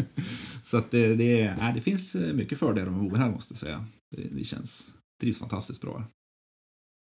så 0.62 0.76
att 0.76 0.90
det, 0.90 1.14
det, 1.14 1.42
äh, 1.42 1.74
det 1.74 1.80
finns 1.80 2.14
mycket 2.14 2.58
fördelar 2.58 2.90
med 2.90 3.04
att 3.04 3.10
bo 3.10 3.16
här 3.16 3.30
måste 3.30 3.52
jag 3.52 3.58
säga. 3.58 3.84
Det, 4.16 4.22
det 4.22 4.44
känns, 4.44 4.90
trivs 5.20 5.38
fantastiskt 5.38 5.80
bra. 5.80 6.04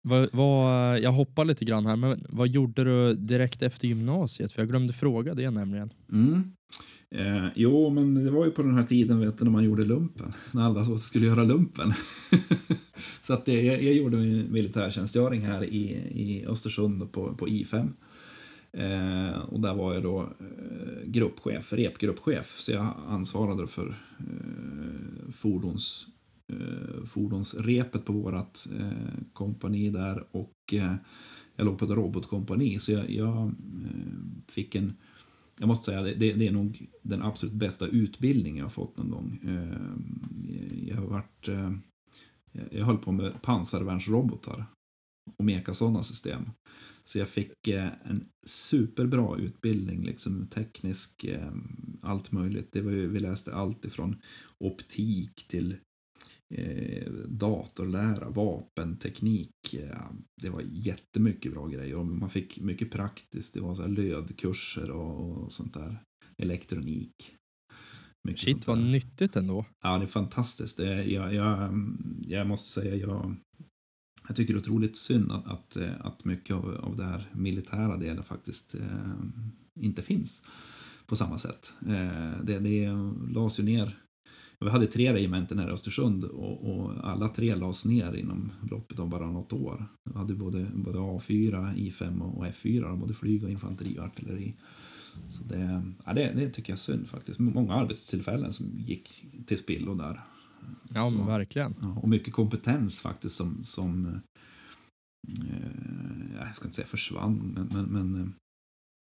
Vad, 0.03 0.29
vad, 0.33 0.99
jag 0.99 1.11
hoppar 1.11 1.45
lite 1.45 1.65
grann 1.65 1.85
här, 1.85 1.95
men 1.95 2.25
vad 2.29 2.47
gjorde 2.47 2.83
du 2.83 3.13
direkt 3.13 3.61
efter 3.61 3.87
gymnasiet? 3.87 4.51
För 4.51 4.61
jag 4.61 4.69
glömde 4.69 4.93
fråga 4.93 5.33
det 5.33 5.51
nämligen. 5.51 5.93
Mm. 6.11 6.53
Eh, 7.15 7.47
jo, 7.55 7.89
men 7.89 8.13
det 8.13 8.31
var 8.31 8.45
ju 8.45 8.51
på 8.51 8.63
den 8.63 8.73
här 8.73 8.83
tiden 8.83 9.19
vet 9.19 9.37
du, 9.37 9.43
när 9.43 9.51
man 9.51 9.63
gjorde 9.63 9.83
lumpen. 9.83 10.33
När 10.51 10.63
alla 10.63 10.83
så 10.83 10.97
skulle 10.97 11.25
göra 11.25 11.43
lumpen. 11.43 11.93
så 13.21 13.33
att 13.33 13.45
det, 13.45 13.61
jag, 13.61 13.83
jag 13.83 13.93
gjorde 13.93 14.17
min 14.17 14.51
militärtjänstgöring 14.51 15.41
här 15.41 15.63
i, 15.63 15.83
i 16.11 16.45
Östersund 16.45 17.11
på, 17.11 17.35
på 17.35 17.47
I5. 17.47 17.89
Eh, 18.73 19.39
och 19.39 19.59
där 19.59 19.75
var 19.75 19.93
jag 19.93 20.03
då 20.03 20.19
eh, 20.21 21.05
gruppchef, 21.05 21.73
repgruppchef. 21.73 22.59
Så 22.59 22.71
jag 22.71 22.93
ansvarade 23.07 23.67
för 23.67 23.87
eh, 24.19 25.31
fordons, 25.31 26.07
eh, 26.47 27.05
fordonsrepet 27.05 28.05
på 28.05 28.13
vårt 28.13 28.59
eh, 28.79 29.23
kompani 29.33 29.89
där. 29.89 30.23
Och 30.31 30.73
eh, 30.73 30.95
jag 31.55 31.65
låg 31.65 31.77
på 31.77 31.85
ett 31.85 31.91
robotkompani. 31.91 32.79
Så 32.79 32.91
jag, 32.91 33.09
jag 33.09 33.37
eh, 33.37 33.51
fick 34.47 34.75
en 34.75 34.93
jag 35.61 35.67
måste 35.67 35.85
säga 35.85 36.01
det, 36.01 36.13
det 36.13 36.47
är 36.47 36.51
nog 36.51 36.87
den 37.01 37.21
absolut 37.21 37.55
bästa 37.55 37.87
utbildning 37.87 38.57
jag 38.57 38.65
har 38.65 38.69
fått 38.69 38.97
någon 38.97 39.09
gång. 39.09 39.39
Eh, 39.43 40.89
jag 40.89 40.95
har 40.95 41.07
varit... 41.07 41.47
Eh, 41.47 41.71
jag 42.71 42.85
höll 42.85 42.97
på 42.97 43.11
med 43.11 43.41
pansarvärnsrobotar 43.41 44.65
och 45.37 45.45
meka 45.45 45.73
sådana 45.73 46.03
system. 46.03 46.49
Så 47.03 47.19
jag 47.19 47.29
fick 47.29 47.67
eh, 47.67 47.89
en 48.03 48.25
superbra 48.45 49.37
utbildning, 49.37 50.03
liksom 50.03 50.47
teknisk, 50.47 51.25
allt 52.01 52.31
möjligt. 52.31 52.69
Det 52.71 52.81
var 52.81 52.91
ju, 52.91 53.07
vi 53.07 53.19
läste 53.19 53.55
allt 53.55 53.85
ifrån 53.85 54.21
optik 54.57 55.47
till 55.47 55.75
eh, 56.51 57.11
datorlära, 57.27 58.29
vapenteknik. 58.29 59.73
Eh, 59.73 60.11
det 60.41 60.49
var 60.49 60.61
jättemycket 60.61 61.53
bra 61.53 61.67
grejer 61.67 61.95
och 61.95 62.05
man 62.05 62.29
fick 62.29 62.59
mycket 62.59 62.91
praktiskt. 62.91 63.53
Det 63.53 63.61
var 63.61 63.73
så 63.73 63.81
här 63.81 63.89
lödkurser 63.89 64.91
och, 64.91 65.43
och 65.43 65.51
sånt 65.51 65.73
där. 65.73 66.03
Elektronik. 66.37 67.35
Mycket 68.23 68.41
Shit 68.41 68.67
vad 68.67 68.77
nyttigt 68.77 69.35
ändå. 69.35 69.65
Ja, 69.83 69.97
det 69.97 70.03
är 70.03 70.07
fantastiskt. 70.07 70.77
Det, 70.77 71.03
jag, 71.03 71.33
jag, 71.33 71.71
jag 72.21 72.47
måste 72.47 72.71
säga, 72.71 72.95
jag, 72.95 73.35
jag 74.27 74.35
tycker 74.35 74.53
det 74.53 74.57
är 74.57 74.61
otroligt 74.61 74.97
synd 74.97 75.31
att, 75.31 75.47
att, 75.47 75.77
att 75.99 76.25
mycket 76.25 76.55
av, 76.55 76.75
av 76.75 76.95
det 76.95 77.03
här 77.03 77.29
militära 77.33 77.97
delen 77.97 78.23
faktiskt 78.23 78.75
eh, 78.75 79.13
inte 79.79 80.01
finns 80.01 80.43
på 81.05 81.15
samma 81.15 81.37
sätt. 81.37 81.73
Eh, 81.81 82.43
det, 82.43 82.59
det 82.59 82.89
lades 83.33 83.59
ju 83.59 83.63
ner 83.63 83.97
vi 84.65 84.69
hade 84.69 84.87
tre 84.87 85.13
regementen 85.13 85.59
här 85.59 85.69
i 85.69 85.71
Östersund 85.71 86.23
och, 86.23 86.69
och, 86.69 86.91
alla 87.03 87.29
tre 87.29 87.55
lades 87.55 87.85
ner 87.85 88.13
inom 88.13 88.51
loppet 88.71 88.99
av 88.99 89.09
bara 89.09 89.31
något 89.31 89.53
år. 89.53 89.85
Vi 90.09 90.17
hade 90.17 90.33
både, 90.33 90.71
både 90.73 90.99
A4, 90.99 91.75
I5 91.75 92.21
och 92.21 92.45
F4, 92.45 92.97
både 92.97 93.13
flyg 93.13 93.43
och 93.43 93.49
infanteri 93.49 93.99
och 93.99 94.03
artilleri. 94.03 94.55
Så 95.29 95.43
det, 95.43 95.83
ja, 96.05 96.13
det, 96.13 96.33
det 96.35 96.49
tycker 96.49 96.71
jag 96.71 96.77
är 96.77 96.79
synd 96.79 97.07
faktiskt. 97.07 97.39
Många 97.39 97.73
arbetstillfällen 97.73 98.53
som 98.53 98.79
gick 98.79 99.25
till 99.45 99.57
spillo 99.57 99.95
där. 99.95 100.21
Ja, 100.93 101.09
men 101.09 101.27
verkligen. 101.27 101.75
Ja, 101.81 101.97
och 102.01 102.09
mycket 102.09 102.33
kompetens 102.33 103.01
faktiskt 103.01 103.35
som, 103.35 103.63
som 103.63 104.05
eh, 104.05 104.21
jag 106.39 106.55
ska 106.55 106.65
inte 106.65 106.75
säga 106.75 106.87
försvann, 106.87 107.53
men, 107.55 107.67
men, 107.71 107.85
men 107.85 108.33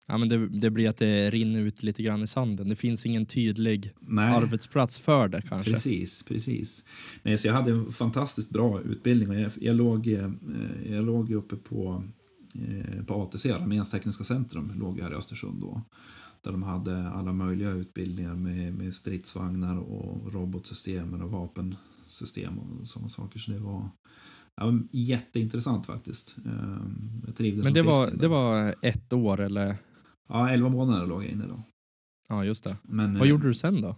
Ja, 0.05 0.17
men 0.17 0.29
det, 0.29 0.47
det, 0.47 0.69
blir 0.69 0.89
att 0.89 0.97
det 0.97 1.29
rinner 1.29 1.59
ut 1.59 1.83
lite 1.83 2.03
grann 2.03 2.23
i 2.23 2.27
sanden. 2.27 2.69
Det 2.69 2.75
finns 2.75 3.05
ingen 3.05 3.25
tydlig 3.25 3.93
Nej. 3.99 4.35
arbetsplats 4.35 4.99
för 4.99 5.27
det 5.27 5.41
kanske. 5.41 5.71
Precis, 5.71 6.23
precis. 6.23 6.85
Nej, 7.23 7.37
så 7.37 7.47
jag 7.47 7.53
hade 7.53 7.71
en 7.71 7.91
fantastiskt 7.91 8.49
bra 8.49 8.81
utbildning 8.81 9.29
och 9.29 9.35
jag, 9.35 9.51
jag, 9.61 9.75
låg, 9.75 10.07
eh, 10.07 10.31
jag 10.89 11.05
låg 11.05 11.31
uppe 11.31 11.55
på, 11.55 12.03
eh, 12.55 13.05
på 13.05 13.13
ATC, 13.13 13.45
Arméns 13.51 13.91
tekniska 13.91 14.23
centrum, 14.23 14.71
låg 14.75 14.99
här 14.99 15.11
i 15.11 15.15
Östersund 15.15 15.61
då. 15.61 15.81
Där 16.41 16.51
de 16.51 16.63
hade 16.63 17.09
alla 17.09 17.33
möjliga 17.33 17.71
utbildningar 17.71 18.35
med, 18.35 18.73
med 18.73 18.93
stridsvagnar 18.93 19.77
och 19.77 20.33
robotsystemen 20.33 21.21
och 21.21 21.31
vapensystem 21.31 22.59
och 22.59 22.87
sådana 22.87 23.09
saker. 23.09 23.39
Så 23.39 23.51
det 23.51 23.59
var, 23.59 23.89
ja, 24.55 24.73
jätteintressant 24.91 25.85
faktiskt. 25.85 26.35
Eh, 26.45 26.77
jag 27.25 27.35
trivdes 27.35 27.63
Men 27.63 27.73
det 27.73 27.81
var, 27.81 28.11
det 28.11 28.27
var 28.27 28.75
ett 28.81 29.13
år 29.13 29.39
eller? 29.41 29.77
Ja, 30.29 30.49
11 30.49 30.69
månader 30.69 31.07
låg 31.07 31.23
jag 31.23 31.31
inne 31.31 31.45
då. 31.47 31.63
Ja, 32.29 32.45
just 32.45 32.63
det. 32.63 32.77
Men, 32.83 33.13
Vad 33.13 33.23
eh, 33.23 33.29
gjorde 33.29 33.47
du 33.47 33.53
sen 33.53 33.81
då? 33.81 33.95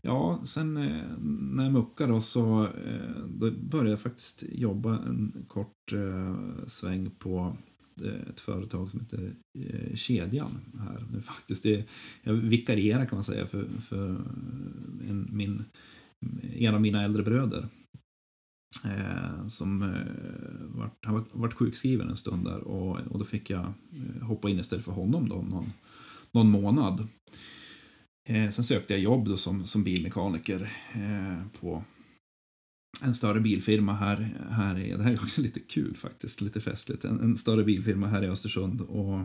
Ja, 0.00 0.42
sen 0.44 0.76
eh, 0.76 1.04
när 1.18 1.64
jag 1.64 1.72
muckade 1.72 2.12
då 2.12 2.20
så 2.20 2.64
eh, 2.64 3.24
då 3.28 3.50
började 3.50 3.90
jag 3.90 4.00
faktiskt 4.00 4.44
jobba 4.52 4.98
en 4.98 5.44
kort 5.48 5.92
eh, 5.92 6.36
sväng 6.66 7.10
på 7.18 7.56
eh, 8.04 8.30
ett 8.30 8.40
företag 8.40 8.90
som 8.90 9.00
heter 9.00 9.34
eh, 9.58 9.94
Kedjan 9.94 10.50
här. 10.78 11.06
Nu 11.12 11.20
faktiskt 11.20 11.62
det, 11.62 11.88
jag 12.22 12.32
vikarierar 12.32 13.06
kan 13.06 13.16
man 13.16 13.24
säga 13.24 13.46
för, 13.46 13.66
för 13.80 14.08
en, 15.08 15.28
min, 15.32 15.64
en 16.56 16.74
av 16.74 16.80
mina 16.80 17.04
äldre 17.04 17.22
bröder. 17.22 17.68
Eh, 18.84 19.46
som 19.46 19.82
eh, 19.82 20.78
vart, 20.78 21.04
han 21.04 21.14
var- 21.14 21.24
vart 21.32 21.52
sjukskriven 21.52 22.08
en 22.08 22.16
stund 22.16 22.44
där 22.44 22.58
och, 22.60 23.00
och 23.00 23.18
då 23.18 23.24
fick 23.24 23.50
jag 23.50 23.72
eh, 23.92 24.22
hoppa 24.22 24.50
in 24.50 24.60
istället 24.60 24.84
för 24.84 24.92
honom 24.92 25.28
då 25.28 25.34
någon, 25.34 25.72
någon 26.32 26.50
månad. 26.50 27.08
Eh, 28.28 28.50
sen 28.50 28.64
sökte 28.64 28.94
jag 28.94 29.00
jobb 29.02 29.28
då 29.28 29.36
som, 29.36 29.66
som 29.66 29.84
bilmekaniker 29.84 30.72
eh, 30.94 31.46
på 31.60 31.84
en 33.02 33.14
större 33.14 33.40
bilfirma 33.40 33.94
här, 33.94 34.46
här 34.50 34.78
i, 34.78 34.90
det 34.96 35.02
här 35.02 35.10
är 35.12 35.22
också 35.22 35.42
lite 35.42 35.60
kul 35.60 35.96
faktiskt, 35.96 36.40
lite 36.40 36.60
festligt, 36.60 37.04
en, 37.04 37.20
en 37.20 37.36
större 37.36 37.64
bilfirma 37.64 38.06
här 38.06 38.22
i 38.24 38.28
Östersund 38.28 38.80
och 38.80 39.20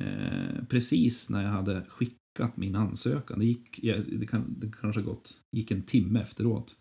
eh, 0.00 0.64
precis 0.68 1.30
när 1.30 1.42
jag 1.42 1.50
hade 1.50 1.84
skickat 1.88 2.56
min 2.56 2.76
ansökan, 2.76 3.38
det 3.38 3.44
gick, 3.44 3.80
det, 4.18 4.26
kan, 4.26 4.60
det 4.60 4.72
kanske 4.80 5.02
gått, 5.02 5.32
gick 5.56 5.70
en 5.70 5.82
timme 5.82 6.20
efteråt, 6.20 6.76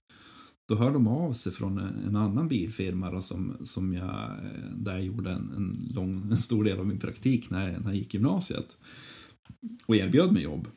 då 0.70 0.76
hörde 0.76 0.94
de 0.94 1.08
av 1.08 1.34
sig 1.34 1.52
från 1.52 1.78
en, 1.78 2.16
annan 2.16 2.48
bilfirma 2.48 3.12
då, 3.12 3.22
som, 3.22 3.58
som 3.64 3.94
jag, 3.94 4.10
eh, 4.10 4.72
där 4.78 4.92
jag 4.92 5.04
gjorde 5.04 5.32
en, 5.32 5.52
en, 5.56 5.92
lång, 5.96 6.22
en 6.32 6.38
stor 6.38 6.64
del 6.64 6.80
av 6.80 6.88
min 6.88 7.00
praktik 7.00 7.50
när, 7.50 7.72
jag- 7.72 7.82
när 7.82 7.88
jag 7.90 7.96
gick 7.96 8.14
gymnasiet 8.14 8.78
och 9.86 9.96
erbjöd 9.96 10.32
mig 10.32 10.44
jobb. 10.44 10.68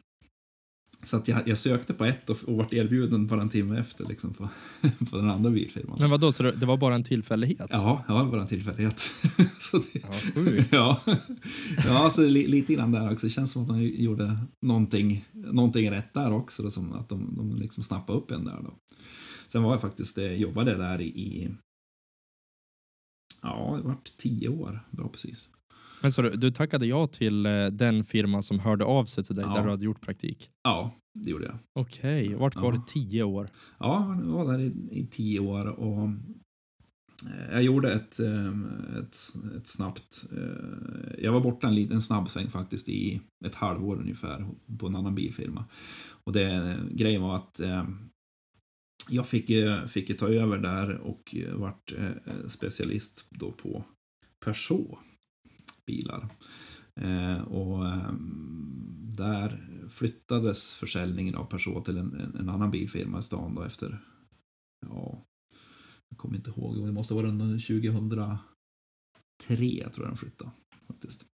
Så 1.05 1.17
att 1.17 1.29
jag, 1.29 1.49
jag 1.49 1.59
sökte 1.59 1.95
på 1.95 2.05
ett 2.05 2.31
och, 2.31 2.37
och 2.47 2.57
vart 2.57 2.73
erbjuden 2.73 3.27
bara 3.27 3.43
en 3.43 3.49
timme 3.49 3.79
efter 3.79 4.09
liksom 4.09 4.35
på, 4.35 4.49
på 5.11 5.17
den 5.17 5.31
andra 5.31 5.51
bilfirman. 5.51 5.97
Men 6.01 6.11
vad 6.11 6.21
då 6.21 6.33
så 6.33 6.43
det, 6.43 6.53
det 6.53 6.67
var 6.67 6.77
bara 6.77 6.95
en 6.95 7.03
tillfällighet? 7.05 7.67
Ja, 7.71 8.05
ja, 8.09 8.25
bara 8.31 8.43
en 8.43 8.49
tillfällighet. 8.49 8.99
så 9.61 9.79
det, 9.79 10.01
Ja, 10.03 10.13
sjukt. 10.35 10.69
ja, 10.73 11.01
ja 11.87 12.11
så 12.11 12.23
li, 12.23 12.47
lite 12.47 12.75
grann 12.75 12.93
där 12.93 13.13
också. 13.13 13.27
Det 13.27 13.31
känns 13.31 13.53
som 13.53 13.63
att 13.63 13.69
de 13.69 13.83
gjorde 13.83 14.39
någonting, 14.67 15.25
någonting 15.33 15.91
rätt 15.91 16.15
där 16.15 16.33
också. 16.33 16.63
Då, 16.63 16.71
som 16.71 16.93
att 16.93 17.09
de, 17.09 17.35
de 17.37 17.55
liksom 17.57 17.85
snappade 17.85 18.19
upp 18.19 18.31
en 18.31 18.45
där 18.45 18.59
då. 18.65 18.75
Sen 19.53 19.63
var 19.63 19.71
jag 19.73 19.81
faktiskt, 19.81 20.19
eh, 20.19 20.33
jobbade 20.33 20.75
där 20.77 21.01
i, 21.01 21.51
ja, 23.43 23.75
det 23.77 23.89
vart 23.89 24.17
tio 24.17 24.49
år. 24.49 24.81
Bra 24.91 25.09
precis. 25.09 25.51
Men 26.03 26.13
så 26.13 26.23
du, 26.23 26.31
du 26.31 26.51
tackade 26.51 26.87
ja 26.87 27.07
till 27.07 27.47
eh, 27.47 27.67
den 27.67 28.05
firma 28.05 28.43
som 28.43 28.59
hörde 28.59 28.85
av 28.85 29.05
sig 29.05 29.25
till 29.25 29.37
dig 29.37 29.45
Ja. 29.49 29.55
där 29.55 29.65
du 29.65 29.71
hade 29.71 29.85
gjort 29.85 30.01
praktik? 30.01 30.51
Ja, 30.63 30.95
det 31.19 31.31
gjorde 31.31 31.45
jag. 31.45 31.59
Okej, 31.79 32.35
vart 32.35 32.55
kvar 32.55 32.73
Ja. 32.73 32.79
i 32.79 32.83
tio 32.87 33.23
år? 33.23 33.49
Ja, 33.79 34.17
jag 34.25 34.27
var 34.33 34.53
där 34.53 34.59
i, 34.59 34.73
i 34.91 35.07
tio 35.07 35.41
år 35.41 35.67
och 35.67 36.09
eh, 37.29 37.53
jag 37.53 37.63
gjorde 37.63 37.93
ett, 37.93 38.19
ett, 38.99 39.17
ett 39.57 39.67
snabbt... 39.67 40.25
Jag 41.19 41.33
var 41.33 41.41
borta 41.41 41.67
en, 41.69 41.75
liten- 41.75 41.95
en 41.95 42.03
snabb 42.03 42.29
sväng 42.29 42.49
faktiskt 42.51 42.89
i 42.89 43.21
ett 43.47 43.55
halvår 43.55 43.97
ungefär 43.97 44.47
på 44.79 44.87
en 44.87 44.97
annan 44.97 45.15
bilfirma. 45.15 45.65
Och 46.25 46.33
det, 46.33 46.77
grejen 46.91 47.23
var 47.23 47.37
att 47.37 47.61
jag 49.09 49.29
fick, 49.29 49.51
eh, 49.51 49.87
fick 49.87 50.09
ju 50.09 50.15
ta 50.15 50.29
över 50.29 50.59
där 50.59 50.99
och 50.99 51.35
eh, 51.35 51.55
vart 51.55 51.93
eh, 51.93 52.47
specialist 52.49 53.27
då 53.31 53.53
på 53.53 53.85
Peugeot 54.45 54.99
bilar. 55.87 56.29
Och 57.47 57.85
där 59.17 59.69
flyttades 59.89 60.75
försäljningen 60.75 61.35
av 61.35 61.45
Peugeot 61.45 61.85
till 61.85 61.99
en, 61.99 62.35
en, 62.39 62.49
annan 62.49 62.71
bilfirma 62.71 63.19
i 63.19 63.23
stan 63.23 63.55
då 63.55 63.63
efter, 63.63 63.99
ja, 64.87 65.25
jag 66.09 66.19
kommer 66.19 66.37
inte 66.37 66.51
ihåg, 66.51 66.87
det 66.87 66.93
måste 66.93 67.15
vara 67.15 67.29
under 67.29 67.47
2003 67.47 68.39
tror 69.47 70.07
jag 70.07 70.09
den 70.09 70.17
flyttade 70.17 70.51
faktiskt. 70.87 71.27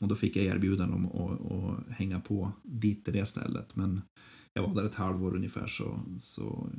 Och 0.00 0.08
då 0.08 0.16
fick 0.16 0.36
jag 0.36 0.44
erbjudande 0.44 0.94
om 0.94 1.06
att, 1.06 1.40
att 1.40 1.96
hänga 1.96 2.20
på 2.20 2.52
dit 2.62 3.04
till 3.04 3.14
det 3.14 3.26
stället. 3.26 3.76
Men 3.76 4.02
jag 4.54 4.62
var 4.66 4.74
där 4.74 4.88
ett 4.88 4.94
halvår 4.94 5.36
ungefär 5.36 5.66
så, 5.66 6.00
så 6.18 6.70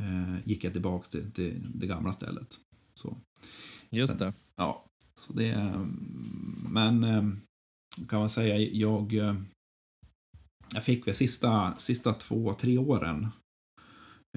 eh, 0.00 0.48
gick 0.48 0.64
jag 0.64 0.72
tillbaks 0.72 1.08
till, 1.08 1.32
till 1.32 1.66
det 1.74 1.86
gamla 1.86 2.12
stället. 2.12 2.58
Så. 2.94 3.16
Just 3.90 4.18
Sen- 4.18 4.18
det. 4.28 4.34
Ja, 4.56 4.86
så 5.14 5.32
det... 5.32 5.48
är- 5.48 5.86
Men 6.72 7.04
eh, 7.04 7.24
kan 8.08 8.18
man 8.20 8.30
säga, 8.30 8.58
jag... 8.58 9.14
eh, 9.14 9.36
Jag 10.74 10.84
fick 10.84 11.06
väl 11.06 11.14
sista, 11.14 11.74
sista 11.78 12.12
två, 12.12 12.52
tre 12.54 12.78
åren. 12.78 13.28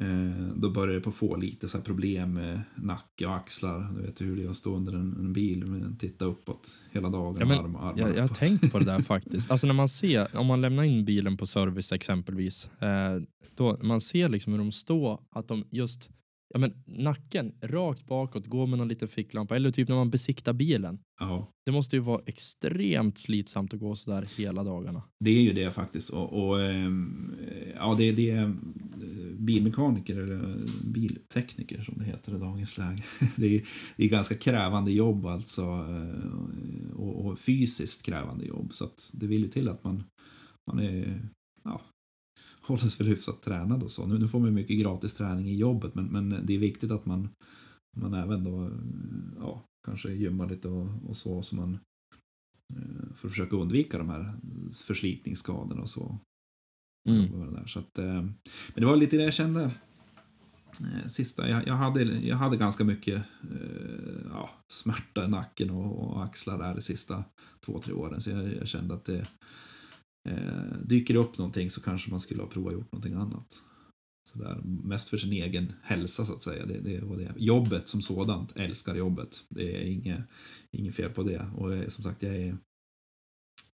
Eh, 0.02 0.48
då 0.56 0.70
började 0.70 0.94
jag 0.94 1.04
på 1.04 1.12
få 1.12 1.36
lite 1.36 1.68
så 1.68 1.82
problem 1.82 2.34
med 2.34 2.62
nacke 2.76 3.26
och 3.26 3.36
axlar. 3.36 3.94
Du 3.96 4.02
vet 4.02 4.22
hur 4.22 4.36
det 4.38 4.44
är 4.44 4.50
att 4.50 4.58
stå 4.58 4.76
under 4.76 4.94
en, 4.94 5.16
en 5.20 5.34
bil 5.34 5.64
och 5.64 6.00
titta 6.00 6.26
uppåt 6.26 6.72
hela 6.92 7.10
dagen. 7.10 7.36
Ja, 7.40 7.46
men 7.46 7.58
arm, 7.76 7.98
Jag, 7.98 8.16
jag 8.18 8.22
har 8.22 8.28
tänkt 8.28 8.72
på 8.72 8.80
det 8.80 8.86
där 8.86 9.00
faktiskt. 9.14 9.52
Alltså 9.52 9.68
när 9.68 9.74
man 9.74 9.90
ser, 9.90 10.38
om 10.38 10.48
man 10.48 10.62
lämnar 10.62 10.84
in 10.84 11.06
bilen 11.06 11.38
på 11.38 11.46
service 11.46 11.92
exempelvis, 11.92 12.70
eh, 12.82 13.22
då 13.56 13.78
man 13.82 14.02
ser 14.02 14.30
liksom 14.30 14.54
hur 14.54 14.60
de 14.60 14.72
står, 14.72 15.20
att 15.32 15.48
de 15.48 15.64
just, 15.72 16.10
ja 16.54 16.60
men 16.60 16.74
nacken 16.86 17.54
rakt 17.62 18.06
bakåt, 18.08 18.46
går 18.48 18.68
med 18.68 18.80
någon 18.80 18.88
liten 18.88 19.08
ficklampa, 19.08 19.56
eller 19.56 19.72
typ 19.72 19.88
när 19.90 19.96
man 19.96 20.10
besiktar 20.10 20.54
bilen. 20.54 21.00
Ja, 21.20 21.52
Det 21.66 21.72
måste 21.72 21.96
ju 21.96 22.00
vara 22.00 22.22
extremt 22.26 23.18
slitsamt 23.18 23.74
att 23.74 23.80
gå 23.80 23.96
sådär 23.96 24.26
hela 24.38 24.64
dagarna. 24.64 25.04
det 25.20 25.32
är 25.32 25.42
ju 25.42 25.54
det 25.54 25.72
faktiskt. 25.72 26.10
Och, 26.10 26.48
och 26.48 26.62
ehm, 26.62 27.36
ja, 27.76 27.96
det, 27.98 28.12
det 28.12 28.30
är 28.32 28.56
bilmekaniker 29.40 30.18
eller 30.18 30.58
biltekniker 30.84 31.82
som 31.82 31.98
det 31.98 32.06
heter 32.06 32.36
i 32.36 32.40
dagens 32.40 32.78
läge. 32.78 33.04
Det 33.36 33.56
är, 33.56 33.68
det 33.96 34.06
är 34.06 34.10
ganska 34.10 34.36
krävande 34.36 34.92
jobb 34.92 35.26
alltså 35.26 35.62
eh, 35.62 36.92
och, 36.94 37.26
och 37.26 37.40
fysiskt 37.40 38.04
krävande 38.04 38.46
jobb. 38.46 38.74
Så 38.74 38.86
att 38.86 39.12
det 39.14 39.28
vill 39.28 39.42
ju 39.42 39.48
till 39.48 39.70
att 39.70 39.84
man, 39.84 40.04
man 40.68 40.80
är, 40.80 41.30
ja, 41.64 41.82
håller 42.62 42.82
sig 42.82 43.06
väl 43.06 43.08
hyfsat 43.08 43.42
tränad 43.42 43.84
och 43.84 43.92
så. 43.92 44.06
Nu, 44.06 44.20
nu 44.20 44.28
får 44.28 44.40
man 44.40 44.50
ju 44.50 44.56
mycket 44.56 44.80
gratis 44.80 45.16
träning 45.16 45.50
i 45.50 45.56
jobbet 45.56 45.96
men, 45.96 46.06
men 46.06 46.46
det 46.46 46.54
är 46.54 46.60
viktigt 46.60 46.92
att 46.92 47.06
man, 47.06 47.30
man 47.98 48.14
även 48.14 48.44
då, 48.44 48.64
eh, 48.64 48.72
ja, 49.40 49.66
kanske 49.86 50.12
gymmar 50.12 50.50
lite 50.50 50.68
och, 50.68 50.88
och 51.08 51.18
så, 51.18 51.42
så 51.42 51.56
man 51.56 51.80
eh, 52.74 53.14
för 53.16 53.28
att 53.28 53.34
försöka 53.34 53.56
undvika 53.56 53.98
de 53.98 54.10
här 54.10 54.34
förslitningsskadorna 54.88 55.82
och 55.82 55.90
så. 55.90 56.20
Mm. 57.10 57.40
Det 57.40 57.60
där. 57.60 57.68
Så 57.68 57.80
att, 57.80 57.98
eh, 57.98 58.22
men 58.24 58.36
det 58.74 58.86
var 58.86 58.96
lite 58.96 59.18
det 59.18 59.24
jag 59.24 59.34
kände 59.34 59.64
eh, 60.82 61.08
sista. 61.08 61.50
Jag, 61.50 61.68
jag, 61.68 61.74
hade, 61.74 62.04
jag 62.04 62.36
hade 62.36 62.58
ganska 62.58 62.84
mycket 62.84 63.24
eh, 63.52 64.22
ja, 64.30 64.50
smärta 64.68 65.26
i 65.26 65.30
nacken 65.30 65.70
och, 65.70 66.00
och 66.00 66.24
axlar 66.24 66.58
där 66.58 66.76
de 66.76 66.82
sista 66.82 67.24
två, 67.66 67.80
tre 67.80 67.94
åren. 67.94 68.22
Så 68.22 68.30
jag, 68.30 68.56
jag 68.56 68.68
kände 68.68 68.94
att 68.94 69.06
det 69.06 69.26
eh, 70.30 70.78
dyker 70.84 71.14
det 71.14 71.20
upp 71.20 71.38
någonting 71.38 71.70
så 71.70 71.82
kanske 71.82 72.10
man 72.10 72.20
skulle 72.20 72.42
ha 72.42 72.50
provat 72.50 72.74
gjort 72.74 72.92
någonting 72.92 73.14
annat. 73.14 73.62
Så 74.34 74.40
där, 74.40 74.62
mest 74.64 75.10
för 75.10 75.18
sin 75.18 75.34
egen 75.34 75.74
hälsa 75.82 76.26
så 76.26 76.34
att 76.34 76.44
säga. 76.44 76.66
Det, 76.66 76.80
det 76.80 77.00
var 77.00 77.18
det. 77.18 77.34
Jobbet 77.38 77.88
som 77.88 78.02
sådant, 78.02 78.58
älskar 78.58 78.96
jobbet. 78.96 79.44
Det 79.50 79.78
är 79.78 79.86
inget, 79.86 80.22
inget 80.72 80.96
fel 80.96 81.10
på 81.10 81.24
det. 81.24 81.52
Och 81.56 81.76
eh, 81.76 81.88
som 81.88 82.04
sagt, 82.04 82.24
jag 82.24 82.36
är... 82.36 82.58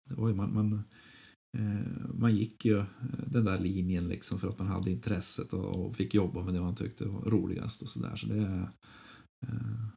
Det 0.09 0.15
var 0.15 0.27
ju 0.27 0.35
man, 0.35 0.53
man, 0.53 0.83
man 2.13 2.35
gick 2.35 2.65
ju 2.65 2.77
eh, 2.77 2.85
den 3.27 3.45
där 3.45 3.57
linjen 3.57 4.07
liksom 4.07 4.39
för 4.39 4.49
att 4.49 4.59
man 4.59 4.67
hade 4.67 4.91
intresset 4.91 5.53
och, 5.53 5.95
fick 5.95 6.13
jobba 6.13 6.43
med 6.43 6.53
det 6.53 6.61
man 6.61 6.75
tyckte 6.75 7.05
var 7.05 7.21
roligast 7.21 7.81
och 7.81 7.89
sådär. 7.89 8.15
Så 8.15 8.27
det. 8.27 8.37
Eh, 8.37 9.49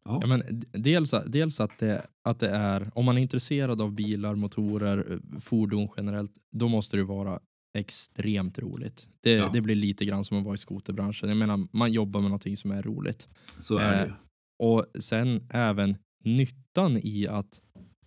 ja. 0.05 0.19
Ja, 0.23 0.27
men 0.27 0.43
dels, 0.73 1.15
dels 1.27 1.61
att, 1.61 1.79
det, 1.79 2.07
att 2.25 2.39
det 2.39 2.49
är, 2.49 2.91
om 2.95 3.05
man 3.05 3.19
är 3.19 3.23
intresserad 3.23 3.81
av 3.81 3.93
bilar, 3.93 4.35
motorer, 4.35 5.13
eh, 5.13 5.39
fordon 5.41 5.89
generellt, 5.97 6.33
då 6.53 6.69
måste 6.69 6.97
det 6.97 7.05
vara 7.05 7.41
extremt 7.79 8.59
roligt. 8.59 9.09
Det, 9.21 9.31
Ja. 9.31 9.51
det 9.53 9.61
blir 9.61 9.75
lite 9.75 10.05
grann 10.05 10.25
som 10.25 10.39
att 10.39 10.45
vara 10.45 10.55
i 10.55 10.59
skoterbranschen. 10.59 11.29
Jag 11.29 11.39
menar, 11.39 11.69
man 11.73 11.93
jobbar 11.93 12.21
med 12.21 12.31
någonting 12.31 12.57
som 12.57 12.71
är 12.71 12.83
roligt. 12.83 13.29
så 13.61 13.79
är 13.79 13.97
det 13.97 14.07
eh. 14.07 14.13
Och 14.59 14.87
sen 14.99 15.47
även 15.51 15.97
nyttan 16.25 16.97
i 17.03 17.27
att 17.27 17.61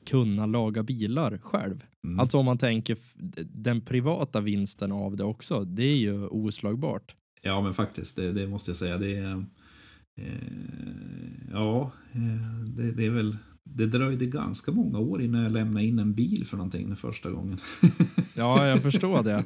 kunna 0.06 0.46
laga 0.46 0.84
bilar 0.84 1.38
själv. 1.38 1.84
Mm. 2.04 2.20
Alltså 2.20 2.38
om 2.38 2.46
man 2.46 2.58
tänker 2.58 2.98
den 3.44 3.82
privata 3.82 4.42
vinsten 4.42 4.92
av 4.92 5.16
det 5.16 5.24
också, 5.24 5.64
det 5.64 5.84
är 5.84 5.98
ju 5.98 6.28
oslagbart. 6.28 7.16
Ja, 7.42 7.62
men 7.62 7.74
faktiskt, 7.74 8.16
det, 8.16 8.32
det 8.32 8.48
måste 8.48 8.72
jag 8.72 8.78
säga. 8.78 8.98
Det 8.98 9.16
är... 9.16 9.46
Eh, 10.18 10.26
ja, 11.52 11.92
eh, 12.12 12.66
det, 12.66 12.92
det 12.92 13.06
är 13.06 13.10
väl... 13.10 13.38
Det 13.64 13.86
dröjde 13.86 14.26
ganska 14.26 14.72
många 14.72 15.00
år 15.00 15.22
innan 15.22 15.44
jag 15.44 15.52
lämnade 15.52 15.86
in 15.86 16.00
en 16.00 16.14
bil 16.14 16.46
för 16.46 16.58
någonting 16.58 16.88
den 16.88 16.96
första 16.96 17.30
gången. 17.30 17.58
Ja, 18.36 18.68
jag 18.68 18.82
förstår 18.82 19.24
det. 19.24 19.44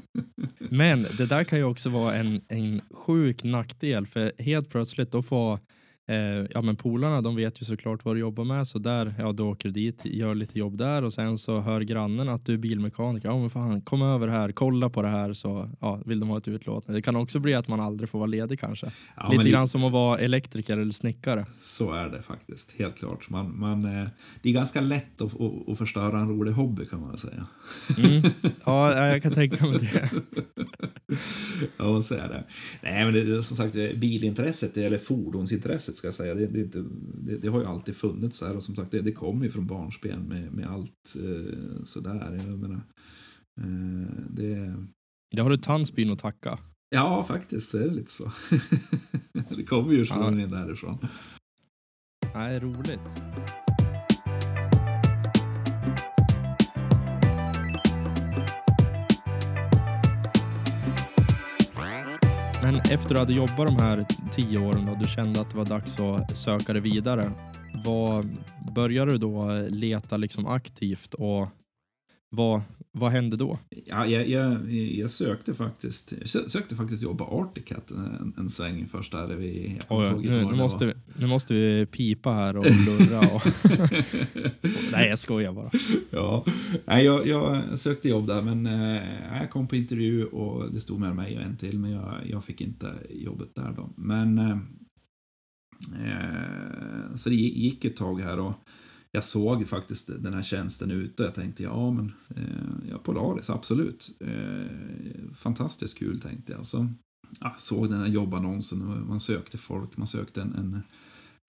Men 0.70 1.06
det 1.18 1.26
där 1.26 1.44
kan 1.44 1.60
ju 1.60 1.66
också 1.66 1.90
vara 1.90 2.16
en, 2.16 2.42
en 2.48 2.82
sjuk 2.92 3.44
nackdel 3.44 4.06
för 4.08 4.32
helt 4.38 4.70
plötsligt 4.70 5.12
då 5.12 5.22
får 5.22 5.60
Eh, 6.08 6.48
ja 6.54 6.62
men 6.62 6.76
polarna 6.76 7.22
de 7.22 7.36
vet 7.36 7.62
ju 7.62 7.66
såklart 7.66 8.06
vad 8.06 8.16
du 8.16 8.20
jobbar 8.20 8.44
med 8.44 8.68
så 8.68 8.80
där, 8.80 9.14
ja 9.20 9.32
då 9.32 9.50
åker 9.50 9.70
du 9.70 9.74
dit, 9.74 10.06
gör 10.06 10.36
lite 10.36 10.60
jobb 10.60 10.78
där 10.78 11.04
och 11.04 11.14
sen 11.14 11.38
så 11.38 11.60
hör 11.60 11.82
grannen 11.82 12.30
att 12.30 12.46
du 12.46 12.54
är 12.54 12.58
bilmekaniker. 12.58 13.30
Ja 13.30 13.40
men 13.40 13.50
fan, 13.50 13.82
kom 13.82 14.02
över 14.02 14.28
här, 14.28 14.52
kolla 14.52 14.90
på 14.90 15.02
det 15.02 15.08
här 15.08 15.34
så 15.34 15.70
ja, 15.80 16.02
vill 16.06 16.20
de 16.20 16.30
ha 16.30 16.38
ett 16.38 16.48
utlåtande. 16.48 16.98
Det 16.98 17.02
kan 17.02 17.16
också 17.16 17.40
bli 17.40 17.54
att 17.54 17.68
man 17.68 17.80
aldrig 17.80 18.10
får 18.10 18.20
vara 18.20 18.28
ledig 18.28 18.60
kanske. 18.60 18.92
Ja, 19.18 19.32
lite 19.32 19.50
grann 19.50 19.68
som 19.68 19.84
att 19.84 19.92
vara 19.92 20.20
elektriker 20.20 20.78
eller 20.78 20.92
snickare. 20.92 21.46
Så 21.62 21.94
är 21.94 22.10
det 22.10 22.22
faktiskt, 22.22 22.72
helt 22.78 22.98
klart. 22.98 23.30
Man, 23.30 23.60
man, 23.60 23.86
eh, 23.86 24.08
det 24.42 24.50
är 24.50 24.54
ganska 24.54 24.82
lätt 24.82 25.22
att, 25.22 25.42
att, 25.42 25.70
att 25.70 25.78
förstöra 25.78 26.20
en 26.20 26.30
rolig 26.30 26.52
hobby 26.52 26.86
kan 26.86 27.02
man 27.02 27.18
säga. 27.18 27.46
Mm. 27.98 28.22
Ja, 28.66 29.08
jag 29.08 29.24
kan 29.24 29.34
tänka 29.34 29.66
mig 29.66 29.80
det. 29.80 30.10
ja, 31.78 32.02
så 32.02 32.16
är 32.16 32.28
det. 32.28 32.44
Nej, 32.82 33.06
men 33.06 33.14
det, 33.14 33.44
som 33.44 33.58
sagt, 33.58 33.74
bilintresset, 33.74 34.78
eller 34.78 34.98
fordonsintresset 34.98 35.95
ska 35.98 36.08
jag 36.08 36.14
säga, 36.14 36.36
det, 36.36 36.48
det, 36.48 36.60
inte, 36.60 36.86
det, 37.14 37.38
det 37.38 37.48
har 37.48 37.60
ju 37.60 37.66
alltid 37.66 37.96
funnits 37.96 38.40
där 38.40 38.56
och 38.56 38.64
som 38.64 38.76
sagt, 38.76 38.92
det, 38.92 39.02
det 39.02 39.12
kommer 39.12 39.46
ju 39.46 39.52
från 39.52 39.68
barnsben 39.68 40.22
med, 40.22 40.54
med 40.54 40.68
allt 40.68 41.16
eh, 41.16 41.84
sådär. 41.84 42.42
Jag 42.48 42.60
menar, 42.60 42.82
eh, 43.62 44.26
det... 44.30 44.76
Det 45.36 45.42
har 45.42 45.50
du 45.50 45.58
Tandsbyn 45.58 46.12
att 46.12 46.20
tacka. 46.20 46.60
Ja, 46.90 47.24
faktiskt 47.24 47.72
så 47.72 47.78
är 47.78 47.82
det 47.82 47.94
lite 47.94 48.12
så. 48.12 48.32
det 49.56 49.64
kommer 49.64 49.94
ju 49.94 50.00
ursprungligen 50.00 50.52
ja. 50.52 50.58
därifrån. 50.58 50.98
Nej, 52.34 52.60
roligt. 52.60 53.24
Men 62.76 62.92
efter 62.92 62.94
att 62.94 63.10
du 63.12 63.20
hade 63.20 63.34
jobbat 63.34 63.68
de 63.68 63.76
här 63.84 64.06
tio 64.32 64.60
åren 64.60 64.90
och 64.90 64.98
du 64.98 65.06
kände 65.06 65.42
att 65.42 65.52
det 65.52 65.58
var 65.58 65.66
dags 65.66 66.00
att 66.00 66.38
söka 66.38 66.74
dig 66.74 66.82
vidare. 66.82 67.32
Vad 67.86 68.38
började 68.76 69.12
du 69.12 69.18
då 69.18 69.66
leta 69.70 70.18
liksom 70.18 70.48
aktivt 70.48 71.14
och 71.14 71.48
vad, 72.30 72.62
vad 72.98 73.12
hände 73.12 73.38
då? 73.38 73.60
Ja, 73.86 74.08
jag, 74.08 74.30
jag, 74.30 74.72
jag 74.74 75.10
sökte 75.10 75.54
faktiskt 75.54 76.14
sökte 76.48 76.76
faktiskt 76.76 77.04
jobba 77.04 77.26
Articat 77.26 77.92
en, 77.92 78.34
en 78.38 78.50
sväng 78.50 78.86
först 78.86 79.12
där 79.12 79.28
vi 79.28 79.80
Oj, 79.90 80.10
nu, 80.22 80.46
nu, 80.46 80.56
måste 80.56 80.86
vi, 80.86 80.94
nu 81.20 81.28
måste 81.28 81.54
vi 81.54 81.86
pipa 81.86 82.32
här 82.32 82.58
och 82.58 82.64
blurra. 82.84 83.20
Och 83.20 83.42
Nej, 84.92 85.10
jag 85.10 85.20
skojar 85.20 85.54
bara. 85.54 85.72
Ja, 86.10 86.46
Nej, 86.86 87.06
jag, 87.06 87.28
jag 87.28 87.80
sökte 87.80 88.10
jobb 88.10 88.28
där, 88.28 88.42
men 88.42 88.66
äh, 88.66 89.40
jag 89.40 89.50
kom 89.50 89.68
på 89.68 89.76
intervju 89.76 90.26
och 90.26 90.74
det 90.74 90.80
stod 90.80 91.00
med 91.00 91.16
mig 91.16 91.38
och 91.38 91.44
en 91.44 91.58
till, 91.58 91.80
men 91.80 91.92
jag, 91.92 92.16
jag 92.26 92.44
fick 92.44 92.62
inte 92.62 92.94
jobbet 93.10 93.56
där 93.56 93.74
då. 93.76 93.90
Men 93.98 94.38
äh, 94.38 94.58
så 97.16 97.30
det 97.30 97.36
gick 97.36 97.86
ett 97.86 97.96
tag 97.96 98.22
här 98.22 98.40
och 98.40 98.54
jag 99.16 99.24
såg 99.24 99.68
faktiskt 99.68 100.08
den 100.24 100.34
här 100.34 100.42
tjänsten 100.42 100.92
ute 100.92 101.24
och 101.24 101.28
jag 101.28 101.36
tänkte 101.36 101.64
ja 101.64 101.92
men 101.92 102.14
eh, 102.36 102.90
ja, 102.90 102.98
Polaris 102.98 103.50
absolut. 103.50 104.18
Eh, 104.20 105.34
fantastiskt 105.36 105.98
kul 105.98 106.20
tänkte 106.20 106.52
jag. 106.52 106.66
Så 106.66 106.88
ja, 107.40 107.56
såg 107.58 107.90
den 107.90 108.00
här 108.00 108.08
jobbannonsen 108.08 108.82
och 108.82 109.08
man 109.08 109.20
sökte 109.20 109.58
folk, 109.58 109.98
man 109.98 110.08
sökte 110.08 110.42
en, 110.42 110.56
en, 110.56 110.84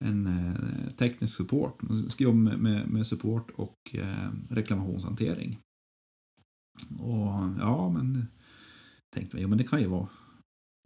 en 0.05 0.27
eh, 0.27 0.91
teknisk 0.91 1.37
support. 1.37 1.83
Man 1.83 2.11
ska 2.11 2.25
jobba 2.25 2.39
med, 2.39 2.59
med, 2.59 2.89
med 2.89 3.07
support 3.07 3.51
och 3.51 3.95
eh, 3.95 4.31
reklamationshantering. 4.51 5.59
Och 6.99 7.51
ja 7.59 7.91
men 7.91 8.27
tänkte 9.15 9.37
jag, 9.37 9.45
ja 9.45 9.49
men 9.49 9.59
det 9.59 9.65
kan 9.65 9.81
ju 9.81 9.87
vara 9.87 10.09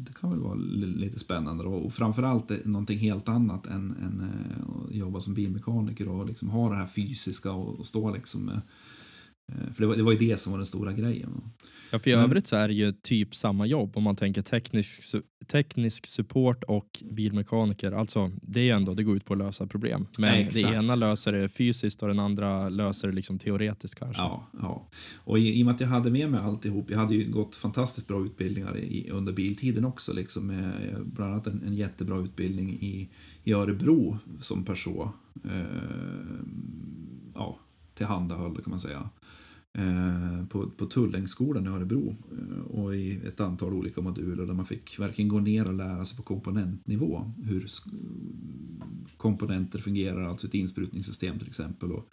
det 0.04 0.12
kan 0.12 0.30
väl 0.30 0.40
vara 0.40 0.54
lite 0.54 1.18
spännande 1.18 1.64
då. 1.64 1.70
och 1.70 1.92
framförallt 1.92 2.64
någonting 2.64 2.98
helt 2.98 3.28
annat 3.28 3.66
än, 3.66 3.96
än 4.02 4.20
eh, 4.20 4.86
att 4.86 4.94
jobba 4.94 5.20
som 5.20 5.34
bilmekaniker 5.34 6.08
och 6.08 6.26
liksom 6.26 6.50
ha 6.50 6.70
det 6.70 6.76
här 6.76 6.86
fysiska 6.86 7.52
och, 7.52 7.78
och 7.78 7.86
stå 7.86 8.14
liksom 8.14 8.44
med, 8.44 8.60
för 9.74 9.80
det 9.82 9.86
var, 9.86 9.96
det 9.96 10.02
var 10.02 10.12
ju 10.12 10.18
det 10.18 10.40
som 10.40 10.52
var 10.52 10.58
den 10.58 10.66
stora 10.66 10.92
grejen. 10.92 11.42
Ja, 11.90 11.98
för 11.98 12.10
i 12.10 12.12
mm. 12.12 12.24
övrigt 12.24 12.46
så 12.46 12.56
är 12.56 12.68
det 12.68 12.74
ju 12.74 12.92
typ 12.92 13.34
samma 13.34 13.66
jobb 13.66 13.96
om 13.96 14.02
man 14.02 14.16
tänker 14.16 14.42
teknisk, 14.42 15.16
teknisk 15.46 16.06
support 16.06 16.64
och 16.64 17.02
bilmekaniker. 17.10 17.92
Alltså 17.92 18.30
det 18.42 18.70
är 18.70 18.74
ändå, 18.74 18.94
det 18.94 19.02
går 19.02 19.16
ut 19.16 19.24
på 19.24 19.32
att 19.32 19.38
lösa 19.38 19.66
problem. 19.66 20.06
Men 20.18 20.32
Nej, 20.32 20.48
det 20.52 20.60
ena 20.60 20.94
löser 20.94 21.32
det 21.32 21.48
fysiskt 21.48 22.02
och 22.02 22.08
den 22.08 22.18
andra 22.18 22.68
löser 22.68 23.08
det 23.08 23.14
liksom 23.14 23.38
teoretiskt 23.38 23.98
kanske. 23.98 24.22
Ja, 24.22 24.48
ja. 24.62 24.88
och 25.16 25.38
i, 25.38 25.58
i 25.58 25.62
och 25.62 25.66
med 25.66 25.74
att 25.74 25.80
jag 25.80 25.88
hade 25.88 26.10
med 26.10 26.30
mig 26.30 26.40
alltihop, 26.40 26.90
jag 26.90 26.98
hade 26.98 27.14
ju 27.14 27.30
gått 27.30 27.56
fantastiskt 27.56 28.08
bra 28.08 28.24
utbildningar 28.24 28.78
i, 28.78 29.10
under 29.10 29.32
biltiden 29.32 29.84
också, 29.84 30.12
liksom 30.12 30.46
med 30.46 30.96
bland 31.04 31.32
annat 31.32 31.46
en, 31.46 31.62
en 31.66 31.74
jättebra 31.74 32.18
utbildning 32.18 32.70
i, 32.70 33.08
i 33.44 33.52
Örebro 33.52 34.18
som 34.40 34.64
person. 34.64 35.08
Eh, 35.44 35.60
ja, 37.34 37.58
tillhandahöll 37.94 38.54
kan 38.54 38.70
man 38.70 38.80
säga. 38.80 39.10
Eh, 39.78 40.46
på, 40.46 40.70
på 40.70 40.86
Tullängsskolan 40.86 41.66
i 41.66 41.68
Örebro 41.68 42.16
eh, 42.32 42.60
och 42.60 42.96
i 42.96 43.20
ett 43.26 43.40
antal 43.40 43.74
olika 43.74 44.00
moduler 44.00 44.46
där 44.46 44.54
man 44.54 44.66
fick 44.66 44.98
verkligen 44.98 45.28
gå 45.28 45.40
ner 45.40 45.68
och 45.68 45.74
lära 45.74 46.04
sig 46.04 46.16
på 46.16 46.22
komponentnivå 46.22 47.32
hur 47.44 47.66
komponenter 49.16 49.78
fungerar, 49.78 50.22
alltså 50.22 50.46
ett 50.46 50.54
insprutningssystem 50.54 51.38
till 51.38 51.48
exempel 51.48 51.92
och 51.92 52.08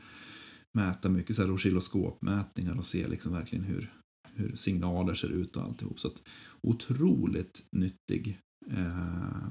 mäta 0.77 1.09
mycket 1.09 1.35
så 1.35 1.41
här 1.41 1.51
oscilloskopmätningar 1.51 2.77
och 2.77 2.85
se 2.85 3.07
liksom 3.07 3.33
verkligen 3.33 3.65
hur, 3.65 3.93
hur 4.33 4.55
signaler 4.55 5.13
ser 5.13 5.29
ut 5.29 5.57
och 5.57 5.63
alltihop. 5.63 5.99
Så 5.99 6.07
att 6.07 6.21
otroligt 6.61 7.67
nyttig 7.71 8.39
eh, 8.71 9.47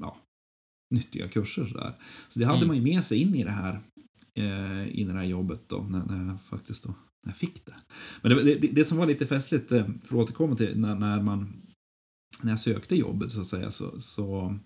ja, 0.00 0.16
nyttiga 0.94 1.28
kurser. 1.28 1.66
Så, 1.66 1.74
där. 1.78 1.94
så 2.28 2.38
det 2.38 2.44
hade 2.44 2.58
mm. 2.58 2.68
man 2.68 2.76
ju 2.76 2.82
med 2.82 3.04
sig 3.04 3.18
in 3.18 3.34
i 3.34 3.44
det 3.44 3.50
här 3.50 3.80
Eh, 4.36 4.88
i 4.88 5.04
det 5.04 5.12
här 5.12 5.24
jobbet 5.24 5.68
då, 5.68 5.86
när, 5.90 6.04
när 6.04 6.26
jag 6.26 6.40
faktiskt 6.40 6.84
då, 6.84 6.88
när 7.22 7.30
jag 7.30 7.36
fick 7.36 7.66
det. 7.66 7.74
Men 8.22 8.36
det, 8.36 8.54
det, 8.54 8.68
det 8.68 8.84
som 8.84 8.98
var 8.98 9.06
lite 9.06 9.26
festligt, 9.26 9.72
eh, 9.72 9.86
för 10.04 10.16
att 10.16 10.22
återkomma 10.22 10.56
till 10.56 10.80
när, 10.80 10.94
när 10.94 11.22
man 11.22 11.52
när 12.42 12.52
jag 12.52 12.60
sökte 12.60 12.96
jobbet 12.96 13.32
så 13.32 13.40
att 13.40 13.46
säga 13.46 13.70
så, 13.70 14.00
så 14.00 14.58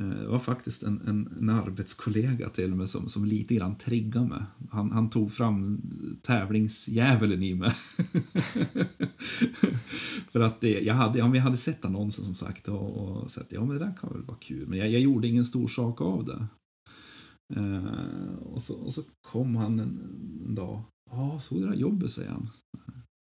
det 0.00 0.26
var 0.26 0.38
faktiskt 0.38 0.82
en, 0.82 1.00
en, 1.06 1.36
en 1.40 1.50
arbetskollega 1.50 2.48
till 2.48 2.74
mig 2.74 2.86
som, 2.86 3.08
som 3.08 3.24
lite 3.24 3.54
grann 3.54 3.78
triggade 3.78 4.26
mig. 4.26 4.42
Han, 4.70 4.90
han 4.90 5.10
tog 5.10 5.32
fram 5.32 5.82
tävlingsdjävulen 6.22 7.42
i 7.42 7.54
mig. 7.54 7.70
För 10.28 10.40
att 10.40 10.60
det, 10.60 10.80
jag 10.80 10.94
hade, 10.94 11.18
ja, 11.18 11.34
jag 11.34 11.42
hade 11.42 11.56
sett 11.56 11.84
annonsen 11.84 12.24
som 12.24 12.34
sagt 12.34 12.68
och, 12.68 12.90
och 12.90 13.30
sett 13.30 13.52
ja 13.52 13.60
men 13.60 13.78
det 13.78 13.84
där 13.84 13.94
kan 14.00 14.12
väl 14.12 14.22
vara 14.22 14.38
kul. 14.38 14.68
Men 14.68 14.78
jag, 14.78 14.88
jag 14.88 15.00
gjorde 15.00 15.28
ingen 15.28 15.44
stor 15.44 15.68
sak 15.68 16.00
av 16.00 16.24
det. 16.24 16.46
Eh, 17.54 18.34
och, 18.38 18.62
så, 18.62 18.74
och 18.74 18.94
så 18.94 19.02
kom 19.22 19.56
han 19.56 19.80
en, 19.80 20.00
en 20.46 20.54
dag. 20.54 20.82
Ja, 21.10 21.40
såg 21.40 21.58
du 21.58 21.64
det 21.64 21.70
här 21.70 21.80
jobbet, 21.80 22.10
säger 22.10 22.30
han. 22.30 22.50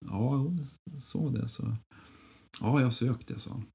Ja, 0.05 0.55
jag 0.83 1.01
såg 1.01 1.33
det. 1.33 1.49
Så. 1.49 1.75
Ja, 2.61 2.81
jag 2.81 2.93
sökte, 2.93 3.39
sa 3.39 3.51
han. 3.51 3.65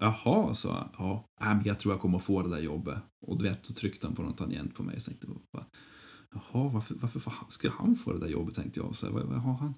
Jaha, 0.00 0.54
sa 0.54 0.68
jag. 0.68 0.88
Ja, 0.98 1.26
men 1.38 1.64
jag 1.64 1.78
tror 1.78 1.94
jag 1.94 2.00
kommer 2.00 2.18
att 2.18 2.24
få 2.24 2.42
det 2.42 2.50
där 2.50 2.60
jobbet. 2.60 2.98
Och 3.26 3.38
du 3.38 3.44
vet, 3.44 3.66
så 3.66 3.74
tryckte 3.74 4.06
han 4.06 4.16
på 4.16 4.22
någon 4.22 4.34
tangent 4.34 4.74
på 4.74 4.82
mig. 4.82 5.00
Tänkte, 5.00 5.26
Jaha, 6.34 6.68
varför, 6.68 6.94
varför 6.94 7.32
skulle 7.48 7.72
han 7.72 7.96
få 7.96 8.12
det 8.12 8.18
där 8.18 8.28
jobbet, 8.28 8.54
tänkte 8.54 8.80
jag. 8.80 8.94
Så, 8.94 9.12
vad, 9.12 9.22
vad 9.22 9.40
har 9.40 9.54
han? 9.54 9.74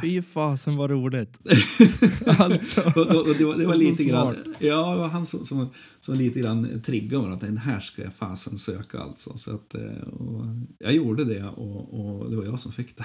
Fy 0.00 0.22
fasen 0.22 0.76
vad 0.76 0.90
roligt. 0.90 1.38
alltså, 2.38 2.80
och, 2.80 2.96
och, 2.96 3.34
det 3.38 3.44
var, 3.44 3.56
det 3.56 3.66
var 3.66 3.76
lite 3.76 4.04
grann, 4.04 4.36
ja, 4.58 4.92
det 4.92 4.98
var 4.98 5.08
han 5.08 5.26
som, 5.26 5.46
som, 5.46 5.68
som 6.00 6.14
lite 6.14 6.40
grann 6.40 6.82
triggade 6.84 7.24
mig 7.24 7.34
att 7.34 7.40
den 7.40 7.58
här 7.58 7.80
ska 7.80 8.02
jag 8.02 8.12
fasen 8.12 8.58
söka 8.58 8.98
alltså. 8.98 9.38
Så 9.38 9.54
att, 9.54 9.74
eh, 9.74 9.80
jag 10.78 10.92
gjorde 10.92 11.24
det 11.24 11.44
och, 11.44 12.00
och, 12.00 12.30
det 12.30 12.36
var 12.36 12.44
jag 12.44 12.60
som 12.60 12.72
fick 12.72 12.96
det 12.96 13.04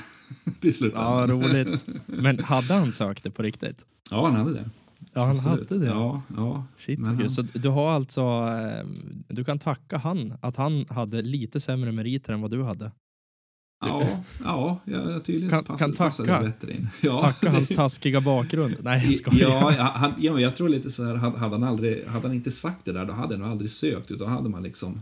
till 0.60 0.74
slut. 0.74 0.94
Ja, 0.96 1.26
roligt. 1.30 1.86
Men 2.06 2.40
hade 2.40 2.74
han 2.74 2.92
sökt 2.92 3.24
det 3.24 3.32
på 3.32 3.44
riktigt? 3.44 3.86
Ja, 4.12 4.26
han 4.26 4.36
hade 4.36 4.54
det. 4.54 4.70
Ja, 5.14 5.26
han 5.26 5.36
Absolut. 5.36 5.70
hade 5.70 5.86
det. 5.86 5.92
Ja, 5.92 6.22
ja. 6.38 6.66
Shit, 6.78 7.06
han... 7.06 7.30
Så 7.30 7.42
du 7.42 7.70
har 7.70 7.92
alltså, 7.92 8.22
eh, 8.22 8.86
du 9.28 9.44
kan 9.44 9.60
tacka 9.60 9.98
han 9.98 10.34
att 10.42 10.58
han 10.58 10.86
hade 10.90 11.22
lite 11.22 11.60
sämre 11.60 11.92
meriter 11.92 12.34
än 12.34 12.42
vad 12.42 12.52
du 12.52 12.64
hade? 12.64 12.92
Ja, 13.86 14.24
ja, 14.44 14.80
jag 14.86 15.24
tydligen 15.24 15.50
kan, 15.50 15.64
pass, 15.64 15.80
kan 15.80 15.94
tacka, 15.94 16.42
bättre 16.42 16.74
in. 16.74 16.90
Ja, 17.02 17.20
tacka 17.20 17.52
hans 17.52 17.70
taskiga 17.70 18.22
bakgrund. 18.22 18.76
Nej, 18.80 19.06
jag 19.06 19.14
skojar. 19.14 19.50
Ja, 19.50 19.92
han, 19.96 20.14
ja, 20.18 20.40
jag 20.40 20.56
tror 20.56 20.70
lite 20.70 20.92
så 20.92 21.04
här, 21.04 21.16
hade 21.16 21.38
han, 21.38 21.64
aldrig, 21.64 22.06
hade 22.06 22.28
han 22.28 22.36
inte 22.36 22.52
sagt 22.52 22.86
det 22.86 22.94
där, 22.94 23.06
då 23.06 23.14
hade 23.14 23.34
han 23.34 23.42
nog 23.42 23.52
aldrig 23.52 23.70
sökt, 23.70 24.12
utan 24.12 24.28
hade 24.28 24.50
man 24.50 24.64
liksom 24.64 25.02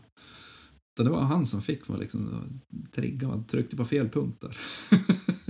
det 1.03 1.09
var 1.09 1.21
han 1.21 1.45
som 1.45 1.61
fick 1.61 1.87
mig 1.87 1.99
liksom 1.99 2.43
trigga, 2.91 3.27
man 3.27 3.43
tryckte 3.43 3.75
på 3.75 3.85
fel 3.85 4.09
punkter. 4.09 4.57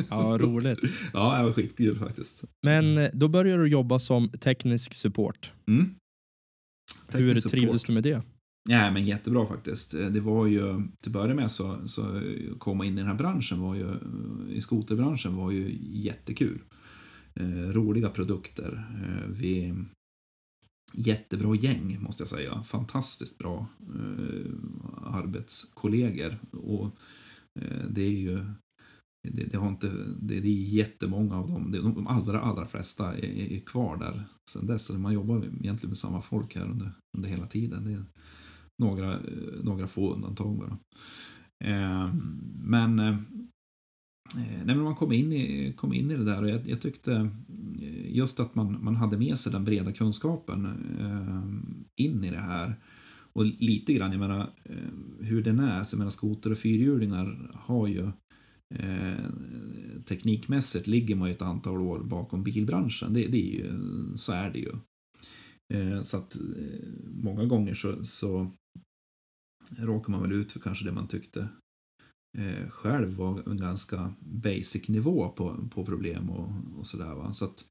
Ja, 0.10 0.38
roligt. 0.42 0.80
ja, 1.14 1.38
det 1.38 1.44
var 1.44 1.54
skitkul 1.54 1.98
faktiskt. 1.98 2.44
Men 2.64 2.98
eh, 2.98 3.10
då 3.14 3.28
började 3.28 3.64
du 3.64 3.70
jobba 3.70 4.00
som 4.00 4.30
teknisk 4.30 4.94
support. 4.94 5.52
Mm. 5.68 5.96
Teknisk 7.12 7.46
Hur 7.46 7.50
trivdes 7.50 7.84
du 7.84 7.94
med 7.94 8.04
det? 8.04 8.22
Nej, 8.68 8.92
men 8.92 9.06
jättebra 9.06 9.46
faktiskt. 9.46 9.94
Eh, 9.94 10.06
det 10.06 10.20
var 10.20 10.46
ju, 10.46 10.76
till 11.02 11.10
att 11.10 11.14
börja 11.14 11.36
med 11.36 11.52
så, 11.52 11.88
så 11.88 12.16
eh, 12.16 12.58
komma 12.58 12.86
in 12.86 12.94
i 12.94 13.02
den 13.02 13.08
här 13.08 13.16
branschen 13.16 13.62
var 13.62 13.76
ju, 13.76 13.90
eh, 13.90 14.56
i 14.56 14.62
skoterbranschen 14.62 15.36
var 15.36 15.52
ju 15.52 15.78
jättekul. 15.82 16.62
Eh, 17.34 17.72
roliga 17.72 18.10
produkter. 18.10 18.88
Eh, 19.04 19.30
vi, 19.30 19.74
jättebra 20.94 21.56
gäng 21.56 22.02
måste 22.02 22.24
jag 22.24 22.30
säga. 22.30 22.64
Fantastiskt 22.64 23.38
bra 23.38 23.68
eh, 23.82 24.52
arbetskollegor. 25.04 26.38
Och 26.52 26.98
det 27.90 28.02
är 28.02 28.12
ju 28.12 28.40
det, 29.24 29.44
det, 29.44 29.58
har 29.58 29.68
inte, 29.68 29.88
det, 30.20 30.40
det 30.40 30.48
är 30.48 30.64
jättemånga 30.64 31.38
av 31.38 31.48
dem. 31.48 31.72
Det, 31.72 31.82
de 31.82 32.08
allra, 32.08 32.42
allra 32.42 32.66
flesta 32.66 33.14
är, 33.14 33.54
är 33.54 33.60
kvar 33.60 33.98
där 33.98 34.24
sen 34.50 34.66
dess. 34.68 34.90
Man 34.90 35.14
jobbar 35.14 35.38
egentligen 35.38 35.90
med 35.90 35.98
samma 35.98 36.22
folk 36.22 36.56
här 36.56 36.66
under, 36.66 36.92
under 37.18 37.30
hela 37.30 37.48
tiden. 37.48 37.86
Det 37.86 37.92
är 37.92 38.06
några, 38.78 39.14
eh, 39.14 39.64
några 39.64 39.88
få 39.88 40.14
undantag 40.14 40.58
bara. 40.58 40.78
Ehm, 41.64 42.06
eh, 42.06 42.14
men 42.64 43.00
eh, 43.00 43.16
nej, 44.36 44.76
men 44.76 44.82
man 44.82 44.96
kom 44.96 45.12
in, 45.12 45.34
i, 45.34 45.74
kom 45.78 45.94
in 45.94 46.12
i 46.12 46.18
det 46.18 46.26
där 46.26 46.44
och 46.44 46.50
jag, 46.50 46.68
jag 46.68 46.82
tyckte 46.82 47.14
eh, 47.82 48.16
just 48.16 48.40
att 48.40 48.56
man, 48.56 48.84
man 48.84 48.96
hade 48.96 49.18
med 49.18 49.40
sig 49.40 49.52
den 49.52 49.66
breda 49.66 49.92
kunskapen 49.92 50.66
eh, 51.00 52.06
in 52.06 52.24
i 52.24 52.32
det 52.32 52.38
här. 52.38 52.76
Och 53.34 53.46
lite 53.46 53.94
grann, 53.94 54.12
jag 54.12 54.20
menar 54.20 54.50
eh, 54.64 55.26
hur 55.26 55.44
den 55.44 55.60
är, 55.60 55.84
så 55.84 55.94
jag 55.94 55.98
menar 55.98 56.12
skoter 56.12 56.52
och 56.52 56.58
fyrhjulingar 56.58 57.52
har 57.54 57.88
ju 57.88 58.12
eh, 58.76 59.26
teknikmässigt 60.06 60.88
ligger 60.88 61.16
man 61.16 61.28
ju 61.28 61.34
ett 61.36 61.42
antal 61.42 61.82
år 61.82 62.00
bakom 62.00 62.44
bilbranschen. 62.44 63.14
Det, 63.14 63.28
det 63.28 63.38
är 63.38 63.54
ju, 63.54 63.72
så 64.18 64.32
är 64.34 64.50
det 64.50 64.60
ju. 64.60 64.72
Eh, 65.74 66.02
så 66.02 66.18
att 66.18 66.36
eh, 66.36 66.88
många 67.24 67.46
gånger 67.46 67.74
så, 67.74 68.04
så 68.06 68.52
råkar 69.78 70.12
man 70.12 70.22
väl 70.22 70.32
ut 70.32 70.52
för 70.52 70.60
kanske 70.60 70.86
det 70.86 70.92
man 70.92 71.08
tyckte 71.08 71.50
eh, 72.38 72.70
själv 72.70 73.16
var 73.16 73.50
en 73.50 73.58
ganska 73.58 74.14
basic 74.20 74.88
nivå 74.88 75.30
på, 75.30 75.68
på 75.72 75.86
problem 75.86 76.30
och, 76.30 76.80
och 76.80 76.88
sådär. 76.88 77.16
Va? 77.16 77.34
Så 77.34 77.46
att 77.46 77.66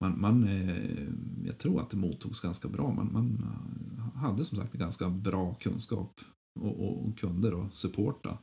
man, 0.00 0.20
man 0.20 0.44
eh, 0.44 1.08
jag 1.44 1.58
tror 1.58 1.80
att 1.80 1.90
det 1.90 1.96
mottogs 1.96 2.40
ganska 2.40 2.68
bra. 2.68 2.92
Man, 2.92 3.12
man 3.12 3.42
hade 4.14 4.44
som 4.44 4.58
sagt 4.58 4.72
ganska 4.72 5.10
bra 5.10 5.54
kunskap 5.54 6.20
och, 6.60 6.80
och, 6.80 7.06
och 7.06 7.18
kunde 7.18 7.50
då 7.50 7.68
supporta 7.72 8.38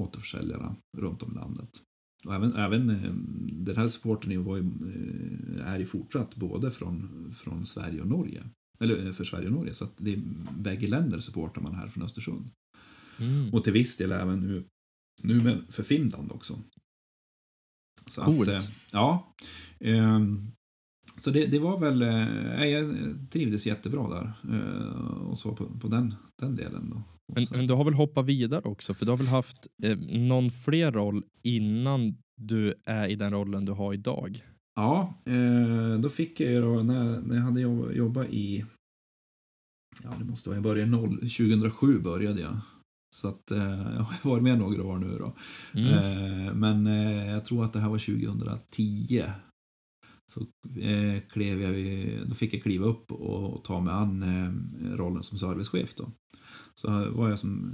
återförsäljarna 0.00 0.76
runt 0.96 1.22
om 1.22 1.32
i 1.32 1.34
landet. 1.34 1.80
Och 2.24 2.34
även, 2.34 2.56
även 2.56 2.90
eh, 2.90 3.12
den 3.52 3.76
här 3.76 3.88
supporten 3.88 4.44
var 4.44 4.56
ju, 4.56 4.62
eh, 4.62 5.72
är 5.72 5.78
ju 5.78 5.86
fortsatt 5.86 6.36
både 6.36 6.70
från, 6.70 7.30
från 7.34 7.66
Sverige 7.66 8.00
och 8.00 8.08
Norge. 8.08 8.44
Eller 8.80 9.06
eh, 9.06 9.12
för 9.12 9.24
Sverige 9.24 9.46
och 9.46 9.52
Norge, 9.52 9.74
så 9.74 9.84
att 9.84 9.94
det 9.96 10.12
är 10.12 10.20
bägge 10.58 10.86
länder 10.86 11.18
supportar 11.18 11.62
man 11.62 11.74
här 11.74 11.88
från 11.88 12.04
Östersund. 12.04 12.50
Mm. 13.20 13.54
Och 13.54 13.64
till 13.64 13.72
viss 13.72 13.96
del 13.96 14.12
även 14.12 14.40
nu, 14.40 14.64
nu 15.22 15.42
med, 15.42 15.62
för 15.68 15.82
Finland 15.82 16.32
också. 16.32 16.58
Så 18.06 18.22
Coolt. 18.22 18.48
Att, 18.48 18.72
ja. 18.90 19.34
Eh, 19.80 20.20
så 21.16 21.30
det, 21.30 21.46
det 21.46 21.58
var 21.58 21.80
väl, 21.80 22.02
eh, 22.02 22.66
jag 22.66 22.96
trivdes 23.30 23.66
jättebra 23.66 24.08
där. 24.08 24.32
Eh, 24.56 25.26
och 25.28 25.38
så 25.38 25.54
på, 25.56 25.78
på 25.78 25.88
den, 25.88 26.14
den 26.36 26.56
delen 26.56 26.90
då. 26.90 27.02
Men, 27.34 27.46
men, 27.50 27.66
du 27.66 27.74
har 27.74 27.84
väl 27.84 27.94
hoppat 27.94 28.26
vidare 28.26 28.62
också? 28.64 28.94
För 28.94 29.06
du 29.06 29.12
har 29.12 29.18
väl 29.18 29.26
haft 29.26 29.66
eh, 29.82 29.98
någon 29.98 30.50
fler 30.50 30.92
roll 30.92 31.24
innan 31.42 32.16
du 32.36 32.74
är 32.86 33.08
i 33.08 33.14
den 33.14 33.32
rollen 33.32 33.64
du 33.64 33.72
har 33.72 33.94
idag? 33.94 34.42
Ja, 34.74 35.14
eh, 35.24 35.98
då 36.00 36.08
fick 36.08 36.40
jag 36.40 36.52
ju 36.52 36.60
då 36.60 36.82
när, 36.82 37.20
när 37.20 37.36
jag 37.36 37.42
hade 37.42 37.60
jobbat 37.96 38.26
i 38.30 38.64
Ja, 40.02 40.10
det 40.18 40.24
måste 40.24 40.48
vara, 40.48 40.56
jag 40.56 40.62
började 40.64 40.90
0, 40.90 41.16
2007 41.16 41.98
började 41.98 42.40
jag. 42.40 42.60
Så 43.16 43.28
att 43.28 43.50
eh, 43.50 43.92
jag 43.94 44.02
har 44.02 44.30
varit 44.30 44.42
med 44.42 44.58
några 44.58 44.84
år 44.84 44.98
nu 44.98 45.18
då. 45.18 45.34
Mm. 45.80 45.92
Eh, 45.94 46.54
men 46.54 46.86
jag 47.26 47.44
tror 47.44 47.64
att 47.64 47.72
det 47.72 47.80
här 47.80 47.88
var 47.88 47.98
2010. 47.98 49.24
Så 50.32 50.46
klev 51.32 51.62
jag, 51.62 52.28
då 52.28 52.34
fick 52.34 52.54
jag 52.54 52.62
kliva 52.62 52.86
upp 52.86 53.12
och, 53.12 53.64
ta 53.64 53.80
mig 53.80 53.94
an 53.94 54.24
rollen 54.96 55.22
som 55.22 55.38
servicechef 55.38 55.94
då 55.94 56.10
så 56.80 57.10
var 57.10 57.28
jag 57.28 57.38
som 57.38 57.70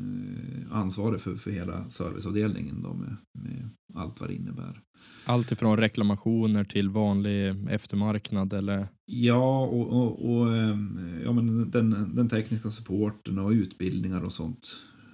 eh, 0.71 0.77
ansvarig 0.77 1.21
för, 1.21 1.37
för 1.37 1.51
hela 1.51 1.91
serviceavdelningen 1.91 2.83
då 2.83 2.95
med, 2.95 3.17
med 3.33 3.71
allt 3.95 4.21
vad 4.21 4.29
det 4.29 4.35
innebär. 4.35 4.81
Allt 5.25 5.53
ifrån 5.53 5.77
reklamationer 5.77 6.65
till 6.65 6.89
vanlig 6.89 7.71
eftermarknad 7.71 8.53
eller? 8.53 8.87
Ja, 9.07 9.61
och, 9.67 9.89
och, 9.89 10.31
och 10.31 10.57
ehm, 10.57 11.21
ja, 11.25 11.33
men 11.33 11.71
den, 11.71 12.15
den 12.15 12.29
tekniska 12.29 12.71
supporten 12.71 13.39
och 13.39 13.51
utbildningar 13.51 14.25
och 14.25 14.33
sånt. 14.33 14.69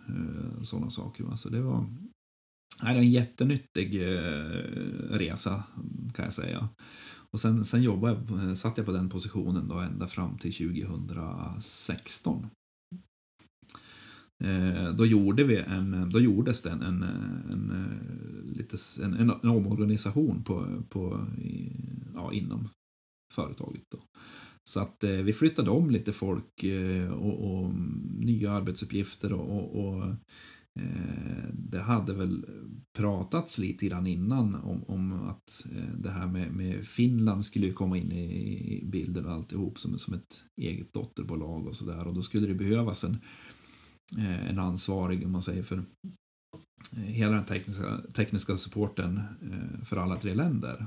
Eh, 0.09 0.63
Sådana 0.63 0.91
saker. 0.91 1.35
Så 1.35 1.49
det 1.49 1.61
var 1.61 1.87
nej, 2.83 2.99
en 2.99 3.11
jättenyttig 3.11 4.03
eh, 4.03 4.45
resa 5.11 5.63
kan 6.15 6.25
jag 6.25 6.33
säga. 6.33 6.69
Och 7.31 7.41
sen, 7.41 7.65
sen 7.65 7.83
jobbade 7.83 8.19
jag, 8.47 8.57
satt 8.57 8.77
jag 8.79 8.87
på 8.87 8.93
den 8.93 9.09
positionen 9.09 9.69
då 9.69 9.75
ända 9.75 10.07
fram 10.07 10.39
till 10.39 10.55
2016. 10.55 12.47
Eh, 14.45 14.95
då, 14.95 15.07
gjorde 15.07 15.45
vi 15.45 15.57
en, 15.57 15.95
eh, 15.95 16.07
då 16.07 16.21
gjordes 16.21 16.63
det 16.63 16.71
en, 16.71 16.83
eh, 16.83 17.09
en, 17.53 17.71
en, 17.71 18.53
lite, 18.57 18.77
en, 19.03 19.15
en, 19.15 19.31
en 19.43 19.51
omorganisation 19.51 20.45
på, 20.45 20.83
på, 20.89 21.27
ja, 22.15 22.33
inom 22.33 22.69
företaget. 23.35 23.85
Då. 23.91 23.99
Så 24.69 24.81
att 24.81 25.05
eh, 25.05 25.11
vi 25.11 25.33
flyttade 25.33 25.71
om 25.71 25.91
lite 25.91 26.13
folk 26.13 26.65
eh, 26.65 27.13
och, 27.13 27.59
och, 27.59 27.71
mm, 27.71 28.17
nya 28.21 28.53
arbetsuppgifter 28.53 29.33
och, 29.33 29.57
och, 29.57 29.87
och 29.87 30.05
eh, 30.81 31.49
det 31.53 31.81
hade 31.81 32.15
väl 32.15 32.45
pratats 32.97 33.59
lite 33.59 33.87
grann 33.87 34.07
innan 34.07 34.55
om, 34.55 34.85
om 34.85 35.13
att 35.13 35.67
det 35.99 36.11
här 36.11 36.27
med, 36.27 36.53
med, 36.53 36.87
Finland 36.87 37.45
skulle 37.45 37.73
komma 37.73 37.99
in 37.99 38.13
i, 38.13 38.85
bilden 38.93 39.27
och 39.27 39.33
alltihop 39.33 39.79
som, 39.79 39.99
som 39.99 40.15
ett 40.15 40.45
eget 40.61 40.93
dotterbolag 40.93 41.67
och 41.67 41.77
sådär 41.77 42.07
och 42.07 42.15
då 42.15 42.23
skulle 42.23 42.47
det 42.47 42.55
behövas 42.55 43.05
en 43.05 43.17
Eh, 44.15 44.51
en 44.51 44.59
ansvarig, 44.59 45.25
om 45.25 45.33
man 45.33 45.43
säger, 45.43 45.63
för 45.63 45.77
eh, 46.97 47.03
hela 47.03 47.35
den 47.35 47.45
tekniska, 47.45 48.01
tekniska 48.15 48.57
supporten 48.57 49.21
eh, 49.43 49.85
för 49.85 49.97
alla 49.97 50.19
tre 50.19 50.35
länder. 50.35 50.87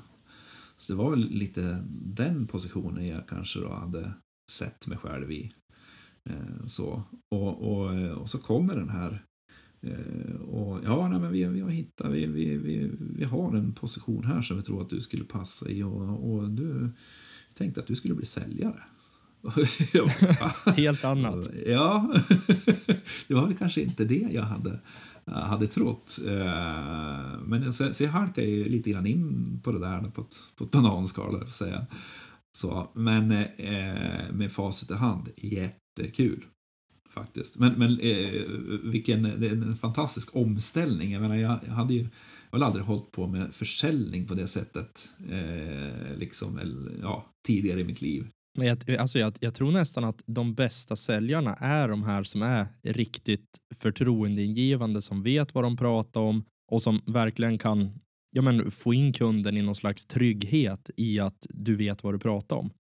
Så 0.78 0.94
det 0.94 0.98
var 0.98 1.10
väl 1.10 1.30
lite 1.30 1.84
den 1.90 2.48
positionen 2.48 3.08
jag 3.08 3.28
kanske 3.28 3.60
då 3.60 3.74
hade 3.74 4.14
sett 4.52 4.88
mig 4.88 4.98
själv 4.98 5.32
i. 5.32 5.52
Eh, 6.30 6.66
så. 6.68 7.04
Och, 7.36 7.72
och, 7.72 7.94
och 8.22 8.30
så 8.30 8.38
kommer 8.38 8.76
den 8.76 8.90
här 8.90 9.24
och 10.40 10.80
ja, 10.84 11.08
nej, 11.08 11.20
men 11.20 11.32
vi, 11.32 11.46
vi 11.46 11.62
har 11.62 11.70
hittat, 11.70 12.12
vi, 12.12 12.26
vi, 12.26 12.58
vi, 12.58 12.92
vi 13.00 13.24
har 13.24 13.56
en 13.56 13.74
position 13.74 14.26
här 14.26 14.42
som 14.42 14.58
vi 14.58 14.64
tror 14.64 14.82
att 14.82 14.90
du 14.90 15.02
skulle 15.02 15.24
passa 15.24 15.70
i 15.70 15.84
och, 15.84 16.32
och 16.32 16.50
du 16.50 16.92
tänkte 17.54 17.82
att 17.82 17.88
du 17.88 17.96
skulle 17.96 18.14
bli 18.14 18.26
säljare. 18.26 18.84
Helt 20.78 21.06
annat. 21.06 21.50
Ja, 21.66 22.14
det 23.28 23.34
var 23.34 23.48
väl 23.48 23.58
kanske 23.58 23.82
inte 23.82 24.06
det 24.06 24.28
jag 24.32 24.44
hade, 24.44 24.80
hade 25.26 25.68
trott. 25.68 26.20
Eh, 26.28 27.40
men 27.46 27.74
så, 27.74 27.94
så 27.94 28.04
jag 28.04 28.12
halkade 28.12 28.48
ju 28.48 28.64
lite 28.64 28.92
grann 28.92 29.06
in 29.06 29.60
på 29.64 29.72
det 29.72 29.80
där 29.80 30.02
på 30.02 30.22
ett, 30.22 30.38
på 30.56 30.64
ett 30.64 30.72
bananskal, 30.72 31.40
för 31.40 31.52
säga. 31.52 31.86
Så, 32.58 32.92
men 32.94 33.32
eh, 33.32 34.32
med 34.32 34.52
facit 34.52 34.92
i 34.92 34.94
hand, 34.94 35.30
jättekul. 35.38 36.46
Faktiskt. 37.10 37.58
Men, 37.58 37.74
men 37.74 38.00
eh, 38.00 38.42
vilken 38.84 39.26
en 39.26 39.74
fantastisk 39.74 40.36
omställning. 40.36 41.12
Jag 41.12 41.22
menar, 41.22 41.36
jag 41.36 41.74
hade 41.74 41.94
ju 41.94 42.08
jag 42.52 42.60
har 42.60 42.66
aldrig 42.66 42.86
hållit 42.86 43.12
på 43.12 43.28
med 43.28 43.56
försäljning 43.56 44.28
på 44.28 44.34
det 44.34 44.48
sättet 44.48 45.10
eh, 45.30 46.18
liksom, 46.18 46.60
eller, 46.60 46.92
ja, 47.02 47.26
tidigare 47.48 47.82
i 47.82 47.84
mitt 47.84 48.02
liv. 48.02 48.28
Men 48.60 48.68
jag, 48.68 48.96
alltså 48.96 49.20
jag, 49.20 49.34
jag, 49.40 49.54
tror 49.54 49.72
nästan 49.72 50.04
att 50.04 50.22
de 50.26 50.54
bästa 50.54 50.96
säljarna 50.96 51.54
är 51.54 51.88
de 51.88 52.04
här 52.04 52.24
som 52.24 52.42
är 52.42 52.68
riktigt 52.84 53.58
förtroendeingivande, 53.76 55.02
som 55.02 55.24
vet 55.24 55.56
vad 55.56 55.64
de 55.64 55.78
pratar 55.78 56.22
om 56.22 56.44
och 56.72 56.82
som 56.82 57.02
verkligen 57.06 57.58
kan 57.58 58.00
ja 58.32 58.42
men, 58.42 58.72
få 58.72 58.94
in 58.94 59.14
kunden 59.14 59.58
i 59.58 59.62
någon 59.62 59.76
slags 59.76 60.06
trygghet 60.06 60.90
i 60.98 61.20
att 61.20 61.48
du 61.50 61.76
vet 61.76 62.04
vad 62.04 62.14
du 62.14 62.20
pratar 62.20 62.56
om. 62.56 62.72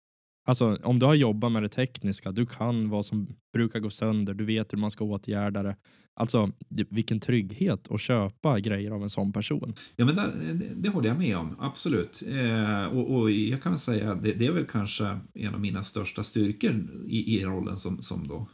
Alltså 0.50 0.78
om 0.84 1.00
du 1.00 1.06
har 1.06 1.16
jobbat 1.16 1.52
med 1.52 1.64
det 1.64 1.70
tekniska, 1.70 2.32
du 2.32 2.46
kan 2.46 2.90
vad 2.90 3.06
som 3.06 3.28
brukar 3.54 3.80
gå 3.80 3.90
sönder, 3.90 4.34
du 4.34 4.46
vet 4.46 4.74
hur 4.74 4.78
man 4.78 4.92
ska 4.92 5.04
åtgärda 5.04 5.64
det. 5.64 5.76
Alltså 6.14 6.52
vilken 6.70 7.20
trygghet 7.20 7.92
att 7.92 8.02
köpa 8.02 8.60
grejer 8.60 8.92
av 8.92 9.04
en 9.04 9.10
sån 9.10 9.34
person. 9.34 9.74
Ja 9.96 10.06
men 10.06 10.16
det, 10.16 10.32
det 10.76 10.90
håller 10.90 11.08
jag 11.08 11.18
med 11.18 11.38
om, 11.38 11.56
absolut. 11.60 12.24
Eh, 12.28 12.86
och, 12.86 13.16
och, 13.16 13.32
jag 13.32 13.64
kan 13.64 13.78
säga 13.78 14.16
det, 14.16 14.34
det 14.34 14.46
är 14.46 14.52
väl 14.52 14.66
kanske 14.66 15.20
en 15.34 15.54
av 15.54 15.62
mina 15.62 15.84
största 15.84 16.24
styrkor 16.24 16.88
i, 17.06 17.38
i 17.38 17.46
rollen 17.46 17.78
som, 17.78 18.02
som 18.02 18.28
då 18.28 18.50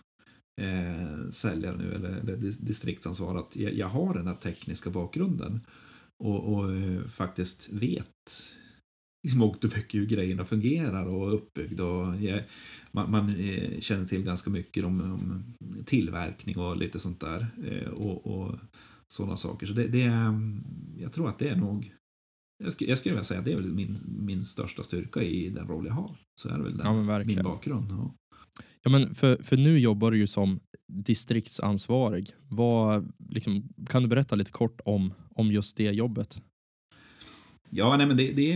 eh, 0.62 1.30
säljare 1.32 1.78
nu 1.78 1.94
eller, 1.96 2.10
eller 2.10 2.38
distriktsansvarig. 2.60 3.40
Att 3.40 3.56
jag, 3.56 3.74
jag, 3.74 3.88
har 3.88 4.14
den 4.14 4.28
här 4.28 4.36
tekniska 4.36 4.90
bakgrunden 4.90 5.62
och, 6.24 6.54
och 6.54 6.74
eh, 6.74 7.08
faktiskt 7.08 7.74
vet 7.74 8.06
liksom 9.26 9.42
och 9.42 9.76
mycket 9.76 10.02
hur 10.02 10.06
grejerna 10.06 10.46
fungerar 10.46 11.16
och 11.16 11.28
är 11.28 11.34
uppbyggda. 11.34 11.84
Och 11.84 12.14
man, 12.92 13.12
man 13.12 13.30
eh, 13.30 13.80
känner 13.80 14.06
till 14.06 14.24
ganska 14.24 14.50
mycket 14.50 14.86
om, 14.86 15.02
om, 15.02 15.44
tillverkning 15.86 16.58
och 16.58 16.78
lite 16.78 17.00
sånt 17.00 17.20
där. 17.20 17.48
Eh, 17.66 17.90
och, 17.90 18.28
och 18.28 18.56
sådana 19.08 19.38
saker. 19.38 19.68
Så 19.68 19.74
det, 19.74 19.88
det, 19.88 20.02
är, 20.02 20.52
jag 20.98 21.14
tror 21.14 21.30
att 21.30 21.40
det 21.40 21.50
är 21.50 21.56
nog 21.56 21.92
jag 22.64 22.74
skulle, 22.74 22.92
jag 22.92 22.98
skulle 22.98 23.16
vilja 23.16 23.24
säga 23.24 23.40
att 23.40 23.46
det 23.46 23.52
är 23.52 23.56
väl 23.56 23.74
min, 23.74 23.98
min 24.06 24.44
största 24.44 24.84
styrka 24.84 25.22
i 25.24 25.50
den 25.50 25.68
roll 25.68 25.86
jag 25.86 25.94
har. 25.94 26.12
Så 26.42 26.50
är 26.50 26.58
det 26.58 26.64
väl 26.64 26.78
den, 26.78 27.08
ja, 27.08 27.24
min 27.24 27.44
bakgrund. 27.44 27.92
Ja. 27.92 28.16
Ja, 28.84 28.90
men 28.90 29.16
för, 29.16 29.44
för 29.44 29.58
nu 29.58 29.80
jobbar 29.80 30.12
du 30.12 30.18
ju 30.18 30.28
som 30.28 30.60
distriktsansvarig. 30.88 32.32
Vad, 32.50 33.14
liksom, 33.30 33.70
kan 33.88 34.02
du 34.02 34.10
berätta 34.10 34.36
lite 34.36 34.52
kort 34.52 34.82
om, 34.86 35.14
om 35.36 35.52
just 35.52 35.78
det 35.78 35.92
jobbet? 35.92 36.42
Ja, 37.70 37.98
nej, 37.98 38.08
men 38.08 38.18
det, 38.18 38.32
det, 38.32 38.56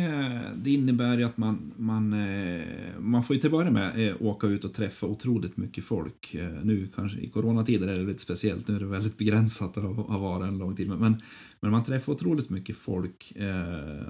det 0.56 0.72
innebär 0.72 1.18
ju 1.18 1.24
att 1.24 1.38
man, 1.38 1.72
man, 1.78 2.14
eh, 2.14 2.62
man 3.00 3.24
får 3.24 3.36
ju 3.36 3.40
till 3.40 3.48
att 3.48 3.52
börja 3.52 3.72
med 3.72 4.08
eh, 4.08 4.16
åka 4.20 4.48
ut 4.48 4.66
och 4.66 4.74
träffa 4.74 5.08
otroligt 5.08 5.58
mycket 5.58 5.84
folk. 5.84 6.36
Eh, 6.36 6.64
nu 6.64 6.88
kanske 6.96 7.20
i 7.20 7.30
coronatider 7.30 7.88
är 7.88 7.96
det 7.96 8.04
lite 8.04 8.22
speciellt, 8.22 8.68
nu 8.68 8.76
är 8.76 8.80
det 8.80 8.86
väldigt 8.86 9.18
begränsat 9.18 9.78
att 9.78 9.84
ha 9.84 10.18
varit 10.18 10.48
en 10.48 10.58
lång 10.58 10.76
tid. 10.76 10.88
Men, 10.88 11.22
men 11.60 11.72
man 11.72 11.84
träffar 11.84 12.14
otroligt 12.14 12.50
mycket 12.50 12.78
folk, 12.78 13.34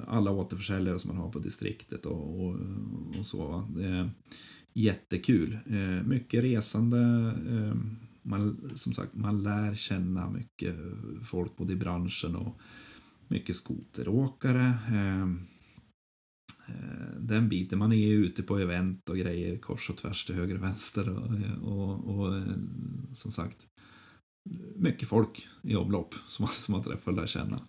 alla 0.08 0.32
återförsäljare 0.32 1.00
som 1.00 1.16
man 1.16 1.24
har 1.24 1.32
på 1.32 1.40
distriktet 1.40 2.06
och, 2.06 2.46
och, 2.46 2.56
och 3.20 3.26
så. 3.26 3.68
Det 3.76 3.86
är 3.86 4.10
jättekul. 4.74 5.58
Mycket 6.06 6.44
resande. 6.44 6.98
Man, 8.22 8.72
som 8.76 8.94
sagt, 8.94 9.16
man 9.16 9.44
lär 9.44 9.76
känna 9.76 10.30
mycket 10.30 10.76
folk 11.26 11.58
både 11.58 11.74
i 11.74 11.76
branschen 11.76 12.36
och 12.36 12.60
mycket 13.30 13.56
skoteråkare. 13.56 14.78
Ehm, 14.90 15.48
eh, 16.68 17.20
den 17.20 17.50
biten, 17.50 17.80
man 17.80 17.92
är 17.92 18.08
ju 18.08 18.26
ute 18.26 18.44
på 18.44 18.58
event 18.58 19.10
och 19.10 19.18
grejer 19.18 19.58
kors 19.58 19.90
och 19.90 19.98
tvärs 19.98 20.26
till 20.26 20.36
höger 20.36 20.56
och 20.56 20.64
vänster 20.64 21.10
och, 21.10 21.30
och, 21.72 22.18
och 22.18 22.38
eh, 22.38 22.54
som 23.16 23.32
sagt 23.32 23.58
mycket 24.76 25.10
folk 25.10 25.48
i 25.62 25.76
omlopp 25.76 26.16
som 26.28 26.44
man, 26.44 26.52
som 26.52 26.72
man 26.72 26.84
träffar 26.84 27.12
och 27.12 27.18
lär 27.18 27.28
känna. 27.28 27.60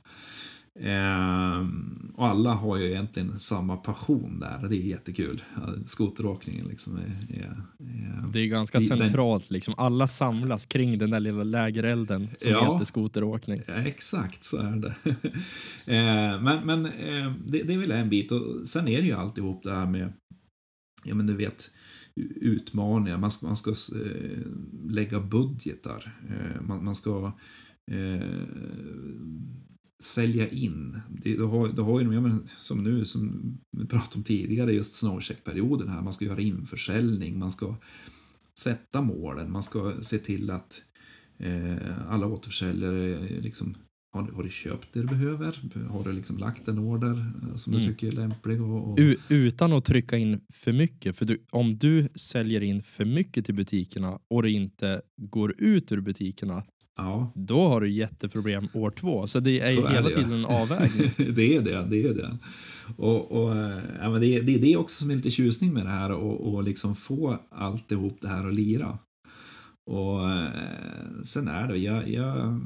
Ehm, 0.78 2.12
och 2.16 2.26
alla 2.26 2.54
har 2.54 2.76
ju 2.76 2.86
egentligen 2.90 3.38
samma 3.38 3.76
passion 3.76 4.40
där. 4.40 4.68
Det 4.68 4.76
är 4.76 4.80
jättekul. 4.80 5.42
Skoteråkningen 5.86 6.66
liksom 6.66 6.96
är, 6.96 7.36
är, 7.36 7.62
är, 7.78 8.32
Det 8.32 8.40
är 8.40 8.46
ganska 8.46 8.78
den, 8.78 8.88
centralt 8.88 9.50
liksom. 9.50 9.74
Alla 9.76 10.06
samlas 10.06 10.66
kring 10.66 10.98
den 10.98 11.10
där 11.10 11.20
lilla 11.20 11.42
lägerelden 11.42 12.28
som 12.38 12.50
ja, 12.50 12.72
heter 12.72 12.84
skoteråkning. 12.84 13.62
Exakt 13.66 14.44
så 14.44 14.56
är 14.56 14.76
det. 14.76 14.94
ehm, 15.92 16.44
men 16.44 16.66
men 16.66 16.86
eh, 16.86 17.32
det, 17.46 17.62
det 17.62 17.74
är 17.74 17.78
väl 17.78 17.90
en 17.90 18.08
bit. 18.08 18.32
Och 18.32 18.68
sen 18.68 18.88
är 18.88 19.00
det 19.02 19.06
ju 19.06 19.14
alltihop 19.14 19.62
det 19.62 19.72
här 19.72 19.86
med, 19.86 20.12
ja 21.04 21.14
men 21.14 21.26
du 21.26 21.36
vet, 21.36 21.70
utmaningar. 22.40 23.18
Man 23.18 23.30
ska, 23.30 23.46
man 23.46 23.56
ska 23.56 23.70
eh, 23.70 24.38
lägga 24.88 25.20
budgetar. 25.20 26.12
Eh, 26.28 26.62
man, 26.62 26.84
man 26.84 26.94
ska 26.94 27.32
eh, 27.90 28.20
sälja 30.00 30.48
in. 30.48 31.00
Det, 31.08 31.36
du, 31.36 31.44
har, 31.44 31.68
du 31.68 31.82
har 31.82 32.00
ju, 32.00 32.14
ja, 32.14 32.20
men, 32.20 32.48
som 32.56 32.84
nu, 32.84 33.04
som 33.04 33.54
vi 33.70 33.86
pratade 33.86 34.16
om 34.16 34.22
tidigare, 34.22 34.72
just 34.72 34.94
snowcheck-perioden 34.94 35.88
här. 35.88 36.02
Man 36.02 36.12
ska 36.12 36.24
göra 36.24 36.40
införsäljning, 36.40 37.38
man 37.38 37.50
ska 37.50 37.76
sätta 38.58 39.00
målen, 39.00 39.52
man 39.52 39.62
ska 39.62 39.92
se 40.02 40.18
till 40.18 40.50
att 40.50 40.82
eh, 41.38 42.10
alla 42.12 42.26
återförsäljare 42.26 43.28
liksom 43.40 43.74
har, 44.12 44.22
har 44.22 44.42
du 44.42 44.50
köpt 44.50 44.92
det 44.92 45.00
du 45.00 45.06
behöver? 45.06 45.60
Har 45.88 46.04
du 46.04 46.12
liksom 46.12 46.38
lagt 46.38 46.68
en 46.68 46.78
order 46.78 47.32
eh, 47.42 47.56
som 47.56 47.72
mm. 47.72 47.86
du 47.86 47.92
tycker 47.92 48.06
är 48.06 48.12
lämplig? 48.12 48.62
Och, 48.62 48.90
och... 48.90 48.98
Utan 49.28 49.72
att 49.72 49.84
trycka 49.84 50.16
in 50.16 50.40
för 50.52 50.72
mycket. 50.72 51.16
För 51.16 51.24
du, 51.24 51.44
om 51.50 51.78
du 51.78 52.08
säljer 52.14 52.60
in 52.60 52.82
för 52.82 53.04
mycket 53.04 53.46
till 53.46 53.54
butikerna 53.54 54.18
och 54.28 54.42
det 54.42 54.50
inte 54.50 55.02
går 55.16 55.54
ut 55.58 55.92
ur 55.92 56.00
butikerna 56.00 56.64
Ja. 57.00 57.32
Då 57.34 57.68
har 57.68 57.80
du 57.80 57.90
jätteproblem 57.90 58.68
år 58.72 58.90
två. 58.90 59.26
Så 59.26 59.40
det 59.40 59.60
är 59.60 59.70
ju 59.70 59.88
hela 59.88 60.08
det, 60.08 60.14
tiden 60.14 60.32
en 60.32 60.44
avvägning. 60.44 61.10
det 61.34 61.56
är 61.56 61.60
det. 61.60 61.86
det, 61.90 62.02
är 62.02 62.14
det. 62.14 62.38
Och, 62.96 63.32
och, 63.32 63.56
ja, 64.00 64.10
men 64.10 64.20
det, 64.20 64.26
är, 64.26 64.42
det 64.42 64.54
är 64.54 64.58
det 64.58 64.76
också 64.76 64.96
som 64.96 65.10
är 65.10 65.14
lite 65.14 65.30
tjusning 65.30 65.72
med 65.72 65.86
det 65.86 65.90
här 65.90 66.12
och, 66.12 66.54
och 66.54 66.62
liksom 66.62 66.96
få 66.96 67.38
alltihop 67.50 68.18
det 68.20 68.28
här 68.28 68.46
att 68.46 68.54
lira. 68.54 68.98
Och 69.90 70.30
eh, 70.30 70.50
sen 71.24 71.48
är 71.48 71.68
det, 71.68 71.76
jag, 71.76 72.08
jag 72.08 72.60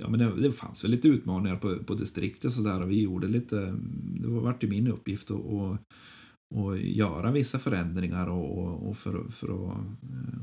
ja, 0.00 0.08
men 0.08 0.18
det, 0.18 0.42
det, 0.42 0.52
fanns 0.52 0.84
väl 0.84 0.90
lite 0.90 1.08
utmaningar 1.08 1.56
på, 1.56 1.76
på 1.76 1.94
distriktet 1.94 2.52
sådär 2.52 2.82
och 2.82 2.90
vi 2.90 3.00
gjorde 3.00 3.28
lite, 3.28 3.74
det 4.20 4.28
var 4.28 4.56
ju 4.60 4.68
min 4.68 4.88
uppgift 4.88 5.30
att 5.30 5.40
och, 5.40 5.76
och 6.54 6.78
göra 6.78 7.30
vissa 7.30 7.58
förändringar 7.58 8.26
och, 8.28 8.58
och, 8.58 8.88
och 8.88 8.96
för, 8.96 9.30
för 9.30 9.48
att 9.48 9.76
eh, 10.02 10.40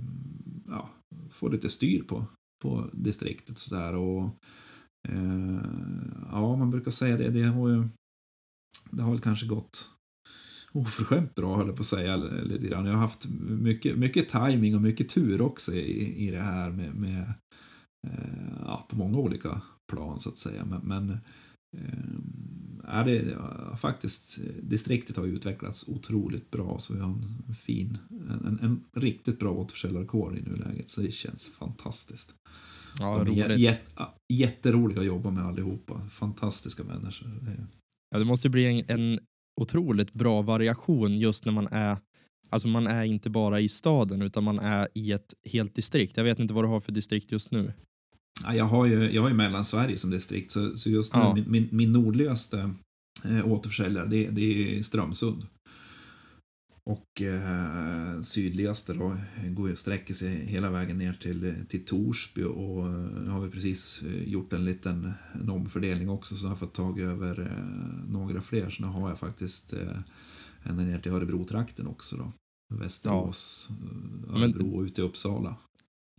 ja, 0.68 0.90
få 1.38 1.48
lite 1.48 1.70
styr 1.70 2.04
på, 2.04 2.26
på 2.64 2.90
distriktet 2.94 3.58
sådär 3.58 3.96
och 3.96 4.24
eh, 5.10 5.62
ja, 6.32 6.56
man 6.56 6.72
brukar 6.72 6.92
säga 6.92 7.18
det, 7.18 7.30
det 7.30 7.44
har 7.44 7.70
ju 7.70 7.88
det 8.92 9.04
har 9.04 9.12
väl 9.12 9.22
kanske 9.22 9.48
gått 9.48 9.90
oförskämt 10.72 11.36
bra 11.36 11.56
höll 11.58 11.68
jag 11.68 11.76
på 11.76 11.82
att 11.82 11.88
säga 11.88 12.16
lite 12.18 12.68
grann. 12.68 12.86
Jag 12.86 12.94
har 12.94 13.00
haft 13.00 13.28
mycket, 13.48 13.98
mycket 13.98 14.30
timing 14.30 14.76
och 14.76 14.82
mycket 14.82 15.10
tur 15.10 15.42
också 15.42 15.74
i, 15.74 16.28
i 16.28 16.32
det 16.32 16.42
här 16.42 16.70
med, 16.70 16.96
med 16.96 17.34
eh, 18.08 18.62
ja, 18.66 18.88
på 18.90 18.96
många 18.96 19.18
olika 19.18 19.62
plan 19.92 20.20
så 20.20 20.30
att 20.30 20.38
säga. 20.38 20.66
Men, 20.66 20.82
men 20.82 21.18
eh, 21.78 23.00
är 23.00 23.06
det, 23.06 23.16
ja, 23.16 23.76
faktiskt, 23.76 24.40
distriktet 24.62 25.18
har 25.18 25.26
utvecklats 25.26 25.88
otroligt 25.88 26.52
bra 26.52 26.80
så 26.80 26.94
vi 26.94 27.00
har 27.00 27.10
en 27.48 27.56
fin, 27.56 27.98
en, 28.10 28.60
en 28.62 28.84
riktigt 29.02 29.40
bra 29.40 29.52
återförsäljarkår 29.52 30.38
i 30.38 30.42
nuläget 30.42 30.90
så 30.90 31.02
det 31.02 31.12
känns 31.12 31.48
fantastiskt. 31.48 32.36
Ja, 33.00 33.24
De 33.24 33.42
är 33.42 33.58
jät, 33.58 33.80
jätteroliga 34.34 35.00
att 35.00 35.06
jobba 35.06 35.32
med 35.32 35.46
allihopa, 35.46 36.02
fantastiska 36.10 36.84
människor. 36.84 37.30
Ja, 38.10 38.20
det 38.20 38.26
måste 38.26 38.50
bli 38.50 38.66
en, 38.66 39.00
en 39.00 39.20
otroligt 39.62 40.14
bra 40.14 40.42
variation 40.42 41.18
just 41.18 41.46
när 41.46 41.52
man 41.52 41.68
är 41.72 41.98
Alltså 42.50 42.68
man 42.68 42.88
är 42.88 43.04
inte 43.04 43.30
bara 43.30 43.60
i 43.60 43.70
staden 43.70 44.22
utan 44.22 44.44
man 44.44 44.60
är 44.60 44.88
i 44.94 45.12
ett 45.12 45.34
helt 45.46 45.76
distrikt. 45.76 46.18
Jag 46.18 46.24
vet 46.24 46.40
inte 46.40 46.54
vad 46.54 46.64
du 46.64 46.68
har 46.68 46.80
för 46.80 46.92
distrikt 46.92 47.32
just 47.32 47.52
nu. 47.52 47.74
Ja, 48.44 48.56
jag 48.56 48.66
har 48.66 48.86
ju, 48.86 49.12
jag 49.12 49.22
har 49.22 49.30
ju 49.30 49.36
Mellansverige 49.36 49.98
som 49.98 50.10
distrikt 50.10 50.52
så, 50.52 50.78
så 50.78 50.90
just 50.90 51.14
nu 51.14 51.20
ja. 51.20 51.34
min, 51.34 51.52
min, 51.52 51.70
min, 51.72 51.92
nordligaste 51.92 52.74
eh, 53.26 53.48
återförsäljare 53.48 54.08
det, 54.08 54.30
det 54.30 54.78
är 54.78 54.82
Strömsund. 54.82 55.48
Och 56.84 57.22
eh, 57.22 58.22
sydligaste 58.22 58.94
då 58.94 59.18
går, 59.48 59.76
sträcker 59.76 60.14
sig 60.14 60.46
hela 60.46 60.70
vägen 60.70 60.98
ner 60.98 61.14
till, 61.14 61.66
till 61.70 61.86
Torsby 61.86 62.44
och 62.44 62.86
nu 63.24 63.30
har 63.30 63.42
vi 63.42 63.52
precis 63.52 64.04
eh, 64.04 64.24
gjort 64.24 64.54
en 64.54 64.66
liten 64.66 65.14
en 65.34 65.50
omfördelning 65.50 66.10
också 66.10 66.36
så 66.36 66.46
jag 66.46 66.50
har 66.50 66.56
fått 66.56 66.74
tag 66.74 67.00
över 67.00 67.40
eh, 67.40 68.10
några 68.10 68.42
fler. 68.42 68.70
Så 68.70 68.82
nu 68.82 68.88
har 68.88 69.10
jag 69.10 69.20
faktiskt 69.20 69.74
eh, 69.74 70.00
ända 70.64 70.84
ner 70.84 71.00
till 71.00 71.12
Örebro-trakten 71.12 71.88
också 71.88 72.18
då. 72.18 72.32
Västerås, 72.76 73.70
ja. 74.28 74.38
Örebro 74.38 74.76
och 74.76 74.82
ute 74.82 75.02
i 75.02 75.04
Uppsala. 75.04 75.56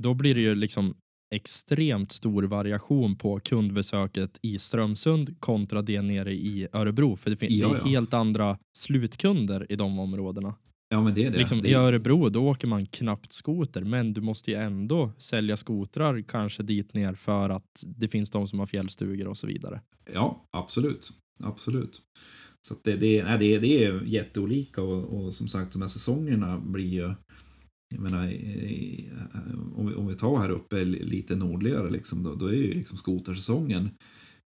Då 0.03 0.15
blir 0.15 0.35
det 0.35 0.41
ju 0.41 0.55
liksom 0.55 0.95
extremt 1.31 2.13
stor 2.13 2.43
variation 2.43 3.17
på 3.17 3.41
kundbesöket 3.41 4.39
i 4.43 4.59
Strömsund 4.59 5.41
kontra 5.41 5.83
det 5.83 6.03
nere 6.03 6.33
i 6.33 6.69
Örebro. 6.73 7.17
För 7.17 7.31
det, 7.31 7.47
ja, 7.47 7.69
det 7.69 7.75
är 7.75 7.85
helt 7.85 8.15
andra 8.15 8.59
slutkunder 8.79 9.73
i 9.73 9.77
de 9.77 9.99
områdena. 9.99 10.55
Ja, 10.91 11.03
men 11.03 11.15
det 11.15 11.25
är 11.25 11.31
det. 11.31 11.39
Liksom, 11.39 11.63
det 11.63 11.69
I 11.69 11.75
Örebro 11.75 12.29
då 12.29 12.49
åker 12.49 12.69
man 12.69 12.87
knappt 12.87 13.33
skoter 13.33 13.85
men 13.85 14.13
du 14.13 14.21
måste 14.21 14.51
ju 14.51 14.57
ändå 14.57 15.13
sälja 15.19 15.57
skotrar 15.57 16.23
kanske 16.23 16.63
dit 16.63 16.95
ner 16.95 17.15
för 17.15 17.51
att 17.51 17.85
det 17.87 18.09
finns 18.09 18.31
de 18.31 18.47
som 18.47 18.59
har 18.59 18.67
fjällstugor 18.67 19.29
och 19.29 19.39
så 19.39 19.47
vidare. 19.47 19.81
Ja, 20.15 20.49
absolut. 20.51 21.11
Absolut. 21.41 22.01
Så 22.61 22.75
det, 22.85 22.97
det, 22.97 23.25
nej, 23.25 23.39
det, 23.39 23.59
det 23.59 23.85
är 23.85 24.03
jätteolika 24.03 24.83
och, 24.83 25.05
och 25.05 25.35
som 25.35 25.49
sagt 25.49 25.73
de 25.73 25.83
här 25.83 25.89
säsongerna 25.89 26.59
blir 26.59 26.89
ju 26.89 27.15
jag 27.89 28.01
menar, 28.01 28.23
om 29.77 29.87
vi, 29.89 29.95
om 29.95 30.07
vi 30.07 30.15
tar 30.15 30.39
här 30.39 30.51
uppe 30.51 30.85
lite 30.85 31.37
nordligare 31.37 31.91
liksom, 31.91 32.23
då, 32.23 32.35
då 32.35 32.47
är 32.47 32.53
ju 32.53 32.75
liksom 32.75 32.99
skotersäsongen 32.99 33.91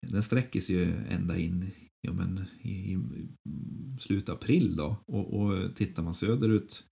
den 0.08 0.24
sträcker 0.24 0.60
sig 0.60 0.76
ju 0.76 0.94
ända 1.10 1.38
in 1.38 1.72
ja, 2.02 2.14
men, 2.14 2.46
i, 2.62 2.70
i 2.70 3.00
slutet 4.00 4.30
av 4.30 4.36
april 4.36 4.76
då. 4.76 4.98
Och, 5.08 5.34
och 5.34 5.76
tittar 5.76 6.04
man 6.04 6.14
söderut 6.14 6.84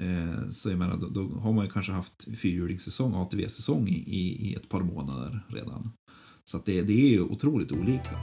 eh, 0.00 0.48
så 0.48 0.70
jag 0.70 0.78
menar, 0.78 0.96
då, 0.96 1.08
då, 1.08 1.28
har 1.28 1.52
man 1.52 1.64
ju 1.64 1.70
kanske 1.70 1.92
haft 1.92 2.38
fyrhjulingssäsong, 2.38 3.14
ATV-säsong 3.14 3.88
i, 3.88 4.48
i, 4.48 4.54
ett 4.54 4.68
par 4.68 4.82
månader 4.82 5.46
redan. 5.48 5.90
Så 6.44 6.56
att 6.56 6.66
det, 6.66 6.82
det 6.82 6.92
är 6.92 7.08
ju 7.08 7.20
otroligt 7.20 7.72
olika. 7.72 8.16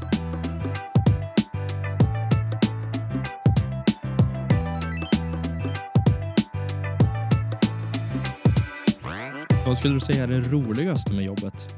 Vad 9.68 9.78
skulle 9.78 9.94
du 9.94 10.00
säga 10.00 10.24
är 10.24 10.28
det 10.28 10.40
roligaste 10.40 11.14
med 11.14 11.26
jobbet? 11.26 11.76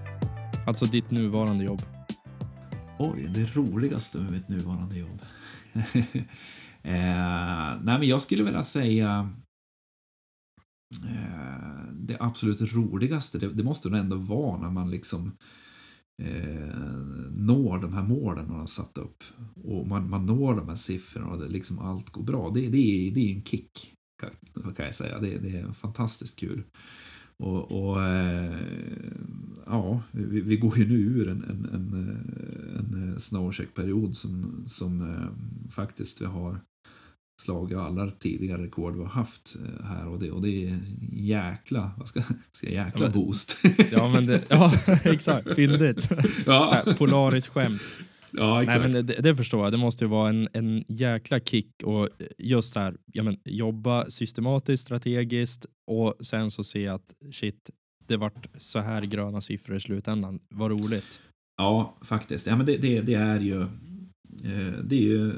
Alltså 0.68 0.86
ditt 0.86 1.12
nuvarande 1.12 1.66
jobb. 1.66 1.82
Oj, 3.00 3.32
det 3.34 3.56
roligaste 3.56 4.18
med 4.18 4.32
mitt 4.32 4.50
nuvarande 4.50 5.00
jobb. 5.00 5.22
eh, 5.74 5.84
nej, 7.82 8.00
men 8.00 8.04
jag 8.04 8.22
skulle 8.22 8.44
vilja 8.44 8.64
säga 8.64 9.30
eh, 11.06 11.92
det 11.92 12.18
absolut 12.20 12.74
roligaste, 12.74 13.38
det, 13.38 13.54
det, 13.54 13.64
måste 13.64 13.90
nog 13.90 14.00
ändå 14.00 14.16
vara 14.16 14.62
när 14.62 14.70
man 14.70 14.92
liksom 14.92 15.38
eh, 16.22 16.78
når 17.32 17.82
de 17.82 17.94
här 17.94 18.04
målen 18.04 18.48
man 18.48 18.60
har 18.60 18.68
satt 18.68 18.98
upp. 18.98 19.24
Och 19.64 19.88
man, 19.88 20.10
man 20.10 20.26
når 20.26 20.56
de 20.56 20.70
här 20.70 20.76
siffrorna 20.76 21.28
och 21.28 21.40
det, 21.40 21.48
liksom 21.48 21.80
allt 21.80 22.10
går 22.10 22.24
bra. 22.24 22.50
Det, 22.50 22.70
det, 22.70 22.78
är, 22.78 23.12
det 23.12 23.20
är 23.20 23.36
en 23.36 23.44
kick. 23.44 23.94
kan, 24.22 24.64
så 24.64 24.74
kan 24.74 24.86
jag 24.86 24.96
säga. 24.96 25.20
Det, 25.20 25.38
det 25.38 25.58
är 25.58 25.74
fantastiskt 25.74 26.40
kul. 26.40 26.64
Och, 27.40 27.72
och 27.72 28.04
eh, 28.04 28.58
ja, 29.66 30.04
vi, 30.12 30.42
vi, 30.42 30.58
går 30.58 30.78
ju 30.78 30.88
nu 30.88 30.96
ur 30.96 31.30
en, 31.30 31.44
en, 31.44 31.70
en, 31.74 33.14
en 33.14 33.20
snowcheck-period 33.20 34.16
som, 34.16 34.64
som 34.68 35.02
eh, 35.02 35.72
faktiskt 35.72 36.22
vi 36.22 36.26
har 36.26 36.60
slagit 37.42 37.78
alla 37.78 38.10
tidigare 38.10 38.64
rekord 38.64 38.94
vi 38.94 39.00
har 39.00 39.10
haft 39.10 39.56
eh, 39.56 39.86
här 39.86 40.08
och 40.08 40.20
det, 40.20 40.32
och 40.32 40.42
det 40.42 40.66
är 40.68 40.78
jäkla, 41.12 41.92
vad 41.98 42.08
ska, 42.08 42.22
ska 42.52 42.70
jäkla 42.70 43.06
ja, 43.06 43.12
men, 43.12 43.12
boost. 43.12 43.58
ja, 43.92 44.12
men 44.14 44.26
det, 44.26 44.42
ja, 44.50 44.74
exakt, 45.04 45.56
fyndigt. 45.56 46.10
Ja. 46.46 46.84
Polaris-skämt. 46.98 47.82
Ja, 48.32 48.64
exakt. 48.64 48.82
Nej, 48.82 48.92
men 48.92 49.06
det, 49.06 49.14
det, 49.14 49.36
förstår 49.36 49.64
jag. 49.64 49.72
Det 49.72 49.78
måste 49.78 50.04
ju 50.04 50.10
vara 50.10 50.30
en, 50.30 50.48
en 50.54 50.84
jäkla 50.88 51.40
kick 51.40 51.84
och 51.84 52.10
just 52.38 52.76
här, 52.76 52.98
ja, 53.14 53.24
men, 53.24 53.38
jobba 53.46 54.10
systematiskt, 54.10 54.84
strategiskt 54.84 55.66
och 55.90 56.16
sen 56.20 56.52
så 56.52 56.64
se 56.64 56.88
att 56.88 57.14
shit, 57.32 57.70
det 58.08 58.18
vart 58.18 58.48
så 58.58 58.80
här 58.80 59.02
gröna 59.02 59.42
siffror 59.42 59.76
i 59.76 59.80
slutändan. 59.80 60.40
Vad 60.50 60.72
roligt. 60.72 61.22
Ja, 61.58 61.98
faktiskt. 62.02 62.48
Ja, 62.48 62.56
men 62.56 62.66
det, 62.66 62.78
det, 62.78 63.02
det 63.02 63.14
är 63.14 63.40
ju 63.40 63.62
eh, 64.44 64.80
det 64.84 64.96
är 64.96 65.02
ju 65.02 65.30
eh, 65.30 65.36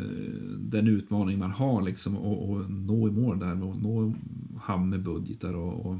den 0.59 0.87
utmaning 0.87 1.39
man 1.39 1.51
har 1.51 1.81
liksom 1.81 2.17
att 2.17 2.69
nå 2.69 3.07
i 3.07 3.11
mål 3.11 3.39
där, 3.39 3.51
att 3.51 3.81
nå 3.81 4.13
hamn 4.61 4.89
med 4.89 5.03
budgetar 5.03 5.53
och, 5.53 5.85
och 5.85 5.97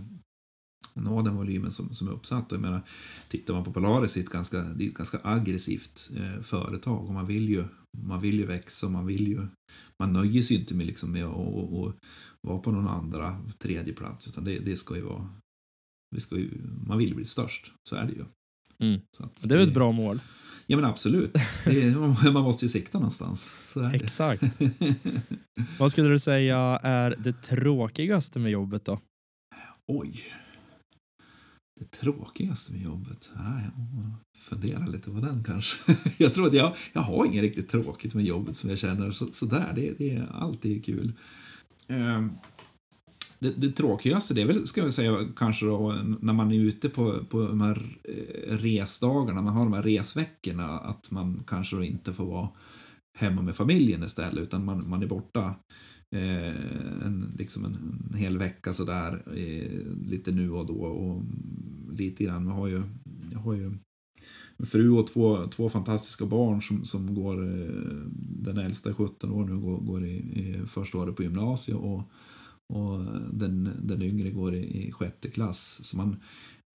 nå 0.94 1.22
den 1.22 1.36
volymen 1.36 1.72
som, 1.72 1.94
som 1.94 2.08
är 2.08 2.12
uppsatt. 2.12 2.52
Och 2.52 2.56
jag 2.56 2.62
menar, 2.62 2.82
tittar 3.28 3.54
man 3.54 3.64
på 3.64 3.74
Polaris, 3.74 4.14
det 4.14 4.20
är 4.20 4.24
ett 4.24 4.30
ganska, 4.30 4.62
det 4.62 4.84
är 4.84 4.88
ett 4.88 4.98
ganska 4.98 5.20
aggressivt 5.24 6.12
eh, 6.16 6.42
företag 6.42 7.08
och 7.08 7.14
man 7.14 7.26
vill 7.26 7.50
ju, 7.50 7.64
man 7.98 8.22
vill 8.22 8.40
ju 8.40 8.46
växa 8.46 8.86
och 8.86 8.92
man 8.92 9.06
vill 9.06 9.28
ju, 9.28 9.48
man 10.00 10.14
nöjer 10.14 10.44
sig 10.44 10.58
inte 10.58 10.76
med, 10.76 10.86
liksom 10.86 11.12
med 11.12 11.26
att 11.26 11.96
vara 12.48 12.60
på 12.60 12.72
någon 12.72 12.88
andra, 12.88 13.42
tredje 13.58 13.94
plats 13.94 14.28
utan 14.28 14.44
det, 14.44 14.60
det 14.60 14.76
ska 14.76 14.96
ju 14.96 15.02
vara, 15.02 15.30
vi 16.16 16.20
ska 16.20 16.36
ju, 16.36 16.62
man 16.88 16.98
vill 16.98 17.16
bli 17.16 17.26
störst, 17.26 17.74
så 17.90 17.96
är 17.96 18.06
det 18.06 18.14
ju. 18.14 18.26
Mm. 18.80 19.02
Att, 19.20 19.50
det 19.50 19.56
är 19.56 19.60
ett 19.60 19.74
bra 19.74 19.92
mål. 19.92 20.20
Ja 20.68 20.78
men 20.78 20.86
absolut. 20.86 21.36
Är, 21.66 22.32
man 22.32 22.44
måste 22.44 22.66
ju 22.66 22.70
sikta 22.70 23.00
någonstans. 23.00 23.56
Exakt. 23.94 24.44
Vad 25.80 25.92
skulle 25.92 26.10
du 26.10 26.20
säga 26.20 26.58
är 26.84 27.16
det 27.20 27.42
tråkigaste 27.42 28.40
med 28.40 28.52
jobbet 28.52 28.86
då? 28.86 29.00
Oj. 29.88 30.24
Det 31.80 31.92
tråkigaste 31.92 32.74
med 32.74 32.82
jobbet? 32.82 33.32
Nej, 33.36 33.64
jag 34.34 34.42
funderar 34.42 34.88
lite 34.88 35.12
på 35.12 35.20
den 35.20 35.44
kanske. 35.44 35.98
jag 36.18 36.34
tror 36.34 36.48
att 36.48 36.54
jag, 36.54 36.76
jag 36.94 37.02
har 37.02 37.26
inget 37.26 37.42
riktigt 37.42 37.70
tråkigt 37.70 38.14
med 38.14 38.26
jobbet 38.26 38.56
som 38.56 38.70
jag 38.70 38.80
känner 38.80 39.12
så, 39.12 39.28
sådär. 39.32 39.74
Det, 39.76 39.98
det 39.98 40.16
är 40.16 40.28
alltid 40.32 40.86
kul. 40.86 41.14
Ehm, 41.92 42.32
det, 43.40 43.62
det 43.62 43.72
tråkigaste 43.72 44.34
det 44.34 44.42
är 44.42 44.46
väl, 44.46 44.68
ska 44.68 44.82
jag 44.82 44.94
säga, 44.94 45.28
kanske 45.36 45.66
då, 45.66 45.92
när 46.22 46.34
man 46.34 46.52
är 46.52 46.56
ute 46.60 46.90
på, 46.90 47.26
på 47.26 47.48
de 47.48 47.62
här 47.62 48.00
eh, 48.04 48.58
resdagarna, 48.58 49.42
man 49.42 49.54
har 49.54 49.64
de 49.64 49.74
här 49.74 49.84
resveckorna, 49.84 50.80
att 50.80 51.12
man 51.12 51.44
kanske 51.48 51.76
då 51.76 51.84
inte 51.84 52.14
får 52.14 52.26
vara 52.26 52.50
hemma 53.18 53.42
med 53.42 53.56
familjen 53.56 54.04
istället, 54.04 54.44
utan 54.44 54.66
man, 54.66 54.90
man 54.90 55.04
är 55.04 55.08
borta 55.08 55.56
eh, 56.16 56.56
en, 57.06 57.36
liksom 57.38 57.66
en, 57.66 58.04
en, 58.10 58.18
hel 58.18 58.38
vecka 58.38 58.74
sådär, 58.74 59.24
eh, 59.36 60.10
lite 60.10 60.32
nu 60.32 60.52
och 60.52 60.66
då. 60.66 60.82
Och 60.82 61.24
lite 61.92 62.24
grann, 62.24 62.48
jag 62.48 62.54
har 62.54 62.68
ju, 62.68 62.84
jag 63.32 63.40
har 63.40 63.54
ju 63.54 63.74
fru 64.66 64.90
och 64.90 65.08
två, 65.08 65.48
två 65.48 65.70
fantastiska 65.70 66.26
barn 66.26 66.62
som, 66.62 66.86
som 66.86 67.16
går, 67.16 67.44
eh, 67.44 68.06
den 68.16 68.58
äldsta 68.58 68.90
är 68.90 68.94
17 68.94 69.32
år 69.32 69.46
nu, 69.46 69.58
går, 69.58 69.78
går 69.78 70.06
i, 70.06 70.16
i 70.16 70.62
första 70.68 70.98
året 70.98 71.16
på 71.16 71.24
gymnasiet 71.24 71.78
och 71.78 72.12
och 72.72 73.00
den, 73.34 73.70
den 73.82 74.02
yngre 74.02 74.30
går 74.30 74.56
i, 74.56 74.88
i 74.88 74.92
sjätte 74.92 75.30
klass. 75.30 75.80
Så 75.84 75.98
man, 75.98 76.20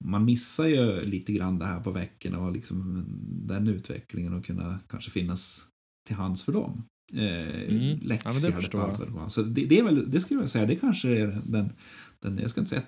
man 0.05 0.24
missar 0.24 0.66
ju 0.66 1.05
lite 1.05 1.32
grann 1.32 1.59
det 1.59 1.66
här 1.66 1.80
på 1.80 1.90
veckorna 1.90 2.38
och 2.38 2.53
liksom 2.53 3.05
den 3.47 3.68
utvecklingen 3.68 4.32
och 4.32 4.44
kunna 4.44 4.78
kanske 4.88 5.11
finnas 5.11 5.64
till 6.07 6.16
hands 6.16 6.42
för 6.42 6.53
dem. 6.53 6.84
Eh, 7.12 7.68
mm. 7.68 7.99
Ja, 8.24 8.32
det 8.32 8.53
jag. 9.16 9.32
Så 9.32 9.42
det, 9.42 9.66
det, 9.66 9.78
är 9.78 9.82
väl, 9.82 10.11
det 10.11 10.20
skulle 10.20 10.40
jag 10.40 10.49
säga, 10.49 10.66
det 10.66 10.76
kanske 10.76 11.09
är 11.09 11.42
den, 11.44 11.72
den 12.20 12.38
jag 12.38 12.51
ska 12.51 12.61
inte 12.61 12.70
säga 12.70 12.82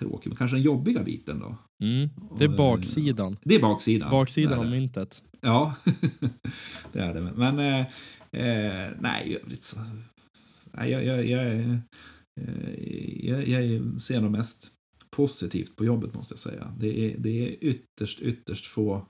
tråkig, 0.00 0.30
men 0.30 0.36
kanske 0.36 0.56
den 0.56 0.64
jobbiga 0.64 1.02
biten 1.02 1.38
då. 1.38 1.56
Mm. 1.84 2.08
Det 2.38 2.44
är 2.44 2.48
baksidan. 2.48 3.36
Det 3.44 3.54
är 3.54 3.60
baksidan. 3.60 4.10
Baksidan 4.10 4.58
av 4.58 4.66
myntet. 4.66 5.22
Ja, 5.40 5.74
det 6.92 7.00
är 7.00 7.14
det. 7.14 7.20
Men 7.20 7.58
eh, 7.58 7.80
eh, 8.32 8.92
nej, 9.00 9.28
i 9.28 9.36
övrigt 9.36 9.64
så 9.64 9.76
jag, 10.72 11.04
jag, 11.04 11.26
jag, 11.26 11.60
eh, 11.60 11.76
jag, 13.22 13.48
jag 13.48 14.00
ser 14.00 14.20
nog 14.20 14.30
mest 14.30 14.72
positivt 15.10 15.76
på 15.76 15.84
jobbet 15.84 16.14
måste 16.14 16.32
jag 16.32 16.38
säga. 16.38 16.74
Det 16.78 17.00
är, 17.04 17.18
det 17.18 17.30
är 17.30 17.56
ytterst, 17.64 18.20
ytterst 18.20 18.66
få 18.66 19.06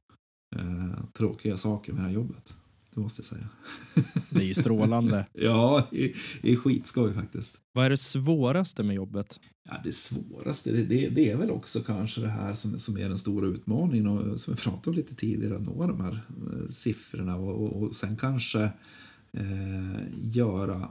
eh, 0.57 1.05
tråkiga 1.12 1.57
saker 1.57 1.93
med 1.93 2.03
det 2.03 2.07
här 2.07 2.14
jobbet. 2.14 2.55
Det 2.95 3.01
måste 3.01 3.22
jag 3.22 3.26
säga. 3.26 3.49
Det 4.30 4.38
är 4.38 4.47
ju 4.47 4.55
strålande. 4.55 5.26
ja, 5.32 5.88
det 5.91 6.53
är 6.53 6.57
skitskoj 6.57 7.12
faktiskt. 7.12 7.59
Vad 7.72 7.84
är 7.84 7.91
det 7.91 7.97
svåraste 7.97 8.82
med 8.82 8.97
jobbet? 8.97 9.41
Ja, 9.68 9.76
det 9.84 9.93
svåraste, 9.93 10.72
det, 10.72 10.82
det, 10.82 11.09
det, 11.09 11.30
är 11.30 11.36
väl 11.36 11.51
också 11.51 11.80
kanske 11.80 12.20
det 12.20 12.28
här 12.28 12.55
som, 12.55 12.78
som 12.78 12.99
är 12.99 13.09
den 13.09 13.18
stora 13.18 13.47
utmaningen 13.47 14.07
och 14.07 14.41
som 14.41 14.55
vi 14.55 14.61
pratade 14.61 14.91
om 14.91 14.97
lite 14.97 15.14
tidigare, 15.14 15.57
att 15.57 15.62
nå 15.62 15.86
de 15.86 16.01
här 16.01 16.20
eh, 16.53 16.68
siffrorna 16.68 17.36
och, 17.36 17.62
och, 17.62 17.82
och 17.82 17.95
sen 17.97 18.16
kanske 18.16 18.62
eh, 19.32 20.03
göra 20.22 20.91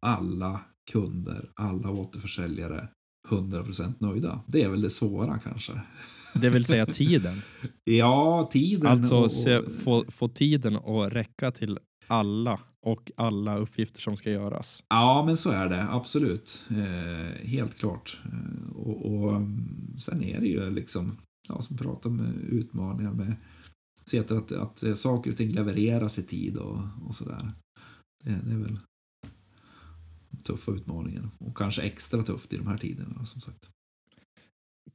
alla 0.00 0.60
kunder, 0.92 1.50
alla 1.54 1.90
återförsäljare 1.90 2.88
100% 3.28 3.94
nöjda. 3.98 4.40
Det 4.46 4.62
är 4.62 4.68
väl 4.68 4.80
det 4.80 4.90
svåra 4.90 5.38
kanske. 5.38 5.72
Det 6.34 6.50
vill 6.50 6.64
säga 6.64 6.86
tiden? 6.86 7.42
ja, 7.84 8.48
tiden. 8.52 8.86
Alltså 8.86 9.16
och. 9.16 9.32
Se, 9.32 9.70
få, 9.70 10.04
få 10.08 10.28
tiden 10.28 10.76
att 10.76 11.12
räcka 11.12 11.50
till 11.50 11.78
alla 12.06 12.60
och 12.86 13.12
alla 13.16 13.58
uppgifter 13.58 14.00
som 14.00 14.16
ska 14.16 14.30
göras. 14.30 14.82
Ja, 14.88 15.22
men 15.26 15.36
så 15.36 15.50
är 15.50 15.68
det 15.68 15.82
absolut. 15.90 16.66
Eh, 16.70 17.48
helt 17.48 17.78
klart. 17.78 18.18
Eh, 18.24 18.76
och, 18.76 19.14
och, 19.14 19.36
mm, 19.36 19.96
sen 19.98 20.22
är 20.22 20.40
det 20.40 20.46
ju 20.46 20.70
liksom, 20.70 21.16
ja, 21.48 21.62
som 21.62 21.76
pratar 21.76 22.10
med 22.10 22.34
utmaningar 22.36 23.12
med 23.12 23.36
se 24.04 24.18
att, 24.18 24.30
att, 24.30 24.52
att 24.52 24.98
saker 24.98 25.30
och 25.30 25.36
ting 25.36 25.50
levereras 25.50 26.18
i 26.18 26.22
tid 26.22 26.56
och, 26.56 26.78
och 27.06 27.14
sådär. 27.14 27.52
Det, 28.24 28.40
det 28.44 28.52
är 28.52 28.58
väl 28.58 28.78
tuffa 30.42 30.72
utmaningen 30.72 31.30
och 31.38 31.56
kanske 31.56 31.82
extra 31.82 32.22
tufft 32.22 32.52
i 32.52 32.56
de 32.56 32.66
här 32.66 32.78
tiderna 32.78 33.26
som 33.26 33.40
sagt. 33.40 33.68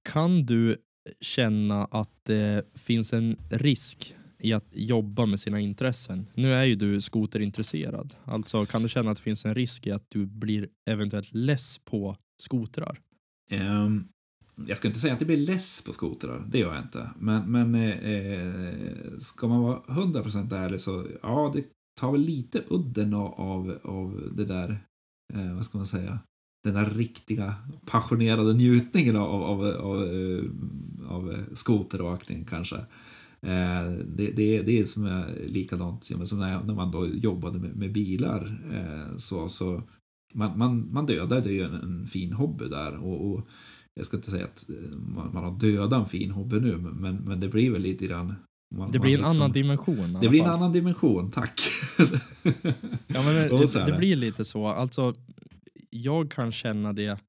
Kan 0.03 0.45
du 0.45 0.77
känna 1.21 1.85
att 1.85 2.25
det 2.25 2.65
finns 2.75 3.13
en 3.13 3.37
risk 3.49 4.15
i 4.39 4.53
att 4.53 4.67
jobba 4.71 5.25
med 5.25 5.39
sina 5.39 5.59
intressen? 5.59 6.29
Nu 6.33 6.53
är 6.53 6.63
ju 6.63 6.75
du 6.75 7.01
skoterintresserad, 7.01 8.15
alltså 8.25 8.65
kan 8.65 8.83
du 8.83 8.89
känna 8.89 9.11
att 9.11 9.17
det 9.17 9.23
finns 9.23 9.45
en 9.45 9.55
risk 9.55 9.87
i 9.87 9.91
att 9.91 10.05
du 10.09 10.25
blir 10.25 10.67
eventuellt 10.89 11.33
less 11.33 11.77
på 11.77 12.15
skotrar? 12.41 12.99
Um, 13.51 14.07
jag 14.67 14.77
ska 14.77 14.87
inte 14.87 14.99
säga 14.99 15.13
att 15.13 15.21
jag 15.21 15.27
blir 15.27 15.37
less 15.37 15.83
på 15.85 15.93
skotrar, 15.93 16.45
det 16.47 16.57
gör 16.57 16.73
jag 16.73 16.83
inte. 16.83 17.09
Men, 17.19 17.51
men 17.51 17.75
eh, 17.75 17.89
eh 17.89 19.17
ska 19.19 19.47
man 19.47 19.61
vara 19.61 19.79
100% 19.79 20.55
ärlig 20.55 20.81
så 20.81 21.07
ja, 21.21 21.51
det 21.55 21.63
tar 21.99 22.11
väl 22.11 22.21
lite 22.21 22.63
udden 22.69 23.13
av, 23.13 23.79
av 23.83 24.29
det 24.31 24.45
där 24.45 24.83
eh, 25.33 25.55
vad 25.55 25.65
ska 25.65 25.77
man 25.77 25.87
säga, 25.87 26.19
den 26.63 26.73
där 26.73 26.85
riktiga 26.85 27.53
passionerade 27.85 28.53
njutningen 28.53 29.15
av, 29.15 29.43
av, 29.43 29.63
av, 29.63 30.03
eh, 30.03 30.43
av, 31.07 31.35
skoteråkning 31.53 32.45
kanske. 32.45 32.75
Eh, 33.41 33.91
det, 34.05 34.31
det, 34.31 34.61
det 34.61 34.79
är 34.79 34.85
som 34.85 35.05
är 35.05 35.47
likadant 35.47 36.03
som 36.03 36.39
när, 36.39 36.63
när 36.63 36.73
man 36.73 36.91
då 36.91 37.07
jobbade 37.07 37.59
med, 37.59 37.75
med 37.75 37.91
bilar. 37.91 38.61
Eh, 38.73 39.17
så, 39.17 39.49
så 39.49 39.81
man, 40.33 40.57
man, 40.57 40.93
man 40.93 41.05
dödade 41.05 41.51
ju 41.51 41.63
en, 41.63 41.73
en 41.73 42.07
fin 42.07 42.33
hobby 42.33 42.65
där. 42.65 42.97
Och, 42.97 43.31
och, 43.31 43.47
jag 43.93 44.05
ska 44.05 44.17
inte 44.17 44.31
säga 44.31 44.45
att 44.45 44.69
man, 44.93 45.33
man 45.33 45.43
har 45.43 45.59
dödat 45.59 46.01
en 46.01 46.05
fin 46.05 46.31
hobby 46.31 46.59
nu, 46.59 46.77
men, 46.77 47.15
men 47.15 47.39
det 47.39 47.47
blir 47.47 47.71
väl 47.71 47.81
lite 47.81 48.07
grann 48.07 48.35
man, 48.75 48.91
det 48.91 48.99
blir 48.99 49.13
en 49.13 49.19
liksom, 49.19 49.37
annan 49.37 49.51
dimension. 49.51 50.17
Det 50.21 50.29
blir 50.29 50.41
en 50.41 50.49
annan 50.49 50.71
dimension, 50.71 51.31
tack. 51.31 51.61
ja, 53.07 53.23
men 53.23 53.35
det, 53.49 53.85
det, 53.85 53.97
blir 53.97 54.15
lite 54.15 54.45
så. 54.45 54.67
Alltså, 54.67 55.13
jag 55.89 56.31
kan 56.31 56.51
känna 56.51 56.93
det 56.93 57.19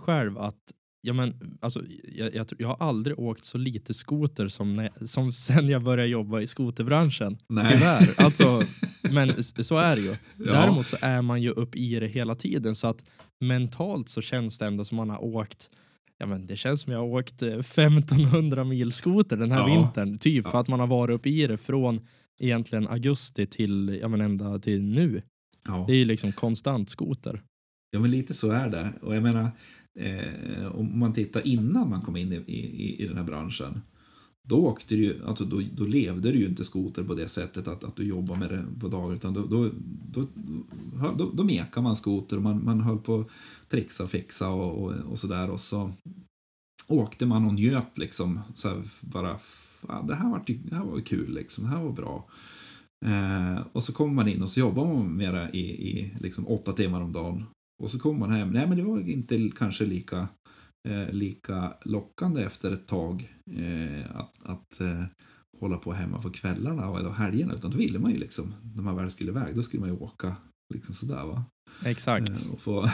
själv 0.00 0.38
att 0.38 0.58
Ja, 1.02 1.12
men, 1.12 1.58
alltså, 1.60 1.82
jag, 2.16 2.34
jag, 2.34 2.46
jag, 2.58 2.68
har 2.68 2.86
aldrig 2.88 3.18
åkt 3.18 3.44
så 3.44 3.58
lite 3.58 3.94
skoter 3.94 4.48
som, 4.48 4.74
när, 4.74 5.06
som 5.06 5.32
sen 5.46 5.68
jag 5.68 5.82
började 5.82 6.08
jobba 6.08 6.40
i 6.40 6.46
skoterbranschen. 6.46 7.38
Nej. 7.48 7.66
Tyvärr. 7.72 8.14
Alltså, 8.16 8.62
men 9.02 9.42
så 9.42 9.76
är 9.76 9.96
det 9.96 10.02
ju. 10.02 10.16
Ja. 10.36 10.52
Däremot 10.52 10.88
så 10.88 10.96
är 11.00 11.22
man 11.22 11.42
ju 11.42 11.50
upp 11.50 11.76
i 11.76 12.00
det 12.00 12.06
hela 12.06 12.34
tiden 12.34 12.74
så 12.74 12.86
att 12.86 13.02
mentalt 13.40 14.08
så 14.08 14.20
känns 14.20 14.58
det 14.58 14.66
ändå 14.66 14.84
som 14.84 14.96
man 14.96 15.10
har 15.10 15.24
åkt 15.24 15.70
Ja, 16.18 16.26
men 16.26 16.46
det 16.46 16.56
känns 16.56 16.80
som 16.80 16.92
jag 16.92 17.00
har 17.00 17.06
åkt 17.06 17.42
1500 17.42 18.60
eh, 18.60 18.66
mil 18.66 18.92
skoter 18.92 19.36
den 19.36 19.52
här 19.52 19.58
ja. 19.58 19.66
vintern. 19.66 20.18
Typ 20.18 20.44
ja. 20.44 20.50
för 20.50 20.60
att 20.60 20.68
man 20.68 20.80
har 20.80 20.86
varit 20.86 21.14
uppe 21.14 21.28
i 21.28 21.46
det 21.46 21.56
från 21.56 22.00
egentligen 22.40 22.88
augusti 22.88 23.46
till 23.46 23.98
ja, 24.02 24.08
men 24.08 24.20
ända 24.20 24.58
till 24.58 24.82
nu. 24.82 25.22
Ja. 25.68 25.84
Det 25.86 25.92
är 25.92 25.96
ju 25.96 26.04
liksom 26.04 26.32
konstant 26.32 26.90
skoter. 26.90 27.42
Ja, 27.90 28.00
men 28.00 28.10
lite 28.10 28.34
så 28.34 28.50
är 28.50 28.70
det. 28.70 28.92
Och 29.02 29.16
jag 29.16 29.22
menar, 29.22 29.50
eh, 29.98 30.66
om 30.74 30.98
man 30.98 31.12
tittar 31.12 31.46
innan 31.46 31.90
man 31.90 32.02
kom 32.02 32.16
in 32.16 32.32
i, 32.32 32.36
i, 32.36 33.02
i 33.04 33.08
den 33.08 33.16
här 33.16 33.24
branschen. 33.24 33.80
Då, 34.48 34.56
åkte 34.56 34.94
du, 34.94 35.24
alltså 35.26 35.44
då, 35.44 35.62
då 35.76 35.84
levde 35.84 36.32
du 36.32 36.38
ju 36.38 36.46
inte 36.46 36.64
skoter 36.64 37.04
på 37.04 37.14
det 37.14 37.28
sättet 37.28 37.68
att, 37.68 37.84
att 37.84 37.96
du 37.96 38.04
jobbar 38.04 38.36
med 38.36 38.50
det 38.50 38.64
på 38.80 38.88
dagar. 38.88 39.14
Utan 39.14 39.34
då, 39.34 39.46
då, 39.46 39.70
då, 40.12 40.26
då, 41.16 41.30
då 41.34 41.44
mekade 41.44 41.82
man 41.82 41.96
skoter 41.96 42.36
och 42.36 42.42
man, 42.42 42.64
man 42.64 42.80
höll 42.80 42.98
på 42.98 43.18
att 43.18 43.28
trixa 43.68 44.04
och 44.04 44.10
fixa 44.10 44.48
och, 44.48 44.84
och, 44.84 44.92
och 45.10 45.18
sådär. 45.18 45.50
Och 45.50 45.60
så 45.60 45.92
åkte 46.88 47.26
man 47.26 47.46
och 47.46 47.54
njöt 47.54 47.98
liksom. 47.98 48.40
Så 48.54 48.68
här, 48.68 48.82
bara, 49.00 49.38
det, 49.82 50.14
här 50.14 50.30
var, 50.30 50.44
det 50.46 50.74
här 50.74 50.84
var 50.84 51.00
kul 51.00 51.34
liksom, 51.34 51.64
det 51.64 51.70
här 51.70 51.82
var 51.82 51.92
bra. 51.92 52.28
Eh, 53.06 53.66
och 53.72 53.82
så 53.82 53.92
kommer 53.92 54.14
man 54.14 54.28
in 54.28 54.42
och 54.42 54.48
så 54.48 54.60
jobbar 54.60 54.86
man 54.86 55.16
med 55.16 55.34
det 55.34 55.50
i, 55.52 55.88
i 55.88 56.14
liksom 56.20 56.46
åtta 56.46 56.72
timmar 56.72 57.00
om 57.00 57.12
dagen. 57.12 57.44
Och 57.80 57.90
så 57.90 57.98
kommer 57.98 58.18
man 58.18 58.30
hem. 58.30 58.50
Nej, 58.50 58.66
men 58.66 58.78
det 58.78 58.84
var 58.84 59.08
inte 59.08 59.50
kanske 59.56 59.84
lika, 59.84 60.28
eh, 60.88 61.10
lika 61.10 61.74
lockande 61.84 62.42
efter 62.42 62.72
ett 62.72 62.86
tag 62.86 63.34
eh, 63.56 64.16
att, 64.16 64.34
att 64.42 64.80
eh, 64.80 65.04
hålla 65.60 65.76
på 65.76 65.92
hemma 65.92 66.22
på 66.22 66.30
kvällarna 66.30 66.98
eller 66.98 67.10
helgerna. 67.10 67.54
Utan 67.54 67.70
då 67.70 67.78
ville 67.78 67.98
man 67.98 68.10
ju 68.10 68.16
liksom, 68.16 68.54
när 68.74 68.82
man 68.82 68.96
väl 68.96 69.10
skulle 69.10 69.30
iväg, 69.30 69.54
då 69.54 69.62
skulle 69.62 69.80
man 69.80 69.88
ju 69.88 69.96
åka 69.96 70.36
liksom 70.74 70.94
sådär 70.94 71.24
va. 71.24 71.44
Exakt. 71.84 72.28
Eh, 72.28 72.52
och 72.52 72.60
få 72.60 72.90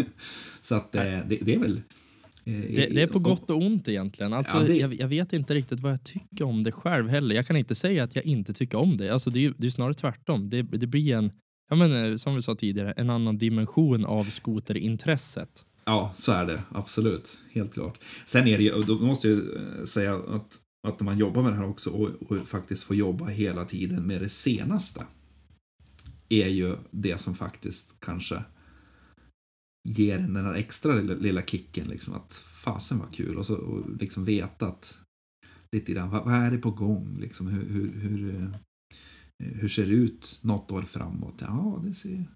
så 0.60 0.74
att 0.74 0.94
eh, 0.94 1.02
det, 1.02 1.38
det 1.42 1.54
är 1.54 1.58
väl 1.58 1.80
Eh, 2.44 2.52
det, 2.52 2.86
det, 2.86 3.02
är 3.02 3.06
på 3.06 3.18
gott 3.18 3.50
och 3.50 3.56
ont 3.56 3.88
egentligen. 3.88 4.32
Alltså, 4.32 4.56
ja, 4.56 4.62
det... 4.62 4.76
jag, 4.76 4.94
jag, 4.94 5.08
vet 5.08 5.32
inte 5.32 5.54
riktigt 5.54 5.80
vad 5.80 5.92
jag 5.92 6.04
tycker 6.04 6.44
om 6.44 6.62
det 6.62 6.72
själv 6.72 7.08
heller. 7.08 7.34
Jag 7.34 7.46
kan 7.46 7.56
inte 7.56 7.74
säga 7.74 8.04
att 8.04 8.16
jag 8.16 8.24
inte 8.24 8.52
tycker 8.52 8.78
om 8.78 8.96
det. 8.96 9.10
Alltså, 9.10 9.30
det, 9.30 9.44
är, 9.44 9.54
det 9.58 9.66
är 9.66 9.70
snarare 9.70 9.94
tvärtom. 9.94 10.50
Det, 10.50 10.62
det 10.62 10.86
blir 10.86 11.16
en, 11.16 11.30
ja, 11.72 11.76
men, 11.76 11.92
eh, 11.92 12.16
som 12.16 12.34
vi 12.34 12.42
sa 12.42 12.54
tidigare, 12.54 12.92
en 12.92 13.10
annan 13.10 13.38
dimension 13.38 14.04
av 14.04 14.24
skoterintresset. 14.24 15.66
Ja, 15.84 16.12
så 16.14 16.32
är 16.32 16.46
det. 16.46 16.62
Absolut. 16.70 17.38
Helt 17.52 17.74
klart. 17.74 17.98
Sen 18.26 18.48
är 18.48 18.58
det 18.58 18.64
ju, 18.64 18.82
då 18.82 18.98
måste 18.98 19.28
jag 19.28 19.38
eh, 19.38 19.84
säga 19.84 20.14
att, 20.14 20.58
att 20.88 21.00
man 21.00 21.18
jobbar 21.18 21.42
med 21.42 21.52
det 21.52 21.56
här 21.56 21.68
också 21.68 21.90
och, 21.90 22.10
och 22.30 22.48
faktiskt 22.48 22.82
får 22.82 22.96
jobba 22.96 23.26
hela 23.26 23.64
tiden 23.64 24.06
med 24.06 24.20
det 24.20 24.28
senaste 24.28 25.06
är 26.28 26.48
ju 26.48 26.76
det 26.90 27.18
som 27.18 27.34
faktiskt 27.34 27.96
kanske 28.00 28.44
ger 29.88 30.18
en 30.18 30.34
den 30.34 30.44
här 30.44 30.54
extra 30.54 30.94
lilla, 30.94 31.14
lilla 31.14 31.42
kicken. 31.42 31.88
Liksom, 31.88 32.14
att 32.14 32.32
fasen 32.34 32.98
var 32.98 33.08
kul. 33.12 33.36
Och, 33.36 33.46
så, 33.46 33.56
och 33.56 33.96
liksom 34.00 34.24
veta 34.24 34.66
att 34.66 34.98
lite 35.72 35.92
grann, 35.92 36.10
vad, 36.10 36.24
vad 36.24 36.34
är 36.34 36.50
det 36.50 36.58
på 36.58 36.70
gång? 36.70 37.18
Liksom, 37.20 37.46
hur, 37.46 37.64
hur, 37.68 38.00
hur, 38.00 38.34
eh, 38.34 38.50
hur 39.42 39.68
ser 39.68 39.86
det 39.86 39.92
ut 39.92 40.40
något 40.42 40.70
år 40.70 40.82
framåt? 40.82 41.34
Ja, 41.40 41.82
det 41.84 41.94
ser... 41.94 42.26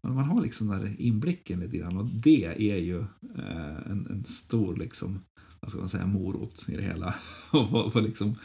Man, 0.00 0.14
man 0.14 0.24
har 0.24 0.42
liksom 0.42 0.68
den 0.68 0.80
där 0.80 1.00
inblicken 1.00 1.60
lite 1.60 1.76
grann 1.76 1.96
och 1.96 2.06
det 2.06 2.44
är 2.44 2.76
ju 2.76 2.98
eh, 3.38 3.90
en, 3.90 4.06
en 4.10 4.24
stor 4.24 4.76
liksom, 4.76 5.20
vad 5.60 5.70
ska 5.70 5.80
man 5.80 5.88
säga, 5.88 6.06
morot 6.06 6.66
i 6.68 6.76
det 6.76 6.82
hela. 6.82 7.14
och 7.52 7.70
få, 7.70 7.90
få 7.90 8.00
liksom 8.00 8.38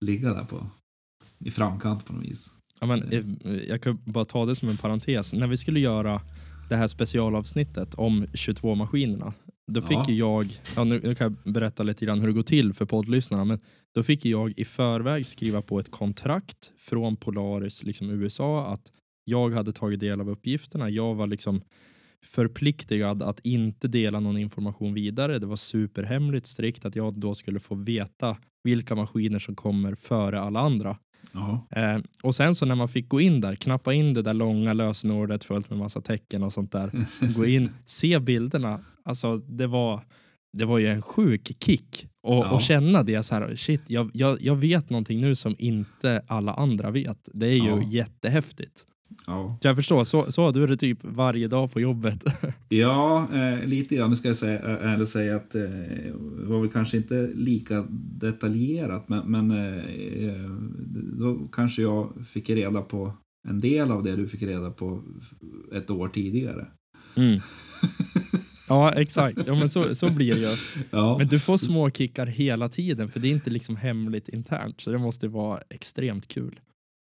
ligga 0.00 0.34
där 0.34 0.44
på, 0.44 0.66
i 1.38 1.50
framkant 1.50 2.06
på 2.06 2.12
något 2.12 2.24
vis. 2.24 2.50
Ja, 2.80 2.86
men, 2.86 3.02
eh. 3.02 3.24
jag 3.68 3.82
kan 3.82 3.98
bara 4.04 4.24
ta 4.24 4.46
det 4.46 4.56
som 4.56 4.68
en 4.68 4.76
parentes. 4.76 5.32
När 5.32 5.46
vi 5.46 5.56
skulle 5.56 5.80
göra 5.80 6.20
det 6.68 6.76
här 6.76 6.88
specialavsnittet 6.88 7.94
om 7.94 8.26
22-maskinerna. 8.26 9.32
Då 9.72 9.82
fick 9.82 9.96
ja. 9.96 10.10
jag, 10.10 10.60
ja, 10.76 10.84
nu, 10.84 11.00
nu, 11.04 11.14
kan 11.14 11.36
jag 11.42 11.52
berätta 11.52 11.82
lite 11.82 12.04
grann 12.04 12.20
hur 12.20 12.26
det 12.26 12.32
går 12.34 12.42
till 12.42 12.72
för 12.72 12.84
poddlyssnarna, 12.84 13.44
men 13.44 13.58
då 13.94 14.02
fick 14.02 14.24
jag 14.24 14.52
i 14.56 14.64
förväg 14.64 15.26
skriva 15.26 15.62
på 15.62 15.78
ett 15.78 15.90
kontrakt 15.90 16.72
från 16.78 17.16
Polaris 17.16 17.82
liksom 17.82 18.10
USA 18.10 18.66
att 18.66 18.92
jag 19.24 19.50
hade 19.50 19.72
tagit 19.72 20.00
del 20.00 20.20
av 20.20 20.30
uppgifterna. 20.30 20.90
Jag 20.90 21.14
var 21.14 21.26
liksom 21.26 21.62
förpliktigad 22.24 23.22
att 23.22 23.40
inte 23.42 23.88
dela 23.88 24.20
någon 24.20 24.38
information 24.38 24.94
vidare. 24.94 25.38
Det 25.38 25.46
var 25.46 25.56
superhemligt 25.56 26.46
strikt 26.46 26.84
att 26.84 26.96
jag 26.96 27.14
då 27.14 27.34
skulle 27.34 27.60
få 27.60 27.74
veta 27.74 28.36
vilka 28.64 28.94
maskiner 28.94 29.38
som 29.38 29.54
kommer 29.54 29.94
före 29.94 30.40
alla 30.40 30.60
andra. 30.60 30.96
Eh, 31.70 31.98
och 32.22 32.34
sen 32.34 32.54
så 32.54 32.66
när 32.66 32.74
man 32.74 32.88
fick 32.88 33.08
gå 33.08 33.20
in 33.20 33.40
där, 33.40 33.54
knappa 33.54 33.92
in 33.94 34.14
det 34.14 34.22
där 34.22 34.34
långa 34.34 34.72
lösenordet 34.72 35.44
fullt 35.44 35.70
med 35.70 35.78
massa 35.78 36.00
tecken 36.00 36.42
och 36.42 36.52
sånt 36.52 36.72
där. 36.72 37.06
gå 37.34 37.46
in, 37.46 37.70
se 37.84 38.18
bilderna. 38.18 38.84
Alltså 39.04 39.36
det 39.36 39.66
var, 39.66 40.00
det 40.52 40.64
var 40.64 40.78
ju 40.78 40.86
en 40.86 41.02
sjuk 41.02 41.56
kick. 41.64 42.06
Och, 42.24 42.34
ja. 42.34 42.50
och 42.50 42.60
känna 42.60 43.02
det 43.02 43.22
så 43.22 43.34
här, 43.34 43.56
shit, 43.56 43.82
jag, 43.86 44.10
jag, 44.14 44.42
jag 44.42 44.56
vet 44.56 44.90
någonting 44.90 45.20
nu 45.20 45.34
som 45.34 45.54
inte 45.58 46.22
alla 46.26 46.54
andra 46.54 46.90
vet. 46.90 47.28
Det 47.32 47.46
är 47.46 47.54
ju 47.54 47.68
ja. 47.68 47.82
jättehäftigt. 47.82 48.86
Ja. 49.26 49.58
Jag 49.62 49.76
förstår, 49.76 50.04
så, 50.04 50.32
så 50.32 50.50
du 50.50 50.62
är 50.62 50.68
det 50.68 50.76
typ 50.76 50.98
varje 51.02 51.48
dag 51.48 51.72
på 51.72 51.80
jobbet. 51.80 52.24
ja, 52.68 53.28
eh, 53.32 53.66
lite 53.66 53.96
grann. 53.96 54.10
Nu 54.10 54.16
ska 54.16 54.28
jag 54.28 54.36
säga, 54.36 54.58
eller 54.60 55.04
säga 55.04 55.36
att 55.36 55.54
eh, 55.54 55.62
det 55.62 56.46
var 56.46 56.60
väl 56.60 56.70
kanske 56.70 56.96
inte 56.96 57.30
lika 57.34 57.86
detaljerat, 58.20 59.08
men, 59.08 59.30
men 59.30 59.50
eh, 59.50 60.50
då 61.18 61.48
kanske 61.52 61.82
jag 61.82 62.12
fick 62.26 62.50
reda 62.50 62.82
på 62.82 63.12
en 63.48 63.60
del 63.60 63.90
av 63.90 64.02
det 64.02 64.16
du 64.16 64.28
fick 64.28 64.42
reda 64.42 64.70
på 64.70 65.02
ett 65.72 65.90
år 65.90 66.08
tidigare. 66.08 66.66
Mm. 67.16 67.40
Ja, 68.68 68.92
exakt. 68.92 69.38
Ja, 69.46 69.54
men 69.54 69.70
så, 69.70 69.94
så 69.94 70.10
blir 70.10 70.34
det 70.34 70.40
ju. 70.40 70.56
Ja. 70.90 71.18
Men 71.18 71.28
du 71.28 71.38
får 71.38 71.56
små 71.56 71.90
kickar 71.90 72.26
hela 72.26 72.68
tiden, 72.68 73.08
för 73.08 73.20
det 73.20 73.28
är 73.28 73.32
inte 73.32 73.50
liksom 73.50 73.76
hemligt 73.76 74.28
internt, 74.28 74.80
så 74.80 74.90
det 74.90 74.98
måste 74.98 75.28
vara 75.28 75.60
extremt 75.70 76.28
kul. 76.28 76.60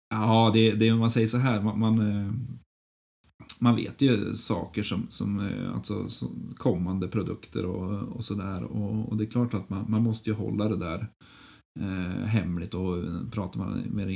Ja, 0.09 0.51
det, 0.53 0.71
det 0.71 0.95
man 0.95 1.11
säger 1.11 1.27
så 1.27 1.37
här, 1.37 1.61
man, 1.61 1.79
man, 1.79 1.99
eh, 1.99 2.31
man 3.59 3.75
vet 3.75 4.01
ju 4.01 4.33
saker 4.33 4.83
som, 4.83 5.05
som 5.09 5.39
eh, 5.39 5.75
alltså, 5.75 6.09
som 6.09 6.53
kommande 6.57 7.07
produkter 7.07 7.65
och, 7.65 8.15
och 8.15 8.23
sådär. 8.23 8.63
Och, 8.63 9.09
och, 9.09 9.17
det 9.17 9.23
är 9.23 9.29
klart 9.29 9.53
att 9.53 9.69
man, 9.69 9.91
man 9.91 10.03
måste 10.03 10.29
ju 10.29 10.35
hålla 10.35 10.69
det 10.69 10.77
där 10.77 11.07
eh, 11.79 12.25
hemligt 12.25 12.73
och 12.73 13.03
pratar 13.31 13.59
man 13.59 13.83
mer 13.89 14.07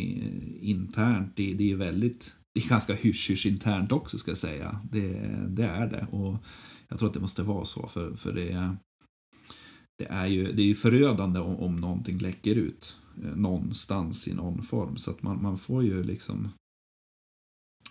internt, 0.62 1.34
det, 1.36 1.54
det 1.54 1.64
är 1.64 1.68
ju 1.68 1.76
väldigt, 1.76 2.36
det 2.54 2.66
är 2.66 2.70
ganska 2.70 2.94
hysch 2.94 3.46
internt 3.46 3.92
också 3.92 4.18
ska 4.18 4.32
jag 4.32 4.38
säga. 4.38 4.80
Det, 4.92 5.10
det 5.50 5.66
är 5.66 5.88
det. 5.88 6.08
Och 6.12 6.44
jag 6.90 7.00
tror 7.00 7.08
att 7.10 7.14
det 7.14 7.20
måste 7.20 7.44
vara 7.44 7.66
så 7.66 7.88
för, 7.88 8.16
för 8.16 8.34
det, 8.34 8.76
det 9.98 10.06
är 10.06 10.28
ju 10.28 10.52
det 10.52 10.72
är 10.72 10.76
förödande 10.76 11.40
om, 11.40 11.56
om 11.56 11.76
någonting 11.76 12.18
läcker 12.18 12.56
ut. 12.56 13.00
Eh, 13.24 13.36
någonstans 13.36 14.28
i 14.28 14.34
någon 14.34 14.64
form. 14.64 14.98
Så 14.98 15.12
att 15.12 15.24
man, 15.24 15.42
man 15.42 15.58
får 15.58 15.84
ju 15.84 16.04
liksom 16.04 16.50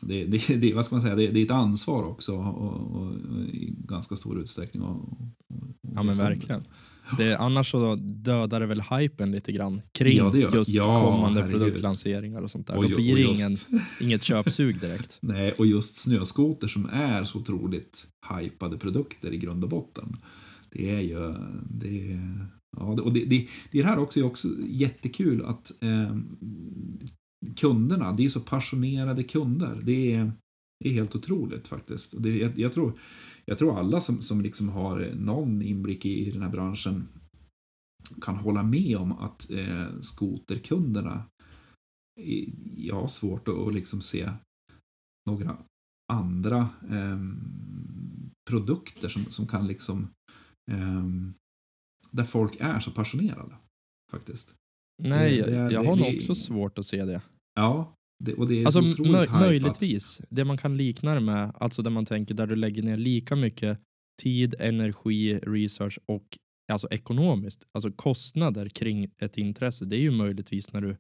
det, 0.01 0.25
det, 0.25 0.57
det, 0.61 0.75
vad 0.75 0.85
ska 0.85 0.95
man 0.95 1.03
säga, 1.03 1.15
det, 1.15 1.27
det 1.27 1.41
är 1.41 1.45
ett 1.45 1.51
ansvar 1.51 2.05
också 2.05 2.37
och, 2.37 2.55
och, 2.55 3.03
och 3.03 3.13
i 3.47 3.75
ganska 3.79 4.17
stor 4.17 4.39
utsträckning. 4.39 4.83
Och, 4.83 5.19
ja 5.95 6.03
men 6.03 6.19
verkligen. 6.19 6.65
Det, 7.19 7.39
annars 7.39 7.71
så 7.71 7.95
dödar 7.97 8.61
det 8.61 8.67
väl 8.67 8.81
hypen 8.83 9.33
lite 9.33 9.53
grann 9.53 9.83
kring 9.93 10.17
ja, 10.17 10.37
just 10.37 10.75
ja, 10.75 11.01
kommande 11.01 11.41
herregud. 11.41 11.61
produktlanseringar 11.61 12.43
och 12.43 12.51
sånt 12.51 12.67
där. 12.67 12.77
Och, 12.77 12.91
Då 12.91 12.97
blir 12.97 13.17
det 13.17 13.23
ingen, 13.23 13.57
inget 14.01 14.23
köpsug 14.23 14.81
direkt. 14.81 15.19
Nej, 15.23 15.53
och 15.53 15.67
just 15.67 15.97
snöskoter 15.97 16.69
som 16.69 16.87
är 16.93 17.25
så 17.25 17.39
otroligt 17.39 18.07
hypade 18.41 18.79
produkter 18.79 19.33
i 19.33 19.37
grund 19.37 19.65
och 19.65 19.71
botten. 19.71 20.17
Det 20.71 20.91
är 20.91 21.01
ju, 21.01 21.35
det 21.71 22.13
är, 22.13 22.49
Ja, 22.77 22.85
och 23.03 23.13
det, 23.13 23.25
det, 23.25 23.49
det 23.71 23.83
här 23.83 23.99
också 23.99 24.21
är 24.21 24.25
också 24.25 24.49
jättekul 24.69 25.45
att 25.45 25.83
eh, 25.83 26.17
kunderna, 27.57 28.13
det 28.13 28.25
är 28.25 28.29
så 28.29 28.41
passionerade 28.41 29.23
kunder. 29.23 29.81
Det 29.83 30.15
är, 30.15 30.33
det 30.81 30.89
är 30.89 30.93
helt 30.93 31.17
otroligt 31.17 31.69
faktiskt. 31.69 32.15
Det, 32.23 32.37
jag, 32.37 32.59
jag, 32.59 32.73
tror, 32.73 32.99
jag 33.45 33.59
tror 33.59 33.79
alla 33.79 34.01
som, 34.01 34.23
som 34.23 34.41
liksom 34.41 34.69
har 34.69 35.13
någon 35.15 35.63
inblick 35.63 36.05
i, 36.05 36.29
i 36.29 36.31
den 36.31 36.43
här 36.43 36.51
branschen 36.51 37.09
kan 38.21 38.37
hålla 38.37 38.63
med 38.63 38.97
om 38.97 39.13
att 39.13 39.51
eh, 39.51 40.01
skoterkunderna 40.01 41.25
jag 42.77 43.01
har 43.01 43.07
svårt 43.07 43.49
att, 43.49 43.55
att 43.55 43.75
liksom 43.75 44.01
se 44.01 44.31
några 45.31 45.57
andra 46.13 46.69
eh, 46.91 47.19
produkter 48.51 49.09
som, 49.09 49.25
som 49.25 49.47
kan 49.47 49.67
liksom 49.67 50.09
eh, 50.71 51.05
där 52.11 52.25
folk 52.25 52.57
är 52.61 52.81
så 52.81 52.91
passionerade. 52.91 53.57
Faktiskt. 54.11 54.55
Nej, 55.03 55.37
det, 55.37 55.51
det 55.51 55.73
jag 55.73 55.85
har 55.85 55.97
nog 55.97 56.17
också 56.17 56.35
svårt 56.35 56.79
att 56.79 56.87
se 56.87 57.05
det. 57.05 57.23
Ja, 57.55 57.95
det, 58.19 58.35
och 58.35 58.49
det 58.49 58.63
är 58.63 58.65
alltså, 58.65 58.81
mö 59.03 59.27
Möjligtvis. 59.41 60.23
Det 60.31 60.45
man 60.45 60.57
kan 60.57 60.77
likna 60.77 61.15
det 61.15 61.21
med, 61.21 61.53
alltså 61.55 61.83
där 61.83 61.91
man 61.91 62.07
tänker 62.07 62.35
där 62.35 62.47
du 62.47 62.57
lägger 62.57 62.83
ner 62.83 62.97
lika 62.97 63.37
mycket 63.37 63.81
tid, 64.23 64.55
energi, 64.59 65.39
research 65.39 65.99
och 66.07 66.25
alltså 66.73 66.89
ekonomiskt, 66.91 67.65
alltså 67.75 67.93
kostnader 67.93 68.69
kring 68.69 69.11
ett 69.19 69.39
intresse. 69.39 69.85
Det 69.85 69.97
är 69.97 70.01
ju 70.01 70.11
möjligtvis 70.11 70.73
när 70.73 70.81
du 70.81 70.97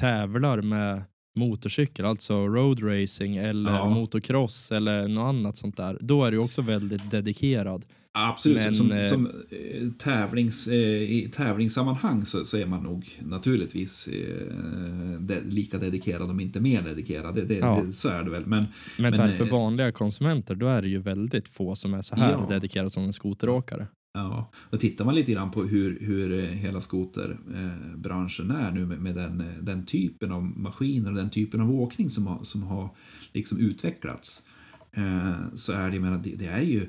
tävlar 0.00 0.62
med 0.62 1.04
motorcykel, 1.36 2.04
alltså 2.04 2.46
road 2.46 2.82
racing 2.82 3.36
eller 3.36 3.70
Ja. 3.72 3.88
motocross 3.88 4.72
eller 4.72 5.08
något 5.08 5.28
annat 5.28 5.56
sånt 5.56 5.76
där, 5.76 5.98
då 6.00 6.24
är 6.24 6.30
du 6.30 6.38
också 6.38 6.62
väldigt 6.62 7.10
dedikerad. 7.10 7.84
Absolut, 8.18 8.56
Men, 8.64 8.74
som, 8.74 8.92
eh, 8.92 9.02
som 9.02 9.26
eh, 9.26 9.88
tävlings, 9.98 10.68
eh, 10.68 10.74
i 11.02 11.30
tävlingssammanhang 11.34 12.26
så, 12.26 12.44
så 12.44 12.56
är 12.56 12.66
man 12.66 12.82
nog 12.82 13.08
naturligtvis 13.20 14.08
eh, 14.08 15.20
de, 15.20 15.40
lika 15.40 15.78
dedikerad 15.78 16.30
om 16.30 16.40
inte 16.40 16.60
mer 16.60 16.82
dedikerad. 16.82 17.34
Det, 17.34 17.44
det, 17.44 17.54
Ja. 17.54 17.82
det, 17.86 17.92
så 17.92 18.08
är 18.08 18.24
det 18.24 18.30
väl. 18.30 18.46
Men, 18.46 18.66
Men, 18.98 19.14
så 19.14 19.22
här, 19.22 19.28
Men, 19.28 19.38
för 19.38 19.44
vanliga 19.44 19.92
konsumenter, 19.92 20.54
då 20.54 20.66
är 20.66 20.82
det 20.82 20.88
ju 20.88 20.98
väldigt 20.98 21.48
få 21.48 21.74
som 21.76 21.94
är 21.94 22.02
så 22.02 22.16
här 22.16 22.32
Ja. 22.32 22.46
dedikerade 22.50 22.90
som 22.90 23.04
en 23.04 23.12
skoteråkare. 23.12 23.86
Ja, 24.16 24.50
och 24.70 24.80
tittar 24.80 25.04
man 25.04 25.14
lite 25.14 25.32
grann 25.32 25.50
på 25.50 25.62
hur, 25.62 25.98
hur 26.00 26.38
eh, 26.38 26.50
hela 26.50 26.80
skoterbranschen 26.80 28.50
är 28.50 28.70
nu 28.70 28.86
med, 28.86 29.00
med 29.00 29.14
den, 29.14 29.40
eh, 29.40 29.62
den 29.62 29.86
typen 29.86 30.32
av 30.32 30.42
maskiner 30.42 31.10
och 31.10 31.16
den 31.16 31.30
typen 31.30 31.60
av 31.60 31.70
åkning 31.70 32.10
som 32.10 32.26
har, 32.26 32.44
som 32.44 32.62
har 32.62 32.90
liksom 33.32 33.58
utvecklats 33.58 34.42
eh, 34.92 35.34
så 35.54 35.72
är 35.72 35.90
det, 35.90 36.00
menar, 36.00 36.22
det, 36.24 36.46
är 36.46 36.62
ju 36.62 36.88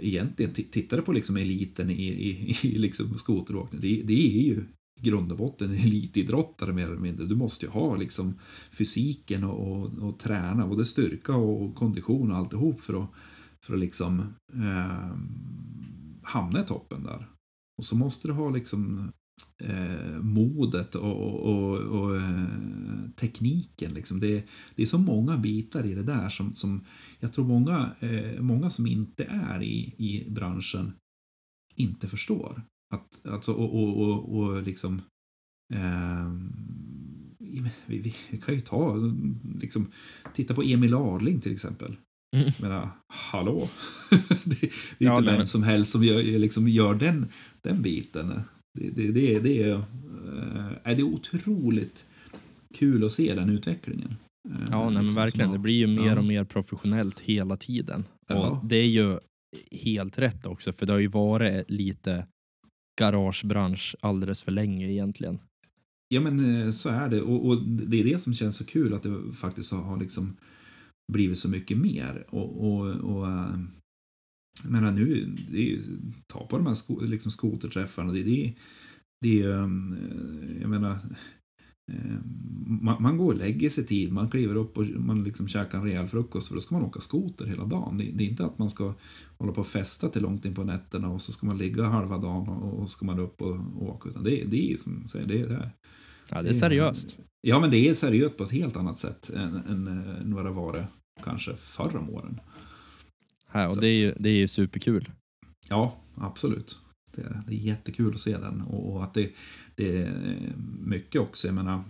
egentligen, 0.00 0.52
tittar 0.52 0.96
du 0.96 1.02
på 1.02 1.12
liksom 1.12 1.36
eliten 1.36 1.90
i, 1.90 2.04
i, 2.04 2.56
i 2.62 2.78
liksom 2.78 3.18
skoteråkning, 3.18 3.80
det, 3.80 4.02
det 4.04 4.38
är 4.38 4.42
ju 4.42 4.64
i 5.00 5.04
grund 5.04 5.32
och 5.32 5.38
botten 5.38 5.70
elitidrottare 5.70 6.72
mer 6.72 6.84
eller 6.84 6.96
mindre. 6.96 7.26
Du 7.26 7.36
måste 7.36 7.66
ju 7.66 7.72
ha 7.72 7.96
liksom 7.96 8.34
fysiken 8.70 9.44
och, 9.44 9.72
och, 9.72 10.08
och 10.08 10.18
träna, 10.18 10.66
både 10.66 10.84
styrka 10.84 11.36
och 11.36 11.74
kondition 11.74 12.30
och 12.30 12.36
alltihop 12.36 12.80
för 12.80 13.02
att, 13.02 13.10
för 13.60 13.74
att 13.74 13.80
liksom 13.80 14.20
eh, 14.52 15.16
hamna 16.24 16.62
i 16.62 16.66
toppen 16.66 17.02
där. 17.02 17.26
Och 17.78 17.84
så 17.84 17.96
måste 17.96 18.28
du 18.28 18.32
ha 18.32 18.50
liksom 18.50 19.12
eh, 19.58 20.20
modet 20.20 20.94
och, 20.94 21.16
och, 21.16 21.40
och, 21.40 21.76
och 21.76 22.16
eh, 22.16 22.44
tekniken. 23.16 23.94
Liksom. 23.94 24.20
Det, 24.20 24.44
det 24.74 24.82
är 24.82 24.86
så 24.86 24.98
många 24.98 25.36
bitar 25.36 25.86
i 25.86 25.94
det 25.94 26.02
där 26.02 26.28
som, 26.28 26.56
som 26.56 26.84
jag 27.20 27.32
tror 27.32 27.44
många, 27.44 27.90
eh, 28.00 28.40
många 28.40 28.70
som 28.70 28.86
inte 28.86 29.24
är 29.24 29.62
i, 29.62 29.94
i 29.98 30.30
branschen 30.30 30.92
inte 31.74 32.08
förstår. 32.08 32.62
Att, 32.94 33.26
alltså, 33.26 33.52
och, 33.52 33.74
och, 33.74 34.00
och, 34.00 34.36
och 34.36 34.62
liksom 34.62 35.02
eh, 35.74 36.32
vi, 37.86 38.14
vi, 38.30 38.38
kan 38.38 38.54
ju 38.54 38.60
ta, 38.60 38.96
liksom, 39.60 39.92
titta 40.34 40.54
på 40.54 40.62
Emil 40.62 40.94
Arling 40.94 41.40
till 41.40 41.52
exempel. 41.52 41.96
Mm. 42.34 42.52
Menar, 42.60 42.90
hallå? 43.06 43.68
det, 44.44 44.60
det 44.60 44.66
är 44.66 44.70
Ja, 44.98 45.18
inte 45.18 45.32
vem 45.32 45.46
som 45.46 45.62
helst 45.62 45.92
som 45.92 46.04
gör, 46.04 46.22
liksom 46.22 46.68
gör 46.68 46.94
den, 46.94 47.28
den 47.62 47.82
biten. 47.82 48.42
Det, 48.78 48.90
det, 48.90 49.12
det, 49.12 49.38
det, 49.38 49.62
är, 49.62 49.74
eh, 49.74 50.72
är 50.82 50.94
det 50.94 51.02
otroligt 51.02 52.04
kul 52.74 53.04
att 53.04 53.12
se 53.12 53.34
den 53.34 53.50
utvecklingen. 53.50 54.16
Eh, 54.50 54.68
Ja, 54.70 54.84
nej, 54.84 54.94
men 54.94 55.04
liksom, 55.04 55.22
verkligen. 55.22 55.52
Det 55.52 55.58
blir 55.58 55.74
ju 55.74 55.86
mer 55.86 56.06
ja. 56.06 56.18
och 56.18 56.24
mer 56.24 56.44
professionellt 56.44 57.20
hela 57.20 57.56
tiden. 57.56 58.04
Ja. 58.28 58.48
Och 58.48 58.66
det 58.66 58.76
är 58.76 58.88
ju 58.88 59.18
helt 59.70 60.18
rätt 60.18 60.46
också, 60.46 60.72
för 60.72 60.86
det 60.86 60.92
har 60.92 61.00
ju 61.00 61.08
varit 61.08 61.70
lite 61.70 62.26
garagebransch 63.00 63.96
alldeles 64.00 64.42
för 64.42 64.52
länge 64.52 64.90
egentligen. 64.90 65.38
Ja, 66.08 66.20
men 66.20 66.62
eh, 66.62 66.70
så 66.70 66.88
är 66.88 67.08
det. 67.08 67.22
Och, 67.22 67.46
och 67.48 67.62
det 67.62 68.00
är 68.00 68.04
det 68.04 68.22
som 68.22 68.34
känns 68.34 68.56
så 68.56 68.66
kul, 68.66 68.94
att 68.94 69.02
det 69.02 69.32
faktiskt 69.32 69.72
har 69.72 70.00
liksom 70.00 70.36
blivit 71.12 71.38
så 71.38 71.48
mycket 71.48 71.78
mer. 71.78 72.26
Och, 72.28 72.66
och, 72.66 72.86
och 72.86 73.28
eh, 73.28 73.58
men 74.64 74.94
nu, 74.94 75.34
det 75.50 75.58
är, 75.58 75.62
ju- 75.66 75.98
ta 76.26 76.46
på 76.46 76.56
de 76.56 76.66
här 76.66 76.74
sko, 76.74 77.00
liksom 77.00 77.30
skoterträffarna, 77.30 78.12
det, 78.12 78.22
det, 78.22 78.54
det 79.20 79.42
är, 79.42 79.58
eh, 79.58 80.60
jag 80.60 80.70
menar, 80.70 80.90
eh, 81.92 82.18
man, 82.66 83.02
man 83.02 83.16
går 83.16 83.32
och 83.32 83.38
lägger 83.38 83.68
sig 83.68 83.86
tid, 83.86 84.12
man 84.12 84.30
kliver 84.30 84.54
upp 84.56 84.78
och 84.78 84.86
man 84.86 85.24
liksom 85.24 85.48
käkar 85.48 85.78
en 85.78 85.84
rejäl 85.84 86.06
frukost 86.06 86.48
för 86.48 86.54
då 86.54 86.60
ska 86.60 86.74
man 86.74 86.84
åka 86.84 87.00
skoter 87.00 87.46
hela 87.46 87.64
dagen. 87.64 87.98
Det, 87.98 88.04
det 88.04 88.24
är 88.24 88.28
inte 88.28 88.44
att 88.46 88.58
man 88.58 88.70
ska 88.70 88.94
hålla 89.38 89.52
på 89.52 89.60
och 89.60 89.66
festa 89.66 90.08
till 90.08 90.22
långt 90.22 90.44
in 90.44 90.54
på 90.54 90.64
nätterna 90.64 91.08
och 91.08 91.22
så 91.22 91.32
ska 91.32 91.46
man 91.46 91.58
ligga 91.58 91.84
halva 91.84 92.18
dagen 92.18 92.48
och, 92.48 92.78
och 92.78 92.90
ska 92.90 93.06
man 93.06 93.18
upp 93.18 93.42
och, 93.42 93.54
och 93.54 93.82
åka. 93.82 94.08
Utan 94.08 94.24
det, 94.24 94.44
det 94.44 94.72
är 94.72 94.76
som 94.76 95.08
säger, 95.08 95.26
det 95.26 95.40
är 95.40 95.48
det. 95.48 95.54
Här. 95.56 95.70
Ja, 96.30 96.42
det 96.42 96.48
är 96.48 96.52
seriöst. 96.52 97.18
Ja, 97.46 97.60
men 97.60 97.70
det 97.70 97.88
är 97.88 97.94
seriöst 97.94 98.36
på 98.36 98.44
ett 98.44 98.50
helt 98.50 98.76
annat 98.76 98.98
sätt 98.98 99.30
än, 99.30 99.56
än, 99.56 99.88
eh, 99.88 100.20
än 100.20 100.34
vad 100.34 100.44
det 100.44 100.50
var 100.50 100.72
det 100.72 100.86
kanske 101.22 101.56
förr 101.56 101.96
om 101.96 102.10
åren. 102.10 102.40
Här, 103.46 103.68
och 103.68 103.80
det 103.80 103.88
är, 103.88 103.96
ju, 103.96 104.14
det 104.18 104.28
är 104.28 104.34
ju 104.34 104.48
superkul. 104.48 105.10
Ja, 105.68 105.96
absolut. 106.14 106.78
Det 107.16 107.22
är, 107.22 107.42
det 107.46 107.54
är 107.54 107.58
jättekul 107.58 108.14
att 108.14 108.20
se 108.20 108.36
den 108.36 108.60
och, 108.60 108.92
och 108.92 109.04
att 109.04 109.14
det, 109.14 109.32
det 109.74 110.02
är 110.02 110.52
mycket 110.80 111.20
också, 111.20 111.48
jag 111.48 111.54
menar, 111.54 111.84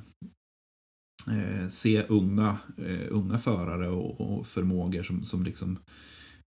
eh, 1.30 1.68
se 1.68 2.02
unga, 2.02 2.58
eh, 2.78 3.06
unga 3.10 3.38
förare 3.38 3.88
och, 3.88 4.20
och 4.20 4.46
förmågor 4.46 5.02
som, 5.02 5.24
som 5.24 5.44
liksom 5.44 5.78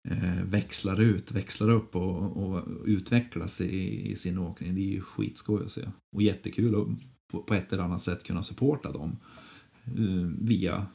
eh, 0.09 0.45
växlar 0.45 1.01
ut, 1.01 1.33
växlar 1.33 1.71
upp 1.71 1.97
och, 1.97 2.37
och 2.37 2.65
utvecklas 2.85 3.61
i, 3.61 4.11
i 4.11 4.17
sin 4.17 4.39
åkning. 4.39 4.75
Det 4.75 4.81
är 4.81 4.93
ju 4.93 5.01
skitskoj 5.01 5.65
att 5.65 5.73
se. 5.73 5.89
Och 6.17 6.23
jättekul 6.23 6.75
att 6.75 6.89
på, 7.31 7.43
på 7.43 7.55
ett 7.55 7.73
eller 7.73 7.83
annat 7.83 8.03
sätt 8.03 8.25
kunna 8.25 8.43
supporta 8.43 8.93
dem 8.93 9.19
eh, 9.85 10.29
via 10.41 10.87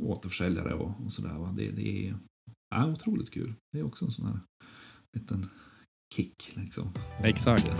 återförsäljare 0.00 0.74
och, 0.74 1.04
och 1.04 1.12
sådär. 1.12 1.52
Det, 1.56 1.70
det 1.70 2.08
är 2.08 2.18
ja, 2.70 2.86
otroligt 2.86 3.30
kul. 3.30 3.54
Det 3.72 3.78
är 3.78 3.86
också 3.86 4.04
en 4.04 4.10
sån 4.10 4.26
här 4.26 4.40
liten 5.16 5.48
kick 6.14 6.52
liksom. 6.56 6.92
Exakt. 7.22 7.70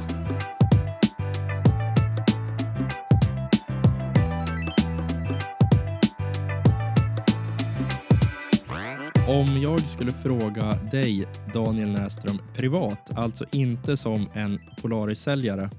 Om 9.29 9.61
jag 9.63 9.89
skulle 9.89 10.11
fråga 10.11 10.73
dig, 10.91 11.29
Daniel 11.55 11.89
Näström, 11.89 12.39
privat, 12.55 13.19
alltså 13.19 13.45
inte 13.53 13.97
som 13.97 14.29
en 14.33 14.59
Polaris-säljare, 14.83 15.71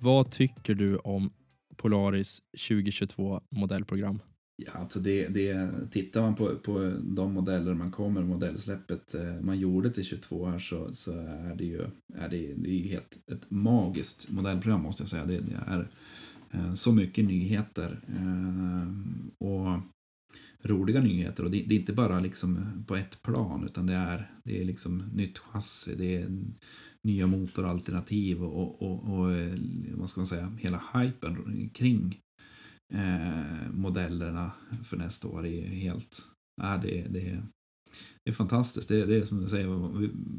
vad 0.00 0.30
tycker 0.30 0.74
du 0.74 0.96
om 0.96 1.30
Polaris 1.76 2.42
2022 2.68 3.40
modellprogram? 3.50 4.20
Ja, 4.56 4.72
alltså 4.72 5.00
det, 5.00 5.28
det, 5.28 5.70
tittar 5.90 6.20
man 6.20 6.34
på, 6.34 6.56
på 6.56 6.92
de 7.02 7.32
modeller 7.32 7.74
man 7.74 7.90
kommer, 7.90 8.22
modellsläppet 8.22 9.14
eh, 9.14 9.40
man 9.40 9.58
gjorde 9.58 9.90
till 9.90 10.04
22 10.04 10.46
här 10.46 10.58
så, 10.58 10.88
så 10.92 11.12
är 11.20 11.54
det 11.56 11.64
ju, 11.64 11.80
är 12.14 12.28
det, 12.28 12.54
det 12.54 12.70
är 12.70 12.74
ju 12.74 12.88
helt 12.88 13.30
ett 13.32 13.50
magiskt 13.50 14.30
modellprogram 14.30 14.82
måste 14.82 15.02
jag 15.02 15.10
säga. 15.10 15.26
Det, 15.26 15.40
det 15.40 15.60
är 15.66 15.88
eh, 16.50 16.74
så 16.74 16.92
mycket 16.92 17.24
nyheter 17.24 18.00
eh, 18.08 18.88
och 19.48 19.80
roliga 20.62 21.00
nyheter 21.00 21.44
och 21.44 21.50
det, 21.50 21.62
det 21.62 21.74
är 21.74 21.78
inte 21.78 21.92
bara 21.92 22.20
liksom 22.20 22.84
på 22.86 22.96
ett 22.96 23.22
plan 23.22 23.64
utan 23.64 23.86
det 23.86 23.94
är, 23.94 24.30
det 24.44 24.60
är 24.60 24.64
liksom 24.64 25.10
nytt 25.14 25.38
chassi, 25.38 25.94
det 25.94 26.16
är 26.16 26.28
nya 27.06 27.26
motoralternativ 27.26 28.44
och, 28.44 28.82
och, 28.82 29.18
och 29.18 29.32
eh, 29.32 29.54
vad 29.94 30.08
ska 30.08 30.20
man 30.20 30.26
säga, 30.26 30.56
hela 30.58 30.82
hypen 30.94 31.70
kring 31.74 32.20
eh, 32.94 33.72
modellerna 33.72 34.52
för 34.84 34.96
nästa 34.96 35.28
år 35.28 35.46
är 35.46 35.66
helt... 35.66 36.26
Äh, 36.62 36.80
det, 36.82 37.06
det, 37.08 37.42
det 38.24 38.30
är 38.30 38.34
fantastiskt. 38.34 38.88
Det, 38.88 39.06
det 39.06 39.16
är 39.16 39.22
som 39.22 39.40
du 39.40 39.48
säger, 39.48 39.68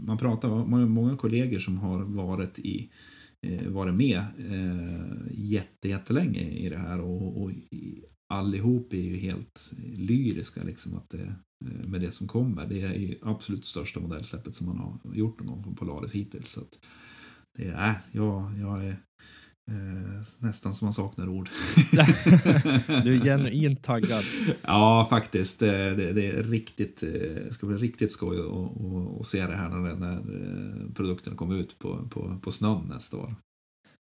man 0.05 0.17
pratar 0.17 0.49
med 0.49 0.67
många, 0.67 0.85
många 0.85 1.17
kollegor 1.17 1.59
som 1.59 1.77
har 1.77 2.03
varit 2.03 2.59
i 2.59 2.89
eh, 3.47 3.69
varit 3.69 3.95
med 3.95 4.17
eh, 4.37 5.27
jätte, 5.31 5.89
jättelänge 5.89 6.49
i 6.49 6.69
det 6.69 6.77
här 6.77 7.01
och, 7.01 7.41
och 7.41 7.51
allihop 8.33 8.93
är 8.93 9.01
ju 9.01 9.17
helt 9.17 9.73
lyriska 9.95 10.63
liksom 10.63 10.95
att 10.95 11.09
det, 11.09 11.35
eh, 11.65 11.87
med 11.87 12.01
det 12.01 12.11
som 12.11 12.27
kommer. 12.27 12.65
Det 12.65 12.81
är 12.81 12.93
ju 12.93 13.19
absolut 13.21 13.65
största 13.65 13.99
modellsläppet 13.99 14.55
som 14.55 14.67
man 14.67 14.77
har 14.77 15.15
gjort 15.15 15.39
någon 15.39 15.47
gång 15.47 15.63
på 15.63 15.75
Polaris 15.75 16.11
hittills. 16.11 16.51
Så 16.51 16.61
att 16.61 16.79
det 17.57 17.65
är, 17.65 17.89
äh, 17.89 17.95
jag, 18.11 18.59
jag 18.59 18.85
är 18.85 18.97
eh, 19.71 20.21
nästan 20.37 20.75
som 20.75 20.85
man 20.85 20.93
saknar 20.93 21.29
ord. 21.29 21.49
Du 23.03 23.15
är 23.15 23.19
genuint 23.23 23.83
taggad. 23.83 24.23
Ja, 24.61 25.07
faktiskt. 25.09 25.59
Det, 25.59 25.95
det, 26.13 26.27
är 26.27 26.43
riktigt, 26.43 27.03
eh, 27.03 27.09
det 27.09 27.53
ska 27.53 27.67
bli 27.67 27.77
riktigt 27.77 28.11
skoj 28.11 28.37
att 29.19 29.27
se 29.27 29.47
det 29.47 29.55
här 29.55 29.69
när, 29.69 29.95
när 29.95 30.17
eh, 30.17 30.93
produkten 30.93 31.35
kommer 31.35 31.55
ut 31.55 31.79
på, 31.79 32.07
på, 32.09 32.39
på 32.41 32.51
snön 32.51 32.85
nästa 32.89 33.17
år. 33.17 33.35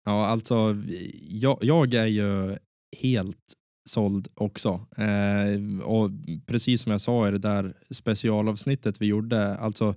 Ja, 0.05 0.27
alltså, 0.27 0.77
jag, 1.23 1.59
jag 1.61 1.95
är 1.95 2.07
ju 2.07 2.57
helt 2.97 3.55
såld 3.91 4.29
också. 4.35 4.87
Eh, 4.97 5.81
och 5.85 6.11
precis 6.47 6.83
som 6.83 6.93
jag 6.93 7.01
sa 7.01 7.29
i 7.29 7.31
det 7.31 7.39
där 7.39 7.75
specialavsnittet 7.91 9.03
vi 9.03 9.07
gjorde, 9.07 9.57
alltså 9.57 9.95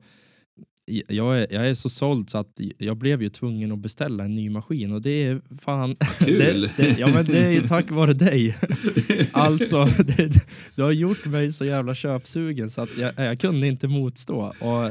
jag 0.85 1.39
är, 1.39 1.47
jag 1.49 1.69
är 1.69 1.73
så 1.73 1.89
såld 1.89 2.29
så 2.29 2.37
att 2.37 2.59
jag 2.77 2.97
blev 2.97 3.21
ju 3.21 3.29
tvungen 3.29 3.71
att 3.71 3.79
beställa 3.79 4.23
en 4.23 4.35
ny 4.35 4.49
maskin 4.49 4.93
och 4.93 5.01
det 5.01 5.23
är 5.23 5.41
fan... 5.61 5.95
Kul! 6.19 6.61
Det, 6.61 6.83
det, 6.83 6.99
ja 6.99 7.07
men 7.07 7.25
det 7.25 7.45
är 7.45 7.51
ju 7.51 7.67
tack 7.67 7.91
vare 7.91 8.13
dig. 8.13 8.57
Alltså, 9.31 9.85
det, 9.85 10.45
du 10.75 10.83
har 10.83 10.91
gjort 10.91 11.25
mig 11.25 11.53
så 11.53 11.65
jävla 11.65 11.95
köpsugen 11.95 12.69
så 12.69 12.81
att 12.81 12.97
jag, 12.97 13.13
jag 13.17 13.39
kunde 13.39 13.67
inte 13.67 13.87
motstå. 13.87 14.53
Och, 14.59 14.89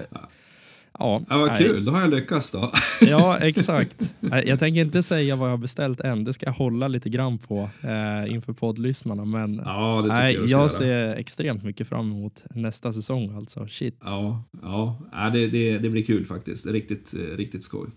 Ja, 0.98 1.22
Ja, 1.28 1.38
vad 1.38 1.48
nej. 1.48 1.58
kul, 1.58 1.84
då 1.84 1.92
har 1.92 2.00
jag 2.00 2.10
lyckats 2.10 2.50
då. 2.50 2.72
Ja, 3.00 3.38
exakt. 3.40 4.14
Jag 4.20 4.58
tänker 4.58 4.80
inte 4.80 5.02
säga 5.02 5.36
vad 5.36 5.48
jag 5.48 5.52
har 5.52 5.58
beställt 5.58 6.00
än. 6.00 6.24
Det 6.24 6.32
ska 6.32 6.46
jag 6.46 6.52
hålla 6.52 6.88
lite 6.88 7.08
grann 7.08 7.38
på 7.38 7.70
eh, 7.80 8.32
inför 8.34 8.52
poddlyssnarna. 8.52 9.24
Men 9.24 9.54
Ja, 9.64 10.04
nej, 10.08 10.34
jag 10.34 10.48
jag 10.48 10.72
ser 10.72 11.14
extremt 11.16 11.64
mycket 11.64 11.88
fram 11.88 12.10
emot 12.10 12.44
nästa 12.50 12.92
säsong. 12.92 13.36
Alltså. 13.36 13.66
Shit. 13.68 13.96
Ja, 14.04 14.44
ja. 14.62 15.30
det, 15.32 15.46
det, 15.46 15.78
det 15.78 15.88
blir 15.90 16.04
kul 16.04 16.26
faktiskt. 16.26 16.64
Det 16.64 16.70
är 16.70 16.74
riktigt, 16.74 17.14
eh, 17.14 17.36
riktigt 17.36 17.62
skoj. 17.64 17.88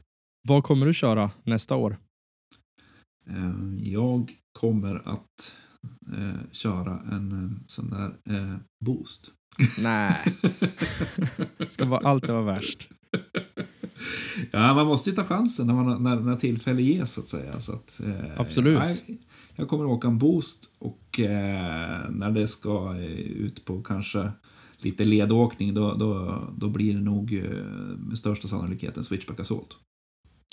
Vad 0.48 0.64
kommer 0.64 0.86
du 0.86 0.94
köra 0.94 1.32
nästa 1.44 1.76
år? 1.76 1.98
Eh, 3.30 3.54
Jag 3.92 4.32
kommer 4.60 4.96
att 4.96 5.56
eh, 6.18 6.42
köra 6.52 7.00
en 7.12 7.60
sån 7.68 7.90
där 7.90 8.36
eh, 8.36 8.56
boost. 8.86 9.32
Nej, 9.80 10.34
ska 11.70 11.86
vara 11.86 12.10
alltid 12.10 12.30
vara 12.30 12.42
värst. 12.42 12.90
Ja, 14.52 14.74
man 14.74 14.88
måste 14.88 15.10
ju 15.10 15.16
ta 15.16 15.24
chansen 15.24 15.68
när, 15.68 15.74
man, 15.74 16.04
när, 16.04 16.16
när 16.16 16.36
tillfälle 16.36 16.82
ges 16.82 17.14
så 17.14 17.22
att 17.22 17.28
säga. 17.28 17.60
Så 17.60 17.74
att, 17.74 18.00
eh, 18.00 18.42
Absolut. 18.42 18.80
nej, 18.80 19.20
jag 19.56 19.68
kommer 19.68 19.86
åka 19.86 20.08
en 20.08 20.18
boost 20.18 20.70
och 20.80 21.20
eh, 21.20 22.10
när 22.10 22.32
det 22.32 22.48
ska 22.48 22.96
eh, 22.98 23.20
ut 23.20 23.66
på 23.66 23.82
kanske 23.82 24.32
lite 24.78 25.04
ledåkning 25.04 25.74
då, 25.74 25.94
då, 25.94 26.44
då 26.58 26.70
blir 26.70 26.94
det 26.94 27.02
nog 27.02 27.34
eh, 27.34 27.50
med 27.98 28.18
största 28.18 28.48
sannolikhet 28.48 28.98
en 28.98 29.04
switchback 29.04 29.40
assault. 29.40 29.78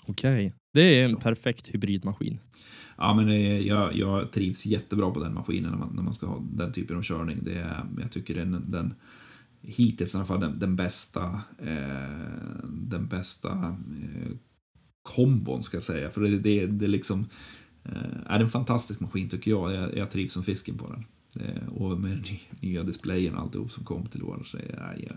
Okej, 0.07 0.55
det 0.75 1.01
är 1.01 1.05
en 1.05 1.17
perfekt 1.17 1.69
hybridmaskin. 1.69 2.39
Ja, 3.03 3.15
men 3.15 3.29
jag, 3.67 3.97
jag 3.97 4.31
trivs 4.31 4.67
jättebra 4.67 5.11
på 5.11 5.21
den 5.21 5.35
maskinen 5.35 5.71
när 5.71 5.79
man, 5.79 5.95
när 5.95 6.03
man 6.03 6.15
ska 6.15 6.27
ha 6.27 6.43
den 6.53 6.73
typen 6.73 6.97
av 6.97 7.03
körning. 7.03 7.39
Det 7.43 7.55
är, 7.55 7.87
jag 8.01 8.13
tycker 8.13 8.35
den, 8.35 8.71
den 8.71 8.95
hittills 9.61 10.15
i 10.15 10.17
alla 10.17 10.27
fall 10.27 10.41
den, 10.41 10.59
den 10.59 10.77
bästa, 10.77 11.41
eh, 11.59 12.65
den 12.69 13.07
bästa 13.07 13.51
eh, 13.53 14.33
kombon 15.03 15.63
ska 15.63 15.77
jag 15.77 15.85
säga. 15.85 16.11
För 16.11 16.21
det, 16.21 16.39
det, 16.39 16.67
det 16.67 16.85
är 16.85 16.89
liksom, 16.89 17.27
eh, 17.85 18.27
är 18.27 18.41
en 18.41 18.49
fantastisk 18.49 19.01
maskin 19.01 19.29
tycker 19.29 19.51
jag. 19.51 19.73
Jag, 19.73 19.97
jag 19.97 20.11
trivs 20.11 20.33
som 20.33 20.43
fisken 20.43 20.79
på 20.79 20.89
den. 20.89 21.05
Eh, 21.47 21.69
och 21.69 22.01
med 22.01 22.11
den 22.11 22.21
ny- 22.21 22.69
nya 22.69 22.83
displayen 22.83 23.35
och 23.35 23.41
alltihop 23.41 23.73
som 23.73 23.85
kom 23.85 24.07
till 24.07 24.23
år 24.23 24.43
så 24.45 24.57
är 24.57 24.97
jag 25.09 25.17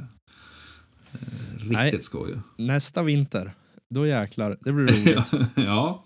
eh, 1.12 1.84
riktigt 1.84 2.06
skoj. 2.06 2.34
Nästa 2.58 3.04
vinter, 3.04 3.54
då 3.94 4.08
jäklar, 4.08 4.58
det 4.62 4.72
blir 4.74 4.86
roligt. 4.86 5.50
ja, 5.56 6.06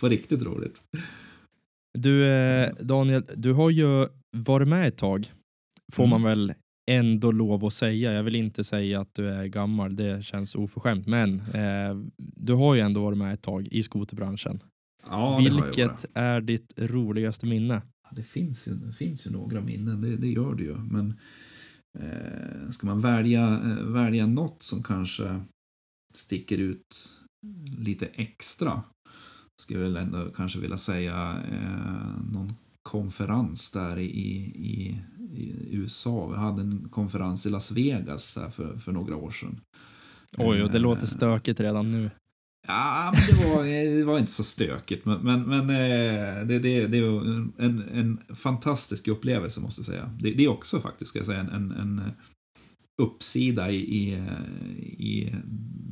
på 0.00 0.08
riktigt 0.08 0.42
roligt. 0.42 0.82
Du 1.98 2.26
eh, 2.26 2.70
Daniel, 2.80 3.24
du 3.36 3.52
har 3.52 3.70
ju 3.70 4.06
varit 4.36 4.68
med 4.68 4.88
ett 4.88 4.96
tag, 4.96 5.32
får 5.92 6.04
Mm. 6.04 6.10
man 6.10 6.22
väl 6.22 6.54
ändå 6.90 7.30
lov 7.32 7.64
att 7.64 7.72
säga. 7.72 8.12
Jag 8.12 8.22
vill 8.22 8.36
inte 8.36 8.64
säga 8.64 9.00
att 9.00 9.14
du 9.14 9.28
är 9.28 9.46
gammal, 9.46 9.96
det 9.96 10.24
känns 10.24 10.54
oförskämt, 10.54 11.06
men 11.06 11.40
eh, 11.40 11.96
du 12.16 12.52
har 12.54 12.74
ju 12.74 12.80
ändå 12.80 13.02
varit 13.02 13.18
med 13.18 13.34
ett 13.34 13.42
tag 13.42 13.68
i 13.70 13.82
skoterbranschen. 13.82 14.60
Ja. 15.06 15.38
Vilket 15.38 16.04
är 16.14 16.40
ditt 16.40 16.72
roligaste 16.76 17.46
minne? 17.46 17.82
Ja, 18.04 18.10
Det 18.16 18.22
finns 18.22 18.68
ju, 18.68 18.72
det 18.72 18.92
finns 18.92 19.26
ju 19.26 19.30
några 19.30 19.60
minnen, 19.60 20.00
det, 20.00 20.16
det 20.16 20.28
gör 20.28 20.54
det 20.54 20.62
ju. 20.62 20.76
Men 20.76 21.14
eh, 21.98 22.70
ska 22.70 22.86
man 22.86 23.00
välja, 23.00 23.42
eh, 23.64 23.84
välja 23.84 24.26
något 24.26 24.62
som 24.62 24.82
kanske 24.82 25.40
sticker 26.14 26.58
ut 26.58 27.18
lite 27.78 28.06
extra 28.06 28.82
skulle 29.60 29.80
jag 29.80 29.88
väl 29.88 29.96
ändå 29.96 30.30
kanske 30.30 30.58
vilja 30.58 30.76
säga 30.76 31.42
eh, 31.50 32.32
någon 32.32 32.52
konferens 32.82 33.70
där 33.70 33.98
i, 33.98 34.06
i, 34.06 35.00
i 35.32 35.76
USA. 35.76 36.26
Vi 36.26 36.36
hade 36.36 36.62
en 36.62 36.88
konferens 36.90 37.46
i 37.46 37.50
Las 37.50 37.70
Vegas 37.70 38.38
för, 38.52 38.78
för 38.78 38.92
några 38.92 39.16
år 39.16 39.30
sedan. 39.30 39.60
Oj, 40.38 40.62
och 40.62 40.70
det 40.70 40.78
Eh, 40.78 40.82
låter 40.82 41.06
stökigt 41.06 41.60
redan 41.60 41.92
nu. 41.92 42.10
Ja, 42.66 43.14
men 43.14 43.38
det 43.38 43.56
var, 43.56 43.64
det 43.96 44.04
var 44.04 44.18
inte 44.18 44.32
så 44.32 44.44
stökigt. 44.44 45.04
Men, 45.04 45.20
men, 45.20 45.42
men 45.42 45.70
eh, 45.70 46.46
det, 46.46 46.58
det, 46.58 46.86
det 46.86 47.00
var 47.00 47.20
en, 47.58 47.82
en 47.92 48.34
fantastisk 48.34 49.08
upplevelse 49.08 49.60
måste 49.60 49.78
jag 49.78 49.86
säga. 49.86 50.10
Det, 50.20 50.30
det 50.30 50.44
är 50.44 50.48
också 50.48 50.80
faktiskt, 50.80 51.08
ska 51.08 51.18
jag 51.18 51.26
säga, 51.26 51.40
en, 51.40 51.72
en 51.72 52.02
uppsida 53.02 53.70
i, 53.70 53.76
i, 53.76 54.12
i 54.98 55.34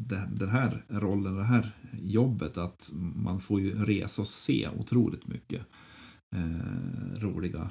det- 0.09 0.28
den 0.36 0.48
här 0.48 0.84
rollen, 0.88 1.36
det 1.36 1.44
här 1.44 1.72
jobbet. 2.02 2.59
Att 2.59 2.90
man 3.16 3.40
får 3.40 3.61
ju 3.61 3.84
resa 3.84 4.22
och 4.22 4.28
se 4.28 4.68
otroligt 4.78 5.26
mycket 5.26 5.66
eh, 6.36 7.20
roliga 7.20 7.70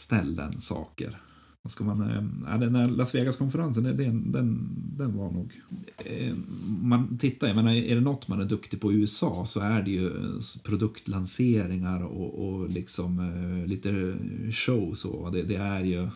ställen, 0.00 0.60
saker. 0.60 1.16
Vad 1.62 1.72
ska 1.72 1.84
man, 1.84 2.02
eh, 2.10 2.50
ja, 2.52 2.56
den 2.58 2.74
här 2.74 2.86
Las 2.86 3.14
Vegas-konferensen, 3.14 3.84
den, 3.84 4.32
den, 4.32 4.68
den 4.98 5.16
var 5.16 5.30
nog... 5.30 5.52
Eh, 5.96 6.34
man 6.82 7.18
tittar, 7.18 7.46
jag 7.46 7.56
menar, 7.56 7.72
är 7.72 7.94
det 7.94 8.00
något 8.00 8.28
man 8.28 8.40
är 8.40 8.44
duktig 8.44 8.80
på 8.80 8.92
i 8.92 8.96
USA 8.96 9.44
så 9.46 9.60
är 9.60 9.82
det 9.82 9.90
ju 9.90 10.06
eh, 10.06 10.40
produktlanseringar 10.64 12.02
och, 12.04 12.48
och 12.48 12.68
liksom 12.68 13.32
lite 13.66 14.14
show 14.50 14.94
så. 14.94 15.30
Det, 15.30 15.42
det 15.42 15.54
är 15.56 15.80
ju... 15.80 16.08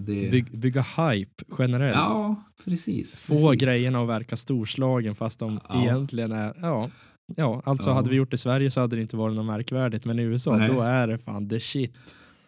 Det, 0.00 0.30
Byg, 0.30 0.58
bygga 0.58 0.82
hype 0.82 1.44
generellt. 1.58 1.96
Ja, 1.96 2.42
precis. 2.64 3.18
Få 3.18 3.34
precis. 3.50 3.62
grejerna 3.62 4.02
att 4.02 4.08
verka 4.08 4.36
storslagen 4.36 5.14
fast 5.14 5.38
de 5.38 5.60
Ja. 5.68 5.82
egentligen 5.82 6.32
är, 6.32 6.54
ja. 6.60 6.90
Ja, 7.36 7.62
alltså 7.64 7.90
Ja. 7.90 7.94
hade 7.94 8.10
vi 8.10 8.16
gjort 8.16 8.30
det 8.30 8.34
i 8.34 8.38
Sverige 8.38 8.70
så 8.70 8.80
hade 8.80 8.96
det 8.96 9.02
inte 9.02 9.16
varit 9.16 9.36
något 9.36 9.46
märkvärdigt, 9.46 10.04
men 10.04 10.18
i 10.18 10.22
USA 10.22 10.56
Nej. 10.56 10.68
då 10.68 10.80
är 10.80 11.06
det 11.06 11.18
fan 11.18 11.48
the 11.48 11.60
shit. 11.60 11.94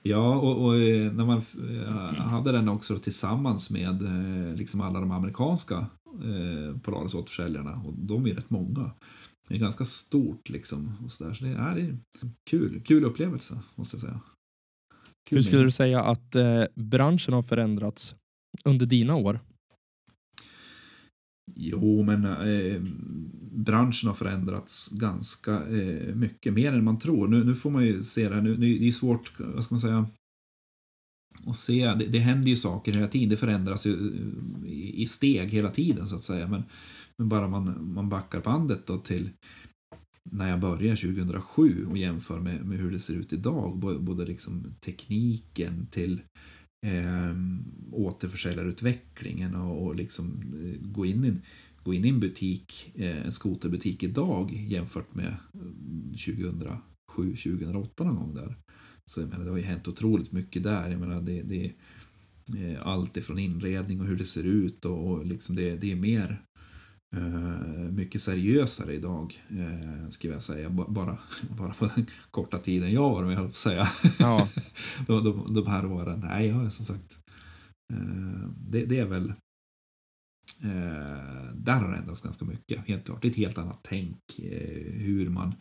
Ja, 0.07 0.37
och, 0.37 0.65
och 0.65 0.77
eh, 0.77 1.13
när 1.13 1.25
man 1.25 1.43
eh, 1.79 2.25
hade 2.25 2.53
den 2.53 2.69
också 2.69 2.99
tillsammans 2.99 3.71
med 3.71 4.03
eh, 4.03 4.55
liksom 4.55 4.81
alla 4.81 5.01
de 5.01 5.11
amerikanska 5.11 5.87
eh, 6.25 6.79
Polaris-återförsäljarna, 6.83 7.83
och 7.87 7.95
de 7.97 8.27
är 8.27 8.35
rätt 8.35 8.51
många. 8.51 8.91
Det 9.49 9.55
är 9.55 9.59
ganska 9.59 9.85
stort 9.85 10.49
liksom. 10.49 10.93
Och 11.05 11.13
så 11.13 11.25
där. 11.25 11.35
så 11.35 11.45
det 11.45 11.51
är, 11.51 11.75
det 11.75 11.81
är 11.81 11.99
kul, 12.51 12.83
kul 12.85 13.05
upplevelse, 13.05 13.61
måste 13.75 13.97
jag 13.97 14.01
säga. 14.01 14.21
Kul 15.29 15.39
Hur 15.39 15.43
skulle 15.43 15.63
du 15.63 15.71
säga 15.71 16.03
att 16.03 16.35
eh, 16.35 16.65
branschen 16.75 17.35
har 17.35 17.43
förändrats 17.43 18.17
under 18.65 18.87
dina 18.87 19.15
år? 19.15 19.41
Jo, 21.55 22.03
men 22.03 22.25
eh, 22.25 22.83
branschen 23.53 24.09
har 24.09 24.15
förändrats 24.15 24.89
ganska 24.89 25.53
eh, 25.67 26.15
mycket, 26.15 26.53
mer 26.53 26.73
än 26.73 26.85
man 26.85 26.99
tror. 26.99 27.29
Nu, 27.29 27.45
nu 27.45 27.55
får 27.55 27.71
man 27.71 27.85
ju 27.85 28.03
se 28.03 28.29
det 28.29 28.35
här, 28.35 28.43
nu, 28.43 28.57
nu, 28.57 28.79
det 28.79 28.89
är 28.89 28.93
svårt, 28.93 29.33
vad 29.39 29.65
ska 29.65 29.75
man 29.75 29.81
säga, 29.81 30.07
att 31.47 31.57
se, 31.57 31.95
det, 31.95 32.07
det 32.07 32.19
händer 32.19 32.49
ju 32.49 32.57
saker 32.57 32.93
hela 32.93 33.09
tiden, 33.09 33.29
det 33.29 33.37
förändras 33.37 33.87
ju 33.87 33.93
eh, 33.93 34.73
i, 34.73 35.03
i 35.03 35.07
steg 35.07 35.51
hela 35.51 35.71
tiden 35.71 36.09
så 36.09 36.17
att 36.17 36.23
säga. 36.23 36.49
Men, 36.49 36.63
men 37.19 37.29
bara 37.29 37.49
man, 37.49 37.95
man 37.95 38.09
backar 38.09 38.41
bandet 38.41 38.87
då 38.87 38.99
till 38.99 39.31
när 40.31 40.51
jag 40.51 40.61
började 40.61 40.97
2007 40.97 41.87
och 41.91 41.99
jämför 41.99 42.41
med, 42.41 42.67
med 42.67 42.79
hur 42.79 42.91
det 42.91 42.99
ser 42.99 43.15
ut 43.15 43.33
idag, 43.33 43.79
både, 43.79 43.99
både 43.99 44.27
liksom 44.27 44.75
tekniken 44.81 45.87
till 45.91 46.21
eh, 46.85 47.37
återförsäljarutvecklingen 47.93 49.55
och, 49.55 49.87
och 49.87 49.95
liksom 49.95 50.43
eh, 50.63 50.89
gå 50.89 51.07
in, 51.07 51.25
i, 51.25 51.33
gå 51.83 51.95
in 51.95 52.05
i 52.05 52.09
en 52.09 52.21
butik, 52.21 52.93
eh, 52.95 53.27
en 53.27 53.33
skoterbutik 53.33 54.03
idag 54.03 54.67
jämfört 54.69 55.15
med 55.15 55.37
mm, 55.55 56.13
2007-2008 56.17 58.05
någon 58.05 58.17
gång 58.17 58.35
där. 58.35 58.57
Så 59.07 59.21
jag 59.21 59.29
menar, 59.29 59.45
det 59.45 59.51
har 59.51 59.59
ju 59.59 59.65
hänt 59.65 59.89
otroligt 59.89 60.33
mycket 60.33 60.63
där. 60.63 60.91
Jag 60.91 61.01
menar, 61.01 61.21
det, 61.21 61.43
det 61.43 61.73
eh, 62.59 62.87
allt 62.87 63.17
ifrån 63.17 63.39
inredning 63.39 64.01
och 64.01 64.07
hur 64.07 64.17
det 64.17 64.25
ser 64.25 64.45
ut 64.45 64.85
och, 64.85 65.07
och 65.07 65.27
liksom 65.27 65.57
det, 65.57 65.77
det 65.77 65.93
är 65.93 65.97
mer 65.97 66.43
mycket 67.91 68.21
seriösare 68.23 68.93
idag, 68.95 69.43
eh, 69.51 70.09
skulle 70.11 70.33
jag 70.33 70.43
säga. 70.43 70.71
Ba- 70.71 70.89
Bara, 70.89 71.19
bara 71.59 71.75
på 71.75 71.87
den 71.95 72.07
korta 72.31 72.59
tiden 72.59 72.91
jag 72.91 73.11
var 73.11 73.25
med, 73.25 73.37
jag 73.37 73.53
säga 73.57 73.89
Ja, 74.19 74.49
de, 75.07 75.25
de, 75.25 75.55
de 75.55 75.67
här 75.67 75.87
åren. 75.87 76.21
Nej, 76.21 76.47
jag 76.47 76.73
som 76.73 76.85
sagt. 76.87 77.19
Eh, 77.93 78.49
det, 78.57 78.85
det 78.85 78.99
är 78.99 79.05
väl. 79.07 79.29
Eh, 80.63 81.55
där 81.55 81.81
har 81.81 81.91
det 81.91 81.97
ändrats 81.97 82.23
ganska 82.23 82.45
mycket, 82.45 82.89
helt 82.89 83.05
klart. 83.05 83.23
Det 83.23 83.29
är 83.29 83.31
ett 83.31 83.37
helt 83.37 83.59
annat 83.59 83.79
tänk. 83.83 84.19
Eh, 84.39 84.93
hur 84.93 85.29
man, 85.31 85.55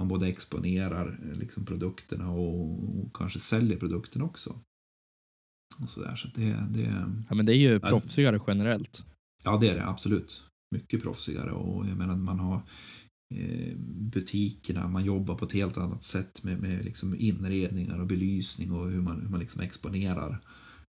man 0.00 0.08
både 0.08 0.26
exponerar 0.28 1.18
eh, 1.30 1.38
liksom, 1.38 1.64
produkterna 1.66 2.30
och, 2.30 2.72
och 2.98 3.16
kanske 3.16 3.38
säljer 3.38 3.78
produkterna 3.78 4.24
också. 4.24 4.60
Och 5.82 5.90
så 5.90 6.00
där, 6.02 6.16
så 6.16 6.28
det, 6.34 6.66
det, 6.70 7.06
ja, 7.28 7.34
men 7.34 7.46
det 7.46 7.52
är 7.52 7.70
ju 7.70 7.80
proffsigare 7.80 8.38
generellt. 8.46 9.06
Ja, 9.44 9.56
det 9.58 9.68
är 9.68 9.74
det 9.74 9.86
absolut. 9.86 10.42
Mycket 10.70 11.02
proffsigare 11.02 11.52
och 11.52 11.86
jag 11.86 11.96
menar 11.96 12.16
man 12.16 12.40
har 12.40 12.62
eh, 13.34 13.76
butikerna, 13.88 14.88
man 14.88 15.04
jobbar 15.04 15.34
på 15.34 15.44
ett 15.44 15.52
helt 15.52 15.76
annat 15.76 16.02
sätt 16.04 16.42
med, 16.42 16.60
med 16.60 16.84
liksom 16.84 17.14
inredningar 17.18 18.00
och 18.00 18.06
belysning 18.06 18.72
och 18.72 18.90
hur 18.90 19.02
man, 19.02 19.20
hur 19.20 19.28
man 19.28 19.40
liksom 19.40 19.60
exponerar 19.62 20.38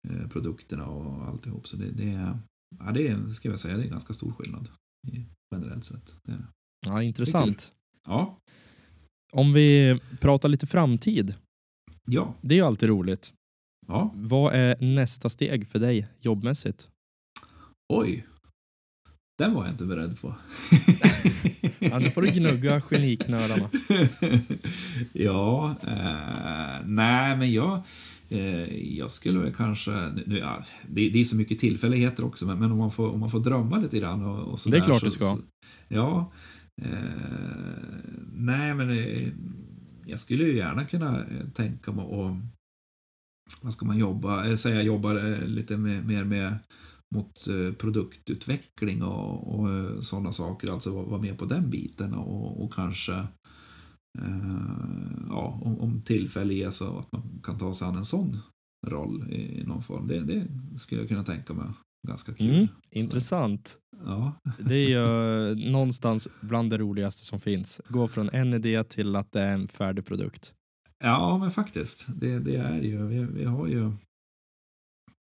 eh, 0.10 0.28
produkterna 0.30 0.86
och 0.88 1.28
alltihop. 1.28 1.68
Så 1.68 1.78
det, 1.78 1.92
det, 1.92 2.10
är, 2.10 2.40
ja, 2.80 2.92
det 2.92 3.08
är, 3.08 3.30
ska 3.30 3.50
jag 3.50 3.60
säga, 3.60 3.78
det 3.78 3.84
är 3.84 3.90
ganska 3.90 4.14
stor 4.14 4.32
skillnad 4.32 4.70
i, 5.08 5.26
generellt 5.56 5.86
sett. 5.86 6.16
Det 6.24 6.32
är 6.32 6.38
det. 6.38 6.48
Ja, 6.88 7.04
intressant. 7.04 7.72
Ja, 8.08 8.38
Om 9.34 9.54
vi 9.54 10.00
pratar 10.22 10.50
lite 10.50 10.68
framtid, 10.68 11.36
ja, 12.06 12.36
det 12.42 12.56
är 12.56 12.58
ju 12.60 12.66
alltid 12.66 12.90
roligt. 12.90 13.34
ja. 13.88 14.12
Vad 14.16 14.54
är 14.54 14.96
nästa 14.96 15.30
steg 15.30 15.68
för 15.68 15.80
dig 15.80 16.08
jobbmässigt? 16.22 16.90
Oj. 17.94 18.26
Den 19.38 19.54
var 19.54 19.64
jag 19.64 19.74
inte 19.74 19.86
beredd 19.86 20.22
på. 20.22 20.36
Ja, 21.80 22.00
nu 22.00 22.12
får 22.12 22.22
du 22.22 22.28
gnugga 22.28 22.82
geniknölarna. 22.82 23.70
ja, 25.14 25.76
eh, 25.82 26.86
nej 26.86 27.38
men 27.38 27.54
jag, 27.54 27.82
eh, 28.30 28.98
jag 28.98 29.12
skulle 29.12 29.40
väl 29.40 29.54
kanske, 29.54 29.92
nu, 30.26 30.38
ja, 30.38 30.66
det, 30.88 31.10
det, 31.10 31.20
är 31.20 31.24
så 31.24 31.36
mycket 31.36 31.60
tillfälligheter 31.60 32.26
också, 32.26 32.46
men, 32.46 32.60
men, 32.60 32.72
om, 32.72 32.78
man 32.78 32.92
får, 32.92 33.10
om 33.10 33.20
man 33.20 33.32
får 33.32 33.40
drömma 33.40 33.78
lite 33.78 34.00
grann 34.00 34.24
och, 34.24 34.54
och 34.54 34.60
Det 34.72 34.78
är 34.78 34.82
klart 34.82 35.04
du 35.04 35.12
ska. 35.12 35.26
Så, 35.26 35.40
ja, 35.88 36.32
eh, 36.82 36.90
nej 38.34 38.74
men 38.74 38.90
eh, 38.90 39.30
jag 40.06 40.20
skulle 40.20 40.44
ju 40.44 40.58
gärna 40.58 40.86
kunna 40.86 41.20
eh, 41.20 41.48
tänka 41.56 41.92
mig 41.92 42.06
att 42.06 42.38
vad 43.62 43.74
ska 43.74 43.86
man 43.86 43.98
jobba, 43.98 44.58
säga 44.58 44.82
jobba 44.82 45.14
lite 45.46 45.78
mer 45.78 46.02
med, 46.02 46.28
med 46.28 46.56
mot 47.16 47.48
eh, 47.48 47.74
produktutveckling 47.74 49.04
och, 49.04 49.60
och 49.60 49.70
eh, 49.70 50.00
sådana 50.00 50.32
saker, 50.32 50.72
alltså 50.72 51.04
vara 51.04 51.22
med 51.22 51.38
på 51.38 51.46
den 51.46 51.70
biten 51.70 52.14
och, 52.14 52.64
och 52.64 52.74
kanske 52.74 53.14
eh, 54.20 54.58
ja, 55.30 55.60
om, 55.64 55.80
om 55.80 56.02
tillfälle 56.02 56.54
ges 56.54 56.76
så 56.76 57.00
att 57.00 57.12
man 57.12 57.42
kan 57.44 57.58
ta 57.58 57.74
sig 57.74 57.88
an 57.88 57.96
en 57.96 58.06
sån 58.06 58.40
roll 58.88 59.32
i, 59.32 59.60
i 59.60 59.64
någon 59.64 59.84
form. 59.84 60.08
Det, 60.08 60.24
det, 60.24 60.48
skulle 60.76 61.02
jag 61.02 61.08
kunna 61.08 61.24
tänka 61.24 61.54
mig 61.54 61.68
ganska 62.08 62.34
kul. 62.34 62.56
Mm, 62.56 62.68
intressant. 62.90 63.78
Ja. 64.06 64.34
Det 64.60 64.76
är 64.76 64.90
ju 64.90 65.72
någonstans 65.72 66.28
bland 66.42 66.70
det 66.70 66.78
roligaste 66.78 67.26
som 67.26 67.40
finns. 67.40 67.82
Gå 67.90 68.08
från 68.08 68.30
en 68.30 68.54
idé 68.54 68.84
till 68.84 69.16
att 69.16 69.32
det 69.32 69.42
är 69.42 69.54
en 69.54 69.68
färdig 69.68 70.06
produkt. 70.06 70.54
Ja, 71.00 71.38
men 71.38 71.52
faktiskt. 71.52 72.06
Det, 72.08 72.40
det 72.40 72.56
är 72.56 72.82
ju, 72.82 73.08
vi, 73.08 73.20
vi 73.20 73.44
har 73.46 73.68
ju 73.68 73.92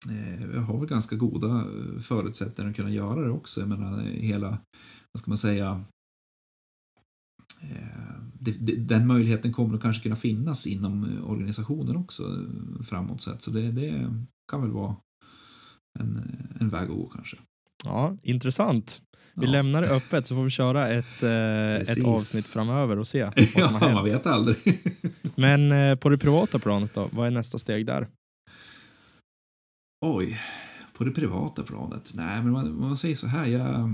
eh, 0.10 0.48
vi 0.48 0.58
har 0.58 0.80
väl 0.80 0.90
ganska 0.90 1.16
goda 1.16 1.48
eh, 1.48 2.00
förutsättningar 2.02 2.70
att 2.70 2.76
kunna 2.76 2.92
göra 2.92 3.22
det 3.22 3.32
också. 3.32 3.60
Jag 3.60 3.70
menar 3.70 4.02
hela, 4.02 4.58
vad 5.12 5.22
ska 5.22 5.32
man 5.32 5.38
säga, 5.38 5.84
eh, 7.62 8.76
den 8.78 9.08
möjligheten 9.08 9.54
kommer 9.54 9.76
att 9.76 9.82
kanske 9.82 10.04
kunna 10.04 10.16
finnas 10.16 10.68
inom 10.68 11.24
organisationen 11.24 11.96
också 11.96 12.46
framåt 12.84 13.22
sett. 13.22 13.42
Så 13.42 13.52
det, 13.52 13.72
det 13.72 14.14
kan 14.52 14.62
väl 14.62 14.72
vara 14.72 14.96
en, 16.00 16.38
en 16.60 16.70
väg 16.70 16.90
att 16.90 16.96
gå 16.96 17.10
kanske. 17.10 17.38
Ja, 17.84 18.18
intressant. 18.24 19.02
Vi 19.36 19.46
ja. 19.46 19.52
lämnar 19.52 19.82
det 19.82 19.88
öppet 19.88 20.26
så 20.26 20.36
får 20.36 20.44
vi 20.44 20.50
köra 20.50 20.88
ett, 20.90 21.24
eh, 21.24 21.76
ett 21.76 22.06
avsnitt 22.06 22.48
framöver 22.48 23.00
och 23.00 23.08
se 23.08 23.24
vad 23.36 23.46
som 23.46 23.62
ja, 23.62 23.68
har 23.68 23.80
hänt. 23.80 23.94
man 23.94 24.06
vet 24.06 24.26
aldrig. 24.26 24.58
Men 25.36 25.72
eh, 25.72 25.96
på 25.96 26.10
det 26.10 26.18
privata 26.18 26.60
planet 26.60 26.94
då, 26.94 27.10
vad 27.12 27.28
är 27.28 27.32
nästa 27.32 27.58
steg 27.58 27.86
där? 27.86 28.08
Oj, 30.08 30.40
på 30.94 31.04
det 31.04 31.12
privata 31.12 31.64
planet? 31.64 32.12
Nej, 32.16 32.44
men 32.44 32.52
man, 32.52 32.80
man 32.80 32.98
säger 32.98 33.16
så 33.16 33.28
här, 33.28 33.46
jag... 33.46 33.94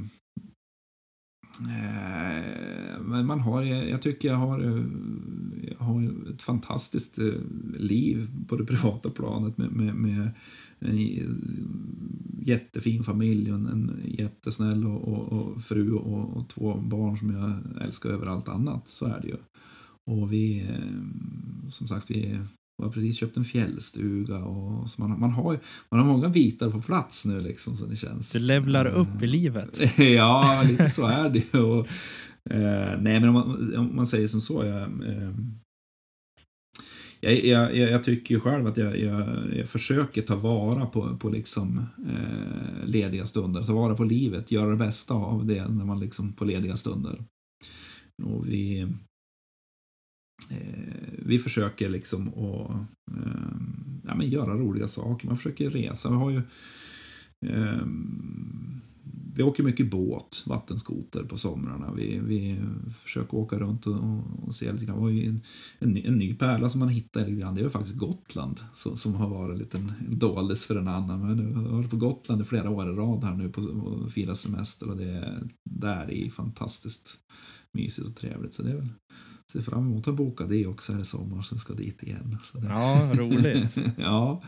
Eh, 1.62 3.01
men 3.01 3.26
man 3.26 3.39
har, 3.39 3.62
jag 3.62 4.01
tycker 4.01 4.28
jag 4.28 4.36
har, 4.36 4.59
jag 5.62 5.86
har 5.86 6.30
ett 6.34 6.41
fantastiskt 6.41 7.20
eh, 7.20 7.34
liv 7.78 8.30
på 8.47 8.57
det 8.57 8.66
privata 8.66 9.09
planet 9.09 9.57
med, 9.57 9.72
med, 9.72 9.95
med 9.95 10.32
en 10.80 10.97
jättefin 12.41 13.03
familj 13.03 13.51
och 13.51 13.57
en 13.57 14.01
jättesnäll 14.05 14.86
och, 14.86 15.07
och, 15.07 15.34
och 15.34 15.64
fru 15.64 15.93
och, 15.93 16.38
och, 16.38 16.49
två 16.49 16.76
barn 16.76 17.18
som 17.18 17.34
jag 17.34 17.53
älskar 17.86 18.09
över 18.09 18.26
allt 18.26 18.49
annat. 18.49 18.88
Så 18.88 19.05
är 19.05 19.22
det 19.22 19.28
ju. 19.28 19.38
Och 20.05 20.34
vi, 20.34 20.59
eh, 20.59 21.70
som 21.70 21.88
sagt, 21.88 22.12
vi 22.12 22.39
har 22.82 22.91
precis 22.91 23.17
köpt 23.17 23.38
en 23.38 23.45
fjällstuga 23.45 24.38
och 24.38 24.89
så 24.89 25.01
man, 25.01 25.19
man, 25.19 25.32
har, 25.32 25.59
man 25.89 25.99
har 25.99 26.07
många 26.07 26.29
bitar 26.29 26.69
på 26.69 26.82
plats 26.82 27.25
nu 27.25 27.41
liksom 27.41 27.77
så 27.77 27.86
det 27.86 27.95
känns. 27.95 28.32
Det 28.32 28.39
levlar 28.39 28.86
upp 28.86 29.21
i 29.21 29.27
livet. 29.27 29.97
ja, 29.97 30.63
lite 30.67 30.89
så 30.89 31.05
är 31.05 31.29
det. 31.29 31.59
Och, 31.59 31.88
eh, 32.49 33.01
nej, 33.01 33.19
men 33.19 33.29
om 33.29 33.34
man, 33.34 33.75
om 33.77 33.95
man 33.95 34.07
säger 34.07 34.27
som 34.27 34.41
så, 34.41 34.65
jag, 34.65 34.82
eh, 34.82 35.32
jag, 37.19 37.45
jag, 37.45 37.75
jag, 37.75 38.03
tycker 38.03 38.36
ju 38.36 38.41
själv 38.41 38.67
att 38.67 38.77
jag, 38.77 38.99
jag, 38.99 39.27
jag 39.55 39.69
försöker 39.69 40.21
ta 40.21 40.36
vara 40.36 40.86
på, 40.86 41.17
på 41.17 41.29
liksom, 41.29 41.86
eh, 42.07 42.86
lediga 42.86 43.25
stunder, 43.25 43.63
ta 43.63 43.73
vara 43.73 43.95
på 43.95 44.03
livet, 44.03 44.51
göra 44.51 44.69
det 44.69 44.75
bästa 44.75 45.13
av 45.13 45.45
det 45.45 45.67
när 45.67 45.86
man 45.86 45.99
liksom 45.99 46.34
på 46.34 46.45
lediga 46.45 46.77
stunder. 46.77 47.23
Och 48.23 48.47
vi, 48.47 48.79
eh, 48.79 48.89
Eh, 50.50 51.14
vi 51.26 51.39
försöker 51.39 51.89
liksom 51.89 52.28
att 52.28 52.72
eh, 53.18 53.56
ja, 54.08 54.16
men 54.16 54.30
göra 54.30 54.54
roliga 54.54 54.88
saker, 54.88 55.28
man 55.28 55.38
försöker 55.38 55.70
resa. 55.70 56.10
Vi 56.10 56.16
har 56.16 56.30
ju 56.30 56.42
eh, 57.46 57.86
vi 59.36 59.44
åker 59.44 59.64
mycket 59.64 59.92
båt, 59.92 60.44
vattenskoter 60.46 61.24
på 61.24 61.38
somrarna. 61.38 61.94
Vi, 61.94 62.20
vi 62.20 62.60
försöker 63.04 63.38
åka 63.38 63.60
runt 63.60 63.88
och, 63.88 64.24
och 64.44 64.56
se 64.56 64.72
lite 64.72 64.86
grann. 64.86 65.08
En, 65.08 65.42
en, 65.80 65.98
en, 65.98 66.18
ny 66.18 66.36
pärla 66.36 66.70
som 66.70 66.80
man 66.80 66.89
hittar 66.89 67.20
lite 67.20 67.42
grann, 67.42 67.56
det 67.56 67.62
är 67.62 67.70
faktiskt 67.70 67.96
Gotland 67.96 68.60
som, 68.76 68.98
som 68.98 69.14
har 69.14 69.30
varit 69.30 69.54
en 69.54 69.60
liten 69.60 69.94
doldis 70.10 70.66
för 70.66 70.76
en 70.76 70.88
annan. 70.88 71.20
Men 71.20 71.52
jag 71.52 71.56
har 71.56 71.78
varit 71.78 71.89
på 71.89 71.98
Gotland 71.98 72.42
i 72.42 72.46
flera 72.46 72.70
år 72.70 72.89
i 72.89 72.96
rad 72.96 73.24
här 73.24 73.36
nu 73.36 73.50
på 73.50 73.62
och 73.62 74.12
firat 74.12 74.38
semester 74.38 74.89
och 74.89 74.98
det 74.98 75.44
där 75.70 76.12
är 76.12 76.30
fantastiskt 76.30 77.18
mysigt 77.72 78.08
och 78.08 78.16
trevligt. 78.16 78.54
Så 78.54 78.64
det 78.64 78.70
är 78.70 78.76
väl 78.76 78.89
ser 79.52 79.62
fram 79.62 79.80
emot 79.80 80.08
att 80.08 80.16
boka 80.16 80.45
det 80.45 80.68
också 80.68 80.93
här 80.93 81.02
i 81.02 81.06
sommar, 81.06 81.41
sen 81.41 81.60
ska 81.60 81.74
dit 81.74 82.04
igen. 82.04 82.38
Ja, 82.70 83.12
roligt. 83.14 83.78
ja, 83.97 84.41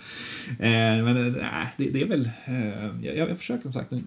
eh, 0.49 1.04
men 1.04 1.18
äh, 1.36 1.68
det, 1.78 1.89
det, 1.89 2.01
är 2.01 2.08
väl, 2.08 2.30
eh, 2.45 3.06
jag, 3.06 3.18
jag 3.18 3.38
försöker 3.38 3.64
som 3.64 3.74
sagt 3.74 3.93
att 3.93 4.01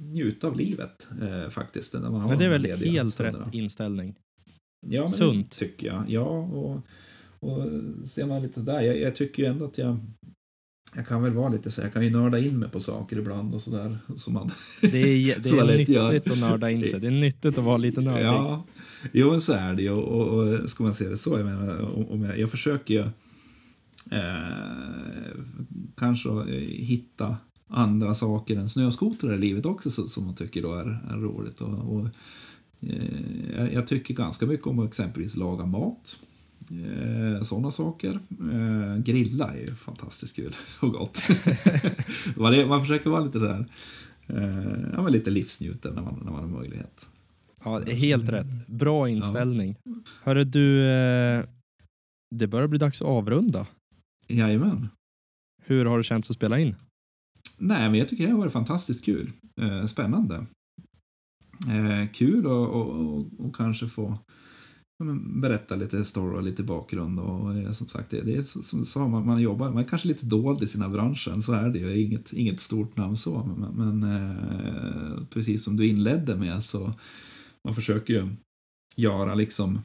njuta 0.00 0.46
av 0.46 0.56
livet 0.56 1.08
eh, 1.22 1.50
faktiskt. 1.50 1.94
När 1.94 2.00
man 2.00 2.20
har 2.20 2.28
men 2.28 2.38
det 2.38 2.44
är 2.44 2.48
väl 2.48 2.64
helt 2.64 3.20
rätt 3.20 3.54
inställning? 3.54 4.14
Ja, 4.86 5.00
men 5.00 5.08
Sunt. 5.08 5.50
tycker 5.50 5.86
jag. 5.86 6.04
Ja, 6.08 6.28
och, 6.28 6.82
och 7.40 7.62
ser 8.08 8.26
man 8.26 8.42
lite 8.42 8.60
sådär, 8.60 8.80
jag, 8.80 9.00
jag 9.00 9.14
tycker 9.14 9.42
ju 9.42 9.48
ändå 9.48 9.64
att 9.64 9.78
jag 9.78 9.98
jag 10.94 11.06
kan 11.06 11.22
väl 11.22 11.32
vara 11.32 11.48
lite 11.48 11.70
så 11.70 11.80
jag 11.80 11.92
kan 11.92 12.04
ju 12.04 12.10
nörda 12.10 12.38
in 12.38 12.58
mig 12.58 12.68
på 12.68 12.80
saker 12.80 13.18
ibland 13.18 13.54
och 13.54 13.60
sådär. 13.60 13.98
Som 14.16 14.34
man 14.34 14.50
det 14.80 14.98
är, 14.98 15.38
det 15.42 15.48
är 15.48 15.66
nyttigt 15.66 15.88
gör. 15.88 16.16
att 16.16 16.38
nörda 16.38 16.70
in 16.70 16.84
sig. 16.84 17.00
Det 17.00 17.06
är 17.06 17.10
nyttigt 17.10 17.58
att 17.58 17.64
vara 17.64 17.76
lite 17.76 18.00
nördig. 18.00 18.24
Ja, 18.24 18.64
jo 19.12 19.30
men 19.30 19.40
så 19.40 19.52
är 19.52 19.74
det 19.74 19.82
ju. 19.82 19.90
Och, 19.90 20.08
och, 20.08 20.48
och 20.48 20.70
ska 20.70 20.84
man 20.84 20.94
se 20.94 21.08
det 21.08 21.16
så, 21.16 21.38
jag 21.38 21.46
menar, 21.46 22.10
om 22.12 22.22
jag, 22.22 22.38
jag 22.38 22.50
försöker 22.50 22.94
ju 22.94 23.00
eh, 24.18 25.38
kanske 25.96 26.28
eh, 26.28 26.68
hitta 26.84 27.36
andra 27.68 28.14
saker 28.14 28.56
än 28.56 28.68
snöskotrar 28.68 29.34
i 29.34 29.38
livet 29.38 29.66
också 29.66 29.90
som 29.90 30.24
man 30.24 30.34
tycker 30.34 30.62
då 30.62 30.74
är, 30.74 31.00
är 31.10 31.16
roligt. 31.16 31.60
Och, 31.60 31.94
och 31.94 32.06
eh, 32.80 33.72
jag 33.72 33.86
tycker 33.86 34.14
ganska 34.14 34.46
mycket 34.46 34.66
om 34.66 34.78
att 34.78 34.88
exempelvis 34.88 35.36
laga 35.36 35.66
mat. 35.66 36.18
Eh, 36.70 37.42
Sådana 37.42 37.70
saker. 37.70 38.20
Eh, 38.52 38.96
grilla 39.02 39.52
är 39.54 39.60
ju 39.60 39.74
fantastiskt 39.74 40.36
kul 40.36 40.52
och 40.80 40.92
gott. 40.92 41.22
man, 42.36 42.54
är, 42.54 42.66
man 42.66 42.80
försöker 42.80 43.10
vara 43.10 43.24
lite 43.24 43.38
där, 43.38 43.66
eh, 44.26 44.90
ja, 44.92 45.02
men 45.02 45.12
lite 45.12 45.30
livsnjuten 45.30 45.94
när 45.94 46.02
man, 46.02 46.22
när 46.24 46.32
man 46.32 46.40
har 46.40 46.58
möjlighet. 46.60 47.06
Ja, 47.68 47.94
helt 47.94 48.28
rätt. 48.28 48.66
Bra 48.66 49.08
inställning. 49.08 49.76
Ja. 49.84 49.92
Hörru 50.22 50.44
du, 50.44 50.86
eh, 50.86 51.44
det 52.34 52.46
börjar 52.46 52.68
bli 52.68 52.78
dags 52.78 53.02
att 53.02 53.08
avrunda. 53.08 53.66
Jajamän. 54.28 54.88
Hur 55.62 55.84
har 55.84 55.98
det 55.98 56.04
känts 56.04 56.30
att 56.30 56.36
spela 56.36 56.58
in? 56.58 56.74
Nej, 57.58 57.90
men 57.90 57.98
jag 57.98 58.08
tycker 58.08 58.24
det 58.24 58.30
har 58.30 58.38
varit 58.38 58.52
fantastiskt 58.52 59.04
kul. 59.04 59.32
Eh, 59.60 59.86
spännande. 59.86 60.46
Eh, 61.68 62.08
kul 62.12 62.46
och, 62.46 62.68
och, 62.68 63.26
och, 63.38 63.56
kanske 63.56 63.88
få 63.88 64.18
berätta 65.20 65.76
lite 65.76 66.04
story 66.04 66.38
och 66.38 66.42
lite 66.42 66.62
bakgrund. 66.62 67.20
Och 67.20 67.76
som 67.76 67.88
sagt, 67.88 68.10
det, 68.10 68.36
är 68.36 68.42
som 68.42 68.80
du 68.80 68.84
sa, 68.86 69.08
man, 69.08 69.26
man 69.26 69.40
jobbar, 69.40 69.70
man 69.70 69.84
är 69.84 69.88
kanske 69.88 70.08
lite 70.08 70.26
dold 70.26 70.62
i 70.62 70.66
sina 70.66 70.88
branschen, 70.88 71.42
så 71.42 71.52
är 71.52 71.68
det 71.68 71.78
ju. 71.78 72.00
Inget, 72.00 72.32
inget 72.32 72.60
stort 72.60 72.96
namn 72.96 73.16
så, 73.16 73.56
men, 73.56 73.98
men 73.98 74.16
eh, 74.16 75.26
precis 75.30 75.64
som 75.64 75.76
du 75.76 75.86
inledde 75.86 76.36
med 76.36 76.64
så 76.64 76.94
man 77.64 77.74
försöker 77.74 78.14
ju 78.14 78.28
göra 78.96 79.34
liksom 79.34 79.80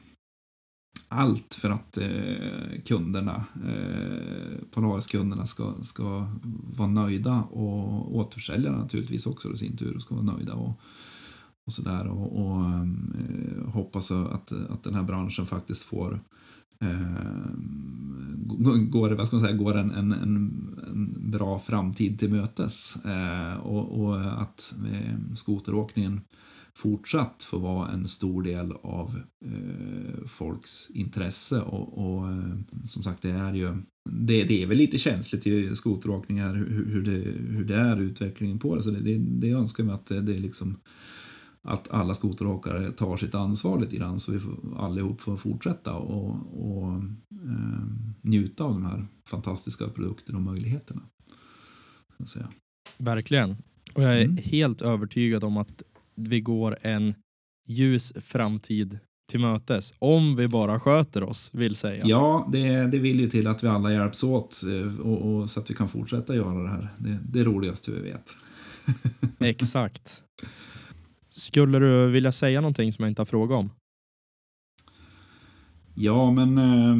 allt 1.08 1.54
för 1.54 1.70
att 1.70 1.98
eh, 1.98 2.80
kunderna, 2.84 3.44
eh, 3.66 4.58
Polaris-kunderna 4.70 5.46
ska, 5.46 5.74
ska 5.82 6.28
vara 6.76 6.88
nöjda 6.88 7.42
och 7.42 8.16
återförsäljarna 8.16 8.78
naturligtvis 8.78 9.26
också 9.26 9.52
i 9.52 9.56
sin 9.56 9.76
tur 9.76 9.98
ska 9.98 10.14
vara 10.14 10.36
nöjda. 10.36 10.54
Och, 10.54 10.80
och 11.66 11.72
sådär 11.72 12.06
och, 12.06 12.46
och 12.46 12.64
eh, 12.64 13.68
hoppas 13.68 14.10
att, 14.10 14.52
att 14.52 14.82
den 14.82 14.94
här 14.94 15.02
branschen 15.02 15.46
faktiskt 15.46 15.82
får 15.82 16.20
eh, 16.80 17.50
går, 18.88 19.10
vad 19.10 19.26
ska 19.26 19.36
man 19.36 19.44
säga, 19.44 19.56
går 19.56 19.76
en, 19.76 19.90
en, 19.90 20.12
en 20.12 21.30
bra 21.30 21.58
framtid 21.58 22.18
till 22.18 22.30
mötes 22.30 23.04
eh, 23.04 23.56
och, 23.56 24.00
och, 24.00 24.42
att 24.42 24.74
eh, 24.92 25.34
skoteråkningen 25.34 26.20
fortsatt 26.76 27.42
få 27.42 27.58
vara 27.58 27.88
en 27.90 28.08
stor 28.08 28.42
del 28.42 28.72
av 28.72 29.20
eh, 29.46 30.24
folks 30.26 30.90
intresse 30.90 31.60
och, 31.60 31.98
och 31.98 32.28
eh, 32.32 32.58
som 32.84 33.02
sagt 33.02 33.22
det 33.22 33.30
är 33.30 33.54
ju 33.54 33.76
det, 34.10 34.44
det 34.44 34.62
är 34.62 34.66
väl 34.66 34.78
lite 34.78 34.98
känsligt 34.98 35.46
i 35.46 35.76
skoteråkning 35.76 36.40
här 36.40 36.54
hur, 36.54 36.84
hur, 36.86 37.02
det, 37.02 37.30
hur 37.30 37.64
det 37.64 37.76
är 37.76 38.00
utvecklingen 38.00 38.58
på 38.58 38.76
det 38.76 38.82
så 38.82 38.90
det, 38.90 39.00
det, 39.00 39.18
det 39.18 39.50
önskar 39.50 39.84
mig 39.84 39.94
att 39.94 40.06
det, 40.06 40.20
det 40.20 40.32
är 40.32 40.40
liksom 40.40 40.80
att 41.62 41.90
alla 41.90 42.14
skoteråkare 42.14 42.92
tar 42.92 43.16
sitt 43.16 43.34
ansvar 43.34 43.80
lite 43.80 43.96
grann 43.96 44.20
så 44.20 44.32
vi 44.32 44.40
får, 44.40 44.78
allihop 44.78 45.20
får 45.20 45.36
fortsätta 45.36 45.94
och, 45.94 46.30
och 46.66 46.92
eh, 47.44 47.84
njuta 48.22 48.64
av 48.64 48.72
de 48.72 48.84
här 48.84 49.06
fantastiska 49.28 49.88
produkterna 49.88 50.38
och 50.38 50.44
möjligheterna. 50.44 51.02
Verkligen. 52.98 53.56
Och 53.94 54.02
jag 54.02 54.18
är 54.18 54.24
Mm. 54.24 54.36
helt 54.36 54.82
övertygad 54.82 55.44
om 55.44 55.56
att 55.56 55.82
vi 56.16 56.40
går 56.40 56.76
en 56.82 57.14
ljus 57.66 58.12
framtid 58.20 58.98
till 59.30 59.40
mötes. 59.40 59.94
Om 59.98 60.36
vi 60.36 60.48
bara 60.48 60.80
sköter 60.80 61.22
oss, 61.22 61.50
vill 61.52 61.76
säga. 61.76 62.04
Ja, 62.06 62.48
det, 62.52 62.86
det 62.86 62.98
vill 62.98 63.20
ju 63.20 63.26
till 63.26 63.46
att 63.46 63.64
vi 63.64 63.68
alla 63.68 63.92
hjälps 63.92 64.22
åt 64.22 64.62
eh, 64.64 65.00
och, 65.00 65.34
och 65.34 65.50
så 65.50 65.60
att 65.60 65.70
vi 65.70 65.74
kan 65.74 65.88
fortsätta 65.88 66.34
göra 66.34 66.62
det 66.62 66.68
här. 66.68 66.94
Det, 66.98 67.18
det 67.28 67.40
är 67.40 67.44
roligaste 67.44 67.90
vi 67.90 68.00
vet. 68.00 68.36
Exakt. 69.38 70.22
Skulle 71.28 71.78
du 71.78 72.10
vilja 72.10 72.32
säga 72.32 72.60
någonting 72.60 72.92
som 72.92 73.02
jag 73.02 73.10
inte 73.10 73.20
har 73.20 73.26
frågat 73.26 73.58
om? 73.58 73.70
Ja, 75.94 76.30
men 76.30 76.58
eh, 76.58 76.96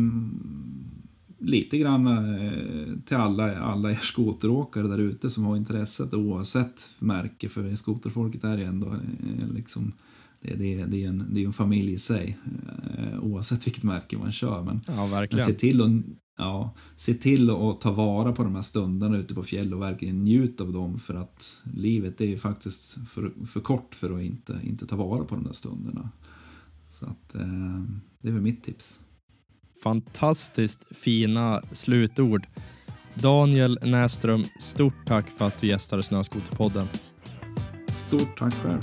lite 1.38 1.78
grann 1.78 2.06
eh, 2.06 2.98
till 3.04 3.16
alla, 3.16 3.58
alla 3.58 3.90
er 3.90 3.98
skoteråkare 4.02 4.88
där 4.88 4.98
ute 4.98 5.30
som 5.30 5.44
har 5.44 5.56
intresset 5.56 6.14
oavsett 6.14 6.90
märke. 6.98 7.48
För 7.48 7.74
skoterfolket 7.74 8.44
är 8.44 8.58
ju 8.58 8.64
ändå 8.64 8.86
eh, 8.86 9.48
liksom 9.54 9.92
det, 10.40 10.54
det, 10.54 10.84
det 10.84 11.04
är 11.04 11.08
en, 11.08 11.24
det 11.30 11.42
är 11.42 11.46
en 11.46 11.52
familj 11.52 11.92
i 11.92 11.98
sig 11.98 12.38
eh, 12.98 13.24
oavsett 13.24 13.66
vilket 13.66 13.82
märke 13.82 14.18
man 14.18 14.32
kör. 14.32 14.62
Men, 14.62 14.80
Ja, 14.86 15.26
men 15.30 15.46
se 15.46 15.52
till 15.52 15.82
att 15.82 15.90
ja, 16.36 16.74
se 16.96 17.14
till 17.14 17.50
att 17.50 17.80
ta 17.80 17.92
vara 17.92 18.32
på 18.32 18.44
de 18.44 18.54
här 18.54 18.62
stunderna 18.62 19.16
ute 19.16 19.34
på 19.34 19.42
fjäll 19.42 19.74
och 19.74 19.82
verkligen 19.82 20.24
njuta 20.24 20.64
av 20.64 20.72
dem 20.72 20.98
för 20.98 21.14
att 21.14 21.62
livet 21.74 22.20
är 22.20 22.26
ju 22.26 22.38
faktiskt 22.38 22.98
för, 23.08 23.32
för 23.46 23.60
kort 23.60 23.94
för 23.94 24.16
att 24.16 24.22
inte, 24.22 24.60
inte 24.62 24.86
ta 24.86 24.96
vara 24.96 25.24
på 25.24 25.34
de 25.34 25.44
där 25.44 25.52
stunderna. 25.52 26.10
Så 26.90 27.06
att 27.06 27.34
eh, 27.34 27.82
det 28.20 28.28
är 28.28 28.32
väl 28.32 28.42
mitt 28.42 28.64
tips. 28.64 29.00
Fantastiskt 29.84 30.96
fina 30.96 31.62
slutord. 31.72 32.46
Daniel 33.14 33.78
Näström, 33.82 34.44
stort 34.58 35.06
tack 35.06 35.28
för 35.28 35.46
att 35.46 35.58
du 35.58 35.66
gästade 35.66 36.02
Snöskoterpodden. 36.02 36.88
Stort 37.88 38.38
tack 38.38 38.54
själv. 38.54 38.80